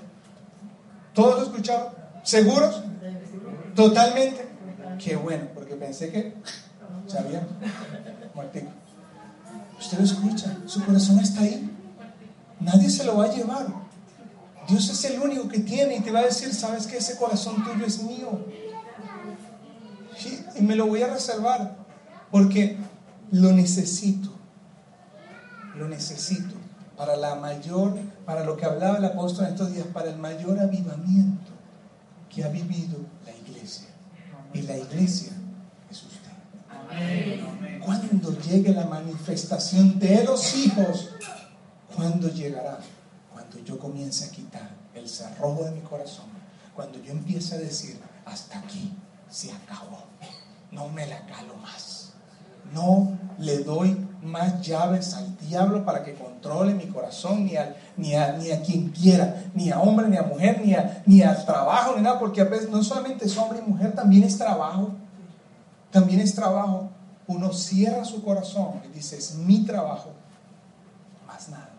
¿Todos 1.14 1.40
lo 1.40 1.44
escucharon? 1.44 1.94
¿Seguros? 2.24 2.82
¿Totalmente? 3.76 4.48
Qué 5.00 5.16
bueno, 5.16 5.48
porque 5.54 5.76
pensé 5.76 6.12
que 6.12 6.34
sabían. 7.08 7.48
Usted 9.80 9.98
lo 9.98 10.04
escucha, 10.04 10.58
su 10.66 10.84
corazón 10.84 11.20
está 11.20 11.42
ahí. 11.42 11.70
Nadie 12.60 12.90
se 12.90 13.04
lo 13.04 13.18
va 13.18 13.26
a 13.26 13.34
llevar. 13.34 13.68
Dios 14.68 14.90
es 14.90 15.04
el 15.06 15.20
único 15.20 15.48
que 15.50 15.60
tiene 15.60 15.98
y 15.98 16.00
te 16.00 16.12
va 16.12 16.20
a 16.20 16.24
decir, 16.24 16.54
sabes 16.54 16.88
que 16.88 16.98
ese 16.98 17.18
corazón 17.18 17.64
tuyo 17.64 17.86
es 17.86 18.02
mío 18.02 18.40
y 20.56 20.62
me 20.62 20.76
lo 20.76 20.88
voy 20.88 21.02
a 21.02 21.08
reservar 21.08 21.76
porque 22.32 22.78
lo 23.32 23.52
necesito. 23.52 24.30
Lo 25.76 25.88
necesito 25.88 26.56
para 26.96 27.16
la 27.16 27.36
mayor, 27.36 27.98
para 28.26 28.44
lo 28.44 28.56
que 28.58 28.66
hablaba 28.66 28.98
el 28.98 29.06
apóstol 29.06 29.46
en 29.46 29.52
estos 29.52 29.74
días, 29.74 29.88
para 29.88 30.10
el 30.10 30.18
mayor 30.18 30.60
avivamiento 30.60 31.52
que 32.30 32.44
ha 32.44 32.50
vivido 32.50 32.98
la 33.26 33.32
iglesia. 33.32 33.88
Y 34.54 34.62
la 34.64 34.78
iglesia 34.78 35.34
es 35.90 36.04
usted. 36.04 36.32
Cuando 37.84 38.40
llegue 38.40 38.72
la 38.74 38.86
manifestación 38.86 40.00
de 40.00 40.24
los 40.24 40.56
hijos, 40.56 41.10
¿cuándo 41.96 42.30
llegará? 42.30 42.80
Cuando 43.32 43.60
yo 43.60 43.78
comience 43.80 44.26
a 44.26 44.32
quitar 44.32 44.70
el 44.94 45.10
cerrojo 45.10 45.64
de 45.66 45.72
mi 45.72 45.82
corazón, 45.82 46.26
cuando 46.76 47.02
yo 47.02 47.12
empiece 47.12 47.56
a 47.56 47.58
decir, 47.58 48.00
hasta 48.26 48.60
aquí 48.60 48.94
se 49.30 49.52
acabó 49.52 50.04
no 50.74 50.90
me 50.90 51.06
la 51.06 51.26
calo 51.28 51.56
más. 51.58 52.03
No 52.74 53.18
le 53.38 53.60
doy 53.60 53.98
más 54.22 54.62
llaves 54.62 55.14
al 55.14 55.36
diablo 55.38 55.84
para 55.84 56.04
que 56.04 56.14
controle 56.14 56.74
mi 56.74 56.88
corazón, 56.88 57.46
ni, 57.46 57.54
ni, 57.98 58.16
a, 58.16 58.34
ni 58.34 58.52
a 58.52 58.62
quien 58.62 58.90
quiera, 58.90 59.44
ni 59.54 59.70
a 59.70 59.80
hombre, 59.80 60.08
ni 60.08 60.18
a 60.18 60.24
mujer, 60.24 60.62
ni, 60.64 60.74
a, 60.74 61.04
ni 61.06 61.22
al 61.22 61.46
trabajo, 61.46 61.94
ni 61.96 62.02
nada, 62.02 62.20
porque 62.20 62.42
a 62.42 62.46
veces 62.46 62.70
no 62.70 62.82
solamente 62.84 63.26
es 63.26 63.38
hombre 63.38 63.60
y 63.66 63.70
mujer, 63.70 63.94
también 63.94 64.24
es 64.24 64.38
trabajo. 64.38 64.94
También 65.94 66.22
es 66.22 66.34
trabajo. 66.34 66.90
uno 67.28 67.54
cierra 67.54 68.04
su 68.04 68.24
corazón 68.24 68.82
y 68.84 68.96
dice, 68.96 69.16
es 69.18 69.36
mi 69.36 69.64
trabajo, 69.64 70.12
más 71.28 71.48
nada. 71.50 71.70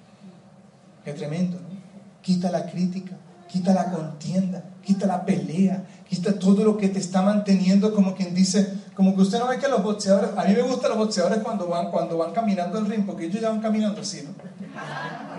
Qué 1.05 1.13
tremendo, 1.13 1.59
¿no? 1.59 1.75
Quita 2.23 2.51
la 2.51 2.65
crítica, 2.65 3.17
quita 3.49 3.75
la 3.75 3.91
contienda, 3.91 4.63
quita 4.83 5.07
la 5.07 5.25
pelea, 5.25 5.85
quita 6.09 6.39
todo 6.39 6.65
lo 6.65 6.79
que 6.79 6.89
te 6.89 7.01
está 7.01 7.23
manteniendo 7.23 7.93
como 7.93 8.15
quien 8.15 8.35
dice, 8.35 8.73
como 8.95 9.15
que 9.15 9.23
usted 9.23 9.39
no 9.39 9.49
ve 9.49 9.59
que 9.59 9.69
los 9.69 9.83
boxeadores, 9.83 10.31
a 10.37 10.45
mí 10.45 10.55
me 10.55 10.63
gustan 10.63 10.91
los 10.91 10.99
boxeadores 10.99 11.39
cuando 11.39 11.67
van, 11.67 11.91
cuando 11.91 12.17
van 12.19 12.33
caminando 12.33 12.79
el 12.79 12.87
ring, 12.87 13.05
porque 13.05 13.27
ellos 13.27 13.41
ya 13.41 13.51
van 13.51 13.61
caminando 13.61 14.01
así, 14.01 14.23
¿no? 14.23 14.35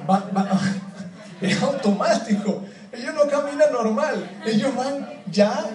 es 1.41 1.61
automático, 1.61 2.61
ellos 2.91 3.13
no 3.13 3.27
caminan 3.29 3.71
normal, 3.71 4.29
ellos 4.45 4.75
van 4.75 5.07
ya 5.31 5.65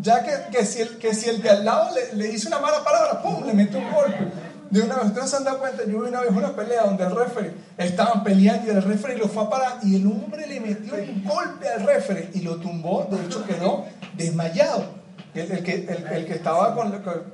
ya 0.00 0.24
que, 0.24 0.56
que, 0.56 0.66
si, 0.66 0.80
el, 0.80 0.98
que 0.98 1.14
si 1.14 1.30
el 1.30 1.40
de 1.40 1.50
al 1.50 1.64
lado 1.64 1.94
le, 1.94 2.16
le 2.16 2.32
hizo 2.32 2.48
una 2.48 2.58
mala 2.58 2.82
palabra, 2.82 3.22
¡pum! 3.22 3.46
le 3.46 3.54
mete 3.54 3.76
un 3.76 3.90
golpe. 3.90 4.32
De 4.70 4.80
una 4.80 4.96
vez, 4.96 5.06
ustedes 5.06 5.30
se 5.30 5.36
han 5.36 5.44
dado 5.44 5.58
cuenta, 5.58 5.84
yo 5.84 6.00
vi 6.00 6.08
una 6.08 6.22
vez 6.22 6.30
una 6.30 6.56
pelea 6.56 6.84
donde 6.84 7.04
el 7.04 7.14
referee 7.14 7.52
estaban 7.76 8.24
peleando 8.24 8.66
y 8.66 8.74
el 8.74 8.82
referee 8.82 9.18
lo 9.18 9.28
fue 9.28 9.42
a 9.44 9.50
parar 9.50 9.78
y 9.82 9.96
el 9.96 10.06
hombre 10.06 10.46
le 10.46 10.60
metió 10.60 10.94
un 10.94 11.22
golpe 11.24 11.68
al 11.68 11.86
referee 11.86 12.30
y 12.32 12.40
lo 12.40 12.56
tumbó, 12.56 13.06
de 13.10 13.22
hecho 13.22 13.44
quedó 13.44 13.84
desmayado. 14.16 15.01
El, 15.34 15.62
que, 15.62 16.34
estaba 16.34 16.76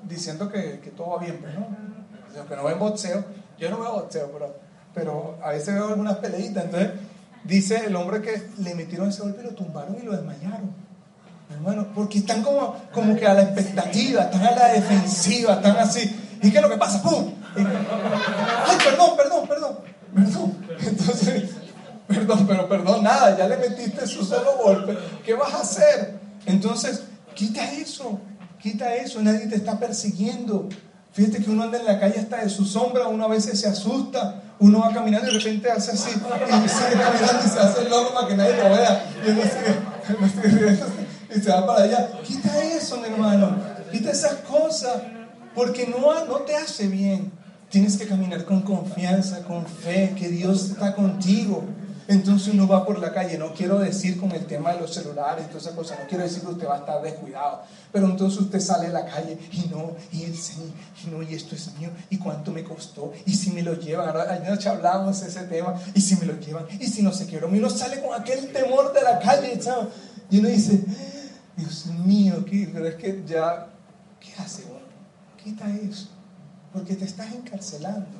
diciendo 0.04 0.50
que, 0.50 0.92
todo 0.96 1.10
va 1.10 1.18
bien, 1.18 1.38
pues, 1.40 1.54
¿no? 1.54 2.46
que 2.46 2.56
no 2.56 2.64
ven 2.64 2.78
boxeo, 2.78 3.24
yo 3.58 3.70
no 3.70 3.80
veo 3.80 3.92
boxeo, 3.94 4.30
pero, 4.94 5.38
a 5.42 5.50
veces 5.50 5.74
veo 5.74 5.88
algunas 5.88 6.16
peleitas, 6.16 6.64
entonces 6.64 6.90
dice 7.44 7.86
el 7.86 7.96
hombre 7.96 8.20
que 8.22 8.50
le 8.58 8.74
metieron 8.74 9.08
ese 9.08 9.22
golpe 9.22 9.40
y 9.42 9.44
lo 9.44 9.54
tumbaron 9.54 9.96
y 10.00 10.04
lo 10.04 10.12
desmayaron. 10.12 10.88
Hermano, 11.50 11.88
porque 11.94 12.18
están 12.18 12.42
como, 12.42 12.76
como 12.92 13.16
que 13.16 13.26
a 13.26 13.34
la 13.34 13.42
expectativa, 13.42 14.24
están 14.24 14.46
a 14.46 14.50
la 14.50 14.68
defensiva, 14.68 15.54
están 15.54 15.76
así. 15.78 16.38
¿Y 16.42 16.50
qué 16.50 16.58
es 16.58 16.62
lo 16.62 16.68
que 16.68 16.76
pasa? 16.76 17.02
¡Pum! 17.02 17.32
¡Ay, 17.56 18.78
perdón, 18.84 19.16
perdón, 19.16 19.48
perdón! 19.48 19.78
Perdón. 20.14 20.54
Entonces, 20.80 21.50
perdón, 22.06 22.46
pero 22.46 22.68
perdón, 22.68 23.02
nada, 23.02 23.36
ya 23.36 23.48
le 23.48 23.56
metiste 23.56 24.06
su 24.06 24.24
solo 24.24 24.56
golpe. 24.62 24.96
¿Qué 25.24 25.34
vas 25.34 25.54
a 25.54 25.60
hacer? 25.62 26.18
Entonces, 26.46 27.02
quita 27.38 27.72
eso, 27.72 28.18
quita 28.60 28.96
eso, 28.96 29.22
nadie 29.22 29.46
te 29.46 29.54
está 29.54 29.78
persiguiendo. 29.78 30.68
Fíjate 31.12 31.38
que 31.38 31.50
uno 31.50 31.62
anda 31.62 31.78
en 31.78 31.86
la 31.86 32.00
calle 32.00 32.18
hasta 32.18 32.38
de 32.38 32.50
su 32.50 32.64
sombra, 32.64 33.06
uno 33.06 33.24
a 33.24 33.28
veces 33.28 33.60
se 33.60 33.68
asusta, 33.68 34.42
uno 34.58 34.80
va 34.80 34.92
caminando 34.92 35.30
y 35.30 35.34
de 35.34 35.38
repente 35.38 35.70
hace 35.70 35.92
así, 35.92 36.10
y 36.10 36.68
sigue 36.68 37.00
caminando 37.00 37.42
y 37.46 37.48
se 37.48 37.60
hace 37.60 37.82
el 37.82 37.90
loco 37.90 38.12
para 38.12 38.26
que 38.26 38.36
nadie 38.36 38.56
lo 38.56 38.70
vea. 38.70 39.04
Y 41.30 41.40
se 41.40 41.50
va 41.50 41.64
para 41.64 41.84
allá. 41.84 42.10
Quita 42.24 42.64
eso, 42.64 42.96
mi 42.96 43.06
hermano. 43.06 43.56
Quita 43.92 44.10
esas 44.10 44.34
cosas. 44.38 45.00
Porque 45.54 45.86
no, 45.86 46.24
no 46.24 46.36
te 46.38 46.56
hace 46.56 46.88
bien. 46.88 47.30
Tienes 47.68 47.96
que 47.98 48.08
caminar 48.08 48.44
con 48.44 48.62
confianza, 48.62 49.44
con 49.44 49.66
fe, 49.66 50.14
que 50.18 50.28
Dios 50.28 50.70
está 50.70 50.94
contigo. 50.94 51.64
Entonces 52.08 52.54
uno 52.54 52.66
va 52.66 52.86
por 52.86 52.98
la 52.98 53.12
calle, 53.12 53.36
no 53.36 53.52
quiero 53.52 53.78
decir 53.78 54.18
con 54.18 54.32
el 54.32 54.46
tema 54.46 54.72
de 54.72 54.80
los 54.80 54.94
celulares 54.94 55.44
y 55.44 55.48
todas 55.48 55.64
esas 55.64 55.74
cosas, 55.74 55.98
no 56.00 56.06
quiero 56.06 56.24
decir 56.24 56.40
que 56.40 56.48
usted 56.48 56.66
va 56.66 56.76
a 56.76 56.78
estar 56.78 57.02
descuidado, 57.02 57.60
pero 57.92 58.06
entonces 58.06 58.40
usted 58.40 58.60
sale 58.60 58.86
a 58.86 58.92
la 58.92 59.04
calle 59.04 59.38
y 59.52 59.68
no, 59.68 59.92
y 60.10 60.24
el 60.24 60.34
Señor, 60.34 60.70
y 61.04 61.10
no, 61.10 61.22
y 61.22 61.34
esto 61.34 61.54
es 61.54 61.70
mío, 61.78 61.90
y 62.08 62.16
cuánto 62.16 62.50
me 62.50 62.64
costó, 62.64 63.12
y 63.26 63.34
si 63.34 63.50
me 63.50 63.60
lo 63.60 63.74
llevan, 63.74 64.08
anoche 64.08 64.70
hablamos 64.70 65.20
ese 65.20 65.42
tema, 65.42 65.74
y 65.92 66.00
si 66.00 66.16
me 66.16 66.24
lo 66.24 66.40
llevan, 66.40 66.64
y 66.80 66.86
si 66.86 67.02
no 67.02 67.12
se 67.12 67.26
quiero, 67.26 67.54
y 67.54 67.58
uno 67.58 67.68
sale 67.68 68.00
con 68.00 68.18
aquel 68.18 68.50
temor 68.54 68.94
de 68.94 69.02
la 69.02 69.18
calle, 69.18 69.60
¿sabes? 69.60 69.88
y 70.30 70.38
uno 70.38 70.48
dice, 70.48 70.82
Dios 71.58 71.86
mío, 72.06 72.42
pero 72.72 72.88
es 72.88 72.94
que 72.94 73.22
ya, 73.26 73.66
¿qué 74.18 74.32
hace 74.42 74.64
uno? 74.64 74.80
Quita 75.44 75.68
eso, 75.76 76.08
porque 76.72 76.94
te 76.94 77.04
estás 77.04 77.34
encarcelando. 77.34 78.16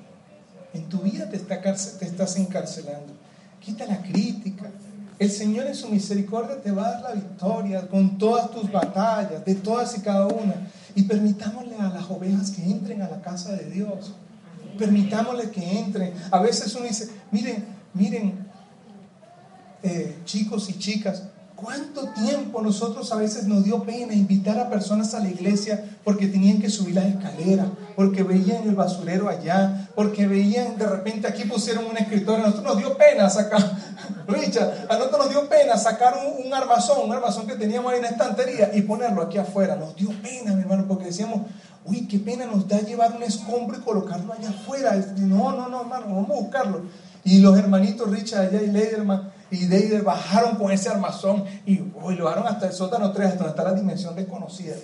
En 0.75 0.91
tu 0.91 0.99
vida 0.99 1.31
te, 1.31 1.37
está, 1.37 1.63
te 1.63 2.05
estás 2.05 2.37
encarcelando. 2.37 3.18
Quita 3.61 3.87
la 3.87 4.03
crítica. 4.03 4.71
El 5.19 5.31
Señor 5.31 5.67
en 5.67 5.75
su 5.75 5.89
misericordia 5.89 6.61
te 6.63 6.71
va 6.71 6.87
a 6.87 6.91
dar 6.93 7.03
la 7.03 7.13
victoria 7.13 7.89
con 7.89 8.19
todas 8.19 8.51
tus 8.51 8.71
batallas, 8.71 9.45
de 9.45 9.55
todas 9.57 9.97
y 9.99 10.01
cada 10.01 10.27
una. 10.27 10.69
Y 10.95 11.03
permitámosle 11.03 11.77
a 11.77 11.89
las 11.89 12.09
ovejas 12.09 12.51
que 12.51 12.63
entren 12.63 13.03
a 13.03 13.09
la 13.09 13.21
casa 13.21 13.53
de 13.53 13.69
Dios. 13.71 14.13
Permitámosle 14.79 15.51
que 15.51 15.79
entren. 15.79 16.15
A 16.31 16.41
veces 16.41 16.75
uno 16.75 16.87
dice, 16.87 17.11
miren, 17.33 17.65
miren, 17.95 18.47
eh, 19.83 20.19
chicos 20.25 20.71
y 20.71 20.79
chicas, 20.79 21.25
¿Cuánto 21.61 22.11
tiempo 22.11 22.63
nosotros 22.63 23.11
a 23.11 23.17
veces 23.17 23.49
nos 23.49 23.65
dio 23.65 23.83
pena 23.83 24.15
invitar 24.15 24.61
a 24.61 24.71
personas 24.71 25.13
a 25.15 25.19
la 25.19 25.29
iglesia 25.29 25.85
porque 26.05 26.29
tenían 26.29 26.61
que 26.61 26.71
subir 26.71 26.95
las 26.95 27.07
escaleras, 27.07 27.67
porque 27.97 28.23
veían 28.23 28.63
el 28.69 28.77
basurero 28.77 29.29
allá, 29.29 29.89
porque 29.97 30.29
veían 30.29 30.79
de 30.79 30.87
repente 30.87 31.27
aquí 31.27 31.43
pusieron 31.47 31.87
un 31.87 31.97
escritorio? 31.97 32.45
A 32.45 32.51
nosotros 32.51 32.75
nos 32.75 32.79
dio 32.79 32.97
pena 32.97 33.29
sacar, 33.29 33.61
Richard, 34.29 34.87
a 34.89 34.99
nosotros 34.99 35.19
nos 35.19 35.31
dio 35.31 35.49
pena 35.49 35.77
sacar 35.77 36.15
un, 36.45 36.55
armazón, 36.55 37.05
un 37.05 37.13
armazón 37.13 37.49
que 37.49 37.57
teníamos 37.57 37.91
ahí 37.91 37.97
en 37.97 38.05
la 38.05 38.11
estantería 38.11 38.71
y 38.73 38.83
ponerlo 38.83 39.23
aquí 39.23 39.39
afuera. 39.39 39.75
Nos 39.75 39.97
dio 39.97 40.11
pena, 40.23 40.55
mi 40.55 40.61
hermano, 40.61 40.85
porque 40.87 41.07
decíamos, 41.07 41.41
uy, 41.85 42.07
qué 42.07 42.21
pena 42.21 42.47
nos 42.47 42.69
da 42.69 42.79
llevar 42.83 43.17
un 43.17 43.25
escombro 43.25 43.77
y 43.77 43.81
colocarlo 43.81 44.33
allá 44.33 44.51
afuera. 44.51 44.95
No, 45.17 45.57
no, 45.57 45.69
no, 45.69 45.81
hermano, 45.81 46.07
vamos 46.07 46.31
a 46.31 46.41
buscarlo. 46.41 46.83
Y 47.25 47.41
los 47.41 47.59
hermanitos 47.59 48.09
Richard 48.09 48.47
allá 48.47 48.63
y 48.63 48.69
Lederman 48.69 49.38
y 49.51 49.67
de 49.67 50.01
bajaron 50.03 50.57
con 50.57 50.71
ese 50.71 50.89
armazón 50.89 51.45
y, 51.65 51.77
lo 51.79 52.25
bajaron 52.25 52.47
hasta 52.47 52.67
el 52.67 52.73
sótano 52.73 53.13
3, 53.13 53.29
hasta 53.29 53.39
donde 53.39 53.51
está 53.51 53.65
la 53.65 53.75
dimensión 53.75 54.15
desconocida. 54.15 54.75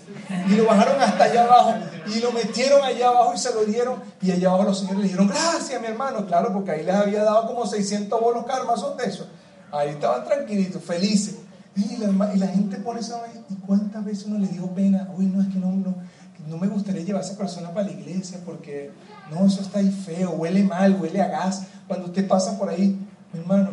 Y 0.48 0.54
lo 0.54 0.66
bajaron 0.66 1.00
hasta 1.00 1.24
allá 1.24 1.44
abajo 1.44 1.74
y 2.06 2.20
lo 2.20 2.32
metieron 2.32 2.82
allá 2.82 3.08
abajo 3.08 3.34
y 3.34 3.38
se 3.38 3.52
lo 3.52 3.64
dieron. 3.64 4.00
Y 4.22 4.30
allá 4.30 4.48
abajo 4.48 4.64
los 4.64 4.78
señores 4.78 4.98
le 5.00 5.04
dijeron, 5.04 5.28
gracias 5.28 5.80
mi 5.80 5.86
hermano. 5.86 6.26
Claro, 6.26 6.52
porque 6.52 6.70
ahí 6.70 6.84
les 6.84 6.94
había 6.94 7.24
dado 7.24 7.46
como 7.46 7.66
600 7.66 8.20
bolos 8.20 8.44
cada 8.46 8.60
armazón 8.60 8.96
de 8.96 9.04
eso. 9.04 9.26
Ahí 9.70 9.90
estaban 9.90 10.24
tranquilitos, 10.24 10.82
felices. 10.82 11.36
Y 11.76 11.96
la, 11.96 12.34
y 12.34 12.38
la 12.38 12.46
gente 12.46 12.76
por 12.76 12.96
eso, 12.96 13.20
¿y 13.50 13.54
cuántas 13.56 14.04
veces 14.04 14.26
uno 14.26 14.38
le 14.38 14.46
dio 14.46 14.66
pena? 14.68 15.10
Uy, 15.16 15.26
no, 15.26 15.42
es 15.42 15.48
que 15.48 15.58
no, 15.58 15.72
no, 15.72 15.94
no 16.48 16.58
me 16.58 16.68
gustaría 16.68 17.02
llevar 17.02 17.22
a 17.22 17.26
esa 17.26 17.36
persona 17.36 17.70
para 17.72 17.86
la 17.86 17.92
iglesia 17.92 18.38
porque 18.44 18.92
no, 19.30 19.46
eso 19.46 19.60
está 19.60 19.78
ahí 19.78 19.90
feo, 19.90 20.30
huele 20.30 20.62
mal, 20.62 20.96
huele 21.00 21.20
a 21.20 21.28
gas. 21.28 21.66
Cuando 21.88 22.06
usted 22.06 22.26
pasa 22.28 22.58
por 22.58 22.68
ahí, 22.68 22.98
mi 23.32 23.40
hermano, 23.40 23.70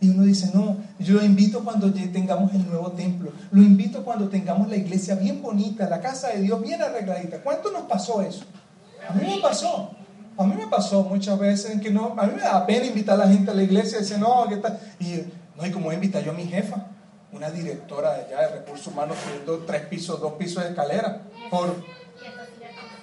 y 0.00 0.08
uno 0.08 0.22
dice, 0.22 0.50
no, 0.54 0.78
yo 0.98 1.16
lo 1.16 1.24
invito 1.24 1.62
cuando 1.62 1.92
tengamos 1.92 2.54
el 2.54 2.66
nuevo 2.66 2.92
templo, 2.92 3.32
lo 3.50 3.62
invito 3.62 4.02
cuando 4.02 4.28
tengamos 4.28 4.68
la 4.68 4.76
iglesia 4.76 5.14
bien 5.14 5.42
bonita, 5.42 5.88
la 5.90 6.00
casa 6.00 6.28
de 6.28 6.40
Dios 6.40 6.60
bien 6.62 6.80
arregladita. 6.80 7.42
¿Cuánto 7.42 7.70
nos 7.70 7.82
pasó 7.82 8.22
eso? 8.22 8.44
A 9.06 9.12
mí 9.12 9.26
me 9.26 9.42
pasó. 9.42 9.90
A 10.38 10.44
mí 10.44 10.54
me 10.54 10.68
pasó 10.68 11.02
muchas 11.02 11.38
veces 11.38 11.72
en 11.72 11.80
que 11.80 11.90
no, 11.90 12.14
a 12.18 12.26
mí 12.26 12.32
me 12.34 12.40
da 12.40 12.64
pena 12.64 12.86
invitar 12.86 13.20
a 13.20 13.26
la 13.26 13.30
gente 13.30 13.50
a 13.50 13.54
la 13.54 13.62
iglesia 13.62 13.98
y 13.98 14.00
decir, 14.00 14.18
no, 14.18 14.46
¿qué 14.48 14.56
tal? 14.56 14.80
Y 14.98 15.20
no, 15.54 15.66
y 15.66 15.70
como 15.70 15.92
invita 15.92 16.20
yo 16.20 16.30
a 16.30 16.34
mi 16.34 16.46
jefa, 16.46 16.86
una 17.32 17.50
directora 17.50 18.14
de 18.14 18.24
allá 18.24 18.48
de 18.48 18.60
recursos 18.60 18.86
humanos, 18.86 19.18
subiendo 19.22 19.58
tres 19.66 19.82
pisos, 19.82 20.18
dos 20.18 20.32
pisos 20.34 20.62
de 20.62 20.70
escalera, 20.70 21.24
por 21.50 21.84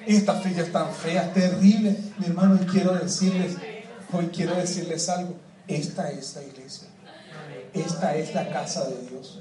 estas 0.07 0.41
sillas 0.41 0.65
están 0.67 0.91
feas, 0.91 1.31
terribles, 1.31 1.97
mi 2.17 2.25
hermano, 2.25 2.57
quiero 2.71 2.95
decirles, 2.95 3.55
hoy 4.11 4.31
quiero 4.33 4.55
decirles 4.55 5.07
algo 5.09 5.35
esta 5.67 6.09
es 6.11 6.35
la 6.35 6.43
iglesia. 6.43 6.86
Esta 7.73 8.15
es 8.15 8.33
la 8.33 8.49
casa 8.49 8.85
de 8.85 9.07
Dios. 9.09 9.39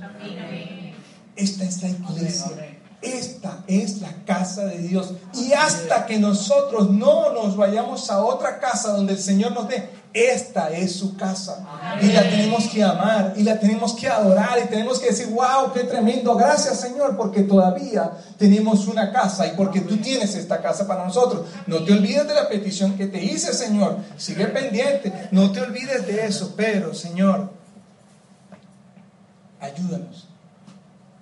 Esta 1.37 1.65
es 1.65 1.83
la 1.83 1.89
iglesia. 1.89 2.77
Esta 3.03 3.63
es 3.69 4.01
la 4.01 4.13
casa 4.25 4.65
de 4.65 4.79
Dios. 4.79 5.13
Y 5.35 5.53
hasta 5.53 6.07
que 6.07 6.19
nosotros 6.19 6.91
no 6.91 7.33
nos 7.33 7.57
vayamos 7.57 8.11
a 8.11 8.25
otra 8.25 8.59
casa 8.59 8.93
donde 8.93 9.13
el 9.13 9.19
Señor 9.19 9.53
nos 9.53 9.69
dé, 9.69 9.89
esta 10.13 10.71
es 10.71 10.97
su 10.97 11.15
casa. 11.15 11.67
Y 12.01 12.07
la 12.07 12.23
tenemos 12.23 12.67
que 12.69 12.83
amar 12.83 13.35
y 13.37 13.43
la 13.43 13.61
tenemos 13.61 13.93
que 13.95 14.09
adorar 14.09 14.59
y 14.65 14.69
tenemos 14.69 14.99
que 14.99 15.09
decir, 15.09 15.27
wow, 15.27 15.73
qué 15.75 15.81
tremendo. 15.81 16.35
Gracias 16.37 16.81
Señor 16.81 17.17
porque 17.19 17.43
todavía 17.43 18.13
tenemos 18.39 18.89
una 18.89 19.13
casa 19.13 19.47
y 19.47 19.51
porque 19.51 19.83
tú 19.83 19.99
tienes 19.99 20.35
esta 20.35 20.63
casa 20.63 20.87
para 20.87 21.05
nosotros. 21.05 21.47
No 21.67 21.85
te 21.85 21.93
olvides 21.93 22.27
de 22.27 22.35
la 22.35 22.49
petición 22.49 22.97
que 22.97 23.07
te 23.07 23.23
hice, 23.23 23.53
Señor. 23.53 23.99
Sigue 24.17 24.47
pendiente. 24.47 25.29
No 25.33 25.53
te 25.53 25.61
olvides 25.61 26.07
de 26.07 26.25
eso. 26.25 26.55
Pero, 26.57 26.95
Señor, 26.95 27.51
ayúdanos 29.61 30.29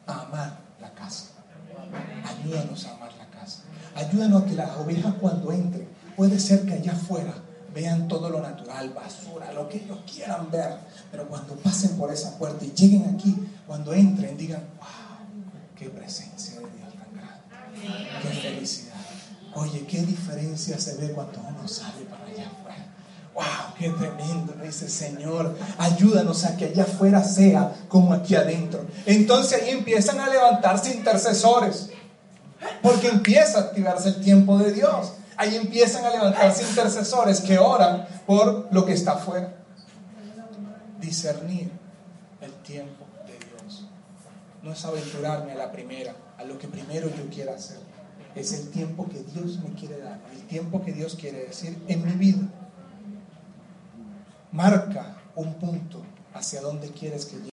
a 0.06 0.22
amar 0.22 0.58
la 0.80 0.92
casa. 0.94 1.26
Ayúdanos 2.24 2.84
a 2.86 2.94
amar 2.94 3.12
la 3.14 3.26
casa. 3.26 3.62
Ayúdanos 3.94 4.42
a 4.42 4.46
que 4.46 4.54
las 4.54 4.76
ovejas 4.76 5.14
cuando 5.20 5.52
entren, 5.52 5.88
puede 6.16 6.38
ser 6.38 6.64
que 6.66 6.74
allá 6.74 6.92
afuera 6.92 7.34
vean 7.74 8.06
todo 8.06 8.30
lo 8.30 8.40
natural, 8.40 8.90
basura, 8.90 9.52
lo 9.52 9.68
que 9.68 9.78
ellos 9.78 9.98
quieran 10.10 10.50
ver. 10.50 10.78
Pero 11.10 11.28
cuando 11.28 11.54
pasen 11.56 11.96
por 11.96 12.12
esa 12.12 12.38
puerta 12.38 12.64
y 12.64 12.72
lleguen 12.72 13.14
aquí, 13.14 13.36
cuando 13.66 13.92
entren, 13.92 14.36
digan, 14.36 14.62
wow, 14.78 15.26
qué 15.76 15.90
presencia 15.90 16.60
de 16.60 16.66
Dios 16.70 16.94
tan 16.94 17.12
grande. 17.14 18.22
Qué 18.22 18.28
felicidad. 18.28 18.94
Oye, 19.54 19.86
qué 19.86 20.02
diferencia 20.02 20.78
se 20.78 20.96
ve 20.96 21.12
cuando 21.12 21.40
uno 21.40 21.66
sale 21.68 22.04
para. 22.04 22.23
¡Wow! 23.34 23.44
¡Qué 23.76 23.90
tremendo! 23.90 24.54
Dice 24.62 24.88
Señor, 24.88 25.56
ayúdanos 25.78 26.44
a 26.44 26.56
que 26.56 26.66
allá 26.66 26.84
afuera 26.84 27.22
sea 27.24 27.74
como 27.88 28.12
aquí 28.12 28.36
adentro. 28.36 28.86
Entonces 29.06 29.60
ahí 29.60 29.70
empiezan 29.70 30.20
a 30.20 30.28
levantarse 30.28 30.94
intercesores. 30.94 31.90
Porque 32.82 33.08
empieza 33.08 33.58
a 33.58 33.62
activarse 33.62 34.10
el 34.10 34.20
tiempo 34.20 34.58
de 34.58 34.72
Dios. 34.72 35.12
Ahí 35.36 35.56
empiezan 35.56 36.04
a 36.04 36.10
levantarse 36.10 36.62
intercesores 36.62 37.40
que 37.40 37.58
oran 37.58 38.06
por 38.26 38.68
lo 38.70 38.86
que 38.86 38.92
está 38.92 39.12
afuera. 39.12 39.52
Discernir 41.00 41.70
el 42.40 42.52
tiempo 42.62 43.04
de 43.26 43.32
Dios. 43.32 43.86
No 44.62 44.72
es 44.72 44.84
aventurarme 44.84 45.52
a 45.52 45.56
la 45.56 45.72
primera, 45.72 46.14
a 46.38 46.44
lo 46.44 46.56
que 46.56 46.68
primero 46.68 47.08
yo 47.08 47.28
quiera 47.30 47.54
hacer. 47.54 47.78
Es 48.34 48.52
el 48.52 48.70
tiempo 48.70 49.08
que 49.08 49.22
Dios 49.22 49.58
me 49.58 49.74
quiere 49.74 49.98
dar, 49.98 50.18
el 50.32 50.42
tiempo 50.46 50.82
que 50.84 50.92
Dios 50.92 51.16
quiere 51.16 51.46
decir 51.46 51.80
en 51.88 52.04
mi 52.04 52.12
vida. 52.12 52.48
Marca 54.54 55.16
un 55.34 55.54
punto 55.54 56.00
hacia 56.32 56.60
donde 56.60 56.88
quieres 56.90 57.26
que 57.26 57.34
llegue. 57.34 57.42